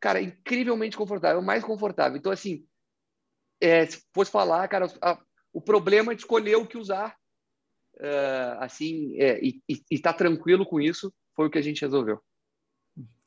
cara, 0.00 0.20
incrivelmente 0.20 0.96
confortável, 0.96 1.42
mais 1.42 1.64
confortável. 1.64 2.16
Então, 2.18 2.32
assim, 2.32 2.66
é, 3.60 3.86
se 3.86 4.02
fosse 4.12 4.30
falar, 4.30 4.66
cara, 4.68 4.86
a, 5.00 5.18
o 5.52 5.60
problema 5.60 6.12
é 6.12 6.14
de 6.14 6.22
escolher 6.22 6.56
o 6.56 6.66
que 6.66 6.78
usar, 6.78 7.16
uh, 7.96 8.58
assim, 8.60 9.16
é, 9.20 9.40
e 9.42 9.62
estar 9.90 10.12
tá 10.12 10.18
tranquilo 10.18 10.66
com 10.66 10.80
isso, 10.80 11.12
foi 11.34 11.46
o 11.46 11.50
que 11.50 11.58
a 11.58 11.62
gente 11.62 11.82
resolveu. 11.82 12.20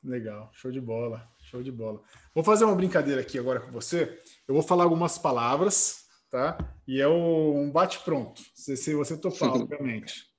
Legal, 0.02 0.50
show 0.52 0.70
de 0.70 0.80
bola, 0.80 1.28
show 1.40 1.62
de 1.62 1.72
bola. 1.72 2.00
Vou 2.34 2.44
fazer 2.44 2.64
uma 2.64 2.76
brincadeira 2.76 3.20
aqui 3.20 3.38
agora 3.38 3.60
com 3.60 3.72
você. 3.72 4.22
Eu 4.46 4.54
vou 4.54 4.62
falar 4.62 4.84
algumas 4.84 5.18
palavras, 5.18 6.06
tá? 6.30 6.56
E 6.86 7.00
é 7.00 7.08
um 7.08 7.70
bate-pronto, 7.72 8.40
se, 8.54 8.76
se 8.76 8.94
você 8.94 9.18
topar, 9.18 9.50
obviamente. 9.56 10.30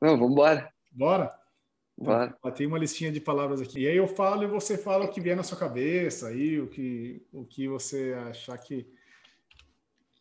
Não, 0.00 0.16
vamos 0.16 0.32
embora. 0.32 0.72
Bora? 0.92 1.34
Bora. 1.96 2.36
Tem 2.54 2.66
uma 2.66 2.78
listinha 2.78 3.10
de 3.10 3.20
palavras 3.20 3.60
aqui. 3.60 3.80
E 3.80 3.88
aí 3.88 3.96
eu 3.96 4.06
falo 4.06 4.42
e 4.42 4.48
você 4.48 4.76
fala 4.76 5.04
o 5.04 5.08
que 5.08 5.20
vier 5.20 5.36
na 5.36 5.42
sua 5.42 5.58
cabeça, 5.58 6.28
aí 6.28 6.60
o 6.60 6.68
que, 6.68 7.26
o 7.32 7.44
que 7.44 7.68
você 7.68 8.14
achar 8.28 8.58
que, 8.58 8.86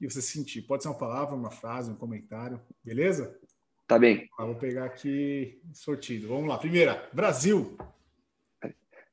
que 0.07 0.13
você 0.13 0.21
sentir. 0.21 0.63
Pode 0.63 0.83
ser 0.83 0.89
uma 0.89 0.97
palavra, 0.97 1.35
uma 1.35 1.51
frase, 1.51 1.91
um 1.91 1.95
comentário, 1.95 2.61
beleza? 2.83 3.39
Tá 3.87 3.97
bem. 3.97 4.29
Ah, 4.37 4.45
vou 4.45 4.55
pegar 4.55 4.85
aqui 4.85 5.61
sortido. 5.73 6.27
Vamos 6.27 6.47
lá. 6.47 6.57
Primeira, 6.57 7.09
Brasil. 7.13 7.77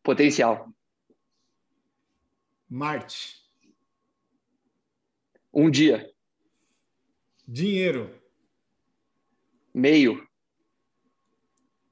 Potencial. 0.02 0.72
Marte. 2.68 3.40
Um 5.52 5.70
dia. 5.70 6.12
Dinheiro. 7.46 8.20
Meio. 9.74 10.26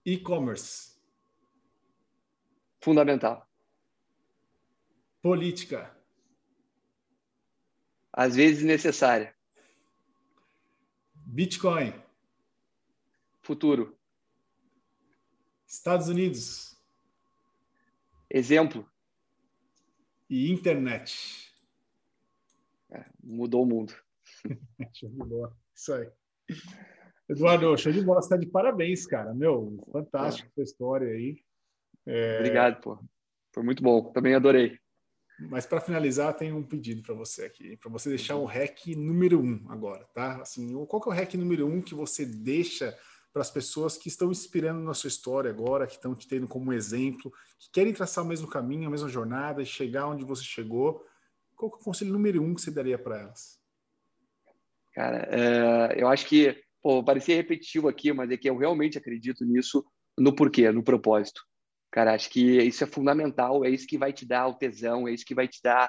E-commerce. 0.04 0.96
Fundamental. 2.80 3.46
Política. 5.20 5.97
Às 8.18 8.34
vezes 8.34 8.64
necessária. 8.64 9.32
Bitcoin. 11.14 11.94
Futuro. 13.40 13.96
Estados 15.64 16.08
Unidos. 16.08 16.76
Exemplo. 18.28 18.84
E 20.28 20.50
internet. 20.50 21.54
É, 22.90 23.04
mudou 23.22 23.62
o 23.62 23.66
mundo. 23.66 23.94
show 24.94 25.08
de 25.08 25.16
bola. 25.16 25.56
Isso 25.72 25.94
aí. 25.94 26.10
Eduardo, 27.28 27.78
show 27.78 27.92
de 27.92 28.02
bola. 28.02 28.20
Você 28.20 28.26
está 28.26 28.36
de 28.36 28.46
parabéns, 28.46 29.06
cara. 29.06 29.32
Meu, 29.32 29.78
fantástico 29.92 30.50
essa 30.50 30.62
história 30.62 31.06
aí. 31.06 31.40
É... 32.04 32.38
Obrigado, 32.40 32.80
pô. 32.80 32.98
Foi 33.54 33.62
muito 33.62 33.80
bom. 33.80 34.10
Também 34.10 34.34
adorei. 34.34 34.76
Mas 35.38 35.64
para 35.64 35.80
finalizar, 35.80 36.34
tem 36.34 36.52
um 36.52 36.62
pedido 36.62 37.02
para 37.02 37.14
você 37.14 37.44
aqui, 37.44 37.76
para 37.76 37.90
você 37.90 38.08
deixar 38.08 38.34
o 38.36 38.44
REC 38.44 38.96
número 38.96 39.40
um 39.40 39.64
agora, 39.68 40.04
tá? 40.12 40.42
Assim, 40.42 40.72
qual 40.86 41.00
que 41.00 41.08
é 41.08 41.12
o 41.12 41.14
REC 41.14 41.34
número 41.36 41.66
um 41.66 41.80
que 41.80 41.94
você 41.94 42.26
deixa 42.26 42.96
para 43.32 43.42
as 43.42 43.50
pessoas 43.50 43.96
que 43.96 44.08
estão 44.08 44.32
inspirando 44.32 44.80
na 44.80 44.94
sua 44.94 45.08
história 45.08 45.48
agora, 45.48 45.86
que 45.86 45.94
estão 45.94 46.14
te 46.14 46.26
tendo 46.26 46.48
como 46.48 46.72
exemplo, 46.72 47.32
que 47.58 47.70
querem 47.70 47.92
traçar 47.92 48.24
o 48.24 48.26
mesmo 48.26 48.48
caminho, 48.48 48.88
a 48.88 48.90
mesma 48.90 49.08
jornada 49.08 49.62
e 49.62 49.66
chegar 49.66 50.08
onde 50.08 50.24
você 50.24 50.42
chegou? 50.42 51.04
Qual 51.54 51.70
que 51.70 51.78
é 51.78 51.80
o 51.80 51.84
conselho 51.84 52.12
número 52.12 52.42
um 52.42 52.54
que 52.54 52.60
você 52.60 52.72
daria 52.72 52.98
para 52.98 53.20
elas? 53.20 53.60
Cara, 54.92 55.28
é, 55.30 56.02
eu 56.02 56.08
acho 56.08 56.26
que, 56.26 56.60
pô, 56.82 57.04
parecia 57.04 57.36
repetitivo 57.36 57.86
aqui, 57.86 58.12
mas 58.12 58.28
é 58.30 58.36
que 58.36 58.50
eu 58.50 58.56
realmente 58.56 58.98
acredito 58.98 59.44
nisso, 59.44 59.84
no 60.18 60.34
porquê, 60.34 60.72
no 60.72 60.82
propósito. 60.82 61.47
Cara, 61.90 62.14
acho 62.14 62.28
que 62.30 62.40
isso 62.40 62.84
é 62.84 62.86
fundamental, 62.86 63.64
é 63.64 63.70
isso 63.70 63.86
que 63.86 63.98
vai 63.98 64.12
te 64.12 64.26
dar 64.26 64.46
o 64.46 64.54
tesão, 64.54 65.08
é 65.08 65.12
isso 65.12 65.24
que 65.24 65.34
vai 65.34 65.48
te 65.48 65.60
dar 65.62 65.88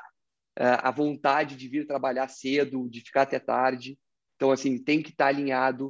uh, 0.58 0.80
a 0.82 0.92
vontade 0.92 1.56
de 1.56 1.68
vir 1.68 1.86
trabalhar 1.86 2.28
cedo, 2.30 2.88
de 2.90 3.02
ficar 3.02 3.24
até 3.24 3.40
tarde. 3.40 3.98
Então, 4.36 4.52
assim, 4.52 4.82
tem 4.82 5.02
que 5.02 5.10
estar 5.10 5.26
tá 5.26 5.30
alinhado 5.30 5.88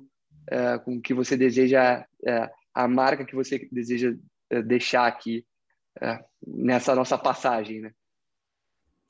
uh, 0.51 0.83
com 0.83 0.95
o 0.95 1.01
que 1.01 1.13
você 1.13 1.37
deseja, 1.37 2.05
uh, 2.23 2.49
a 2.73 2.87
marca 2.87 3.25
que 3.25 3.35
você 3.35 3.67
deseja 3.71 4.15
deixar 4.65 5.05
aqui 5.05 5.45
nessa 6.45 6.95
nossa 6.95 7.17
passagem, 7.19 7.81
né? 7.81 7.91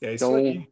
É 0.02 0.16
isso 0.16 0.26
então, 0.26 0.36
aí 0.36 0.68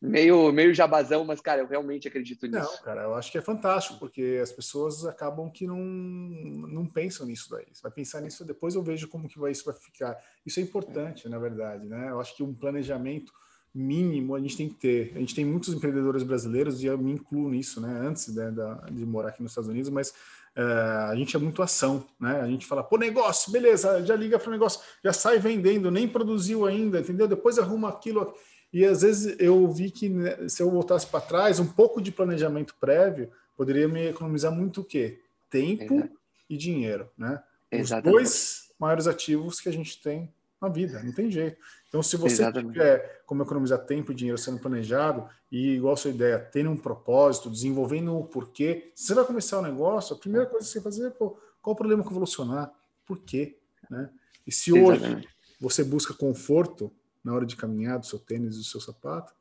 meio, 0.00 0.50
meio 0.50 0.72
jabazão, 0.72 1.24
mas, 1.24 1.40
cara, 1.40 1.60
eu 1.60 1.66
realmente 1.66 2.08
acredito 2.08 2.46
nisso. 2.46 2.58
Não, 2.58 2.82
cara, 2.82 3.02
eu 3.02 3.14
acho 3.14 3.30
que 3.30 3.38
é 3.38 3.42
fantástico, 3.42 3.98
porque 3.98 4.40
as 4.42 4.50
pessoas 4.50 5.04
acabam 5.04 5.50
que 5.50 5.66
não, 5.66 5.78
não 5.78 6.86
pensam 6.86 7.26
nisso 7.26 7.50
daí. 7.50 7.66
Você 7.70 7.82
vai 7.82 7.92
pensar 7.92 8.20
nisso 8.20 8.44
depois, 8.44 8.74
eu 8.74 8.82
vejo 8.82 9.08
como 9.08 9.28
que 9.28 9.38
vai, 9.38 9.52
isso 9.52 9.64
vai 9.64 9.74
ficar. 9.74 10.16
Isso 10.46 10.58
é 10.58 10.62
importante, 10.62 11.28
na 11.28 11.38
verdade, 11.38 11.86
né? 11.86 12.10
Eu 12.10 12.20
acho 12.20 12.34
que 12.34 12.42
um 12.42 12.54
planejamento 12.54 13.32
mínimo 13.74 14.34
a 14.34 14.40
gente 14.40 14.56
tem 14.56 14.68
que 14.68 14.76
ter. 14.76 15.12
A 15.14 15.18
gente 15.18 15.34
tem 15.34 15.44
muitos 15.44 15.74
empreendedores 15.74 16.22
brasileiros, 16.22 16.82
e 16.82 16.86
eu 16.86 16.96
me 16.96 17.12
incluo 17.12 17.50
nisso, 17.50 17.80
né? 17.80 18.00
Antes 18.02 18.34
né, 18.34 18.52
de 18.90 19.04
morar 19.04 19.28
aqui 19.28 19.42
nos 19.42 19.52
Estados 19.52 19.68
Unidos, 19.68 19.90
mas 19.90 20.14
Uh, 20.50 21.12
a 21.12 21.14
gente 21.14 21.36
é 21.36 21.38
muito 21.38 21.62
ação, 21.62 22.04
né? 22.18 22.40
A 22.40 22.46
gente 22.48 22.66
fala, 22.66 22.82
pô, 22.82 22.98
negócio, 22.98 23.52
beleza, 23.52 24.04
já 24.04 24.16
liga 24.16 24.36
para 24.36 24.48
o 24.48 24.52
negócio, 24.52 24.80
já 25.02 25.12
sai 25.12 25.38
vendendo, 25.38 25.92
nem 25.92 26.08
produziu 26.08 26.66
ainda, 26.66 26.98
entendeu? 26.98 27.28
Depois 27.28 27.56
arruma 27.56 27.88
aquilo. 27.88 28.34
E 28.72 28.84
às 28.84 29.02
vezes 29.02 29.36
eu 29.38 29.68
vi 29.70 29.90
que 29.90 30.08
né, 30.08 30.48
se 30.48 30.62
eu 30.62 30.70
voltasse 30.70 31.06
para 31.06 31.20
trás, 31.20 31.58
um 31.58 31.66
pouco 31.66 32.00
de 32.00 32.12
planejamento 32.12 32.74
prévio 32.80 33.30
poderia 33.56 33.88
me 33.88 34.08
economizar 34.08 34.52
muito 34.52 34.80
o 34.80 34.84
quê? 34.84 35.20
Tempo 35.48 35.94
Exato. 35.94 36.18
e 36.48 36.56
dinheiro, 36.56 37.10
né? 37.18 37.42
Exatamente. 37.70 38.16
Os 38.16 38.30
dois 38.30 38.74
maiores 38.78 39.06
ativos 39.06 39.60
que 39.60 39.68
a 39.68 39.72
gente 39.72 40.00
tem 40.00 40.32
na 40.60 40.68
vida, 40.68 41.02
não 41.02 41.12
tem 41.12 41.30
jeito. 41.30 41.56
Então, 41.88 42.02
se 42.02 42.16
você 42.16 42.42
Exatamente. 42.42 42.74
tiver 42.74 43.22
como 43.24 43.42
economizar 43.42 43.78
tempo 43.86 44.12
e 44.12 44.14
dinheiro 44.14 44.38
sendo 44.38 44.60
planejado 44.60 45.28
e, 45.50 45.74
igual 45.74 45.94
a 45.94 45.96
sua 45.96 46.10
ideia, 46.10 46.38
tendo 46.38 46.70
um 46.70 46.76
propósito, 46.76 47.50
desenvolvendo 47.50 48.16
o 48.16 48.24
porquê, 48.24 48.92
você 48.94 49.14
vai 49.14 49.24
começar 49.24 49.56
o 49.56 49.60
um 49.60 49.64
negócio, 49.64 50.14
a 50.14 50.18
primeira 50.18 50.46
coisa 50.46 50.66
que 50.66 50.72
você 50.72 50.80
fazer 50.80 51.06
é, 51.06 51.10
pô, 51.10 51.38
qual 51.62 51.72
o 51.72 51.76
problema 51.76 52.02
que 52.02 52.10
evolucionar? 52.10 52.72
Por 53.06 53.18
quê? 53.20 53.58
Né? 53.88 54.10
E 54.46 54.52
se 54.52 54.72
hoje 54.72 55.02
Exatamente. 55.02 55.28
você 55.58 55.82
busca 55.82 56.12
conforto, 56.12 56.92
na 57.24 57.34
hora 57.34 57.46
de 57.46 57.56
caminhar 57.56 57.98
do 57.98 58.06
seu 58.06 58.18
tênis 58.18 58.54
e 58.54 58.58
do 58.58 58.64
seu 58.64 58.80
sapato, 58.80 59.32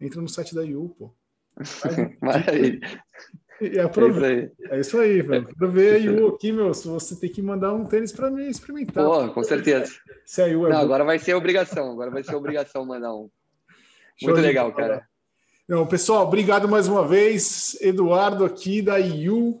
entra 0.00 0.20
no 0.20 0.28
site 0.28 0.54
da 0.54 0.64
IU, 0.64 0.88
pô. 0.90 1.12
Maravilha. 2.20 2.80
E 3.60 3.78
aproveita. 3.78 4.54
É 4.70 4.80
isso 4.80 4.98
aí, 4.98 5.22
velho. 5.22 5.46
Quero 5.46 5.72
ver 5.72 5.94
a 5.94 5.98
IU 5.98 6.28
aqui, 6.34 6.52
meu. 6.52 6.74
Se 6.74 6.86
você 6.86 7.16
tem 7.16 7.30
que 7.30 7.40
mandar 7.40 7.72
um 7.72 7.86
tênis 7.86 8.12
para 8.12 8.30
mim 8.30 8.46
experimentar. 8.48 9.04
Pô, 9.04 9.28
com 9.32 9.42
certeza. 9.42 9.92
Se 10.24 10.42
a 10.42 10.46
IU 10.46 10.66
é 10.66 10.70
Não, 10.70 10.78
agora 10.78 11.04
vai 11.04 11.18
ser 11.18 11.34
obrigação. 11.34 11.90
Agora 11.90 12.10
vai 12.10 12.22
ser 12.22 12.34
obrigação 12.34 12.84
mandar 12.84 13.14
um. 13.14 13.30
Muito 14.22 14.40
legal, 14.40 14.72
cara. 14.72 15.06
Não, 15.66 15.86
pessoal, 15.86 16.26
obrigado 16.26 16.68
mais 16.68 16.86
uma 16.86 17.06
vez. 17.06 17.76
Eduardo 17.80 18.44
aqui 18.44 18.82
da 18.82 18.98
IU. 18.98 19.60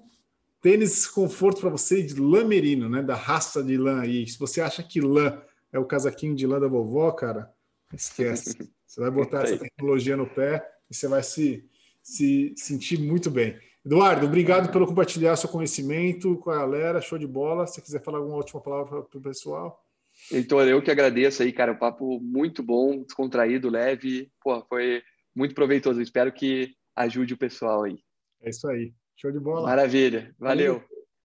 Tênis 0.60 1.06
conforto 1.06 1.60
para 1.60 1.70
você 1.70 2.02
de 2.02 2.20
lã 2.20 2.44
merino, 2.44 2.88
né? 2.88 3.02
Da 3.02 3.14
raça 3.14 3.62
de 3.62 3.76
lã 3.76 4.02
aí. 4.02 4.26
Se 4.26 4.38
você 4.38 4.60
acha 4.60 4.82
que 4.82 5.00
lã 5.00 5.40
é 5.72 5.78
o 5.78 5.84
casaquinho 5.84 6.34
de 6.34 6.46
lã 6.46 6.60
da 6.60 6.68
vovó, 6.68 7.10
cara, 7.12 7.50
Esquece. 7.92 8.56
Você 8.86 9.00
vai 9.00 9.10
botar 9.10 9.42
essa 9.42 9.58
tecnologia 9.58 10.16
no 10.16 10.26
pé 10.26 10.66
e 10.88 10.94
você 10.94 11.08
vai 11.08 11.22
se, 11.22 11.68
se 12.02 12.54
sentir 12.56 12.98
muito 12.98 13.30
bem. 13.30 13.58
Eduardo, 13.84 14.26
obrigado 14.26 14.72
pelo 14.72 14.86
compartilhar 14.86 15.36
seu 15.36 15.50
conhecimento 15.50 16.36
com 16.38 16.50
a 16.50 16.58
galera. 16.58 17.00
Show 17.00 17.18
de 17.18 17.26
bola. 17.26 17.66
Se 17.66 17.74
você 17.74 17.82
quiser 17.82 18.02
falar 18.02 18.18
alguma 18.18 18.36
última 18.36 18.60
palavra 18.60 19.02
para 19.02 19.18
o 19.18 19.22
pessoal. 19.22 19.84
Heitor, 20.32 20.66
eu 20.66 20.80
que 20.80 20.90
agradeço 20.90 21.42
aí, 21.42 21.52
cara. 21.52 21.72
Um 21.72 21.78
papo 21.78 22.18
muito 22.20 22.62
bom, 22.62 23.02
descontraído, 23.02 23.68
leve. 23.68 24.32
Pô, 24.40 24.64
foi 24.64 25.02
muito 25.34 25.54
proveitoso. 25.54 26.00
Espero 26.00 26.32
que 26.32 26.74
ajude 26.94 27.34
o 27.34 27.38
pessoal 27.38 27.84
aí. 27.84 27.98
É 28.40 28.50
isso 28.50 28.66
aí. 28.68 28.94
Show 29.16 29.30
de 29.30 29.40
bola. 29.40 29.68
Maravilha. 29.68 30.34
Valeu. 30.38 30.74
Valeu. 30.74 30.95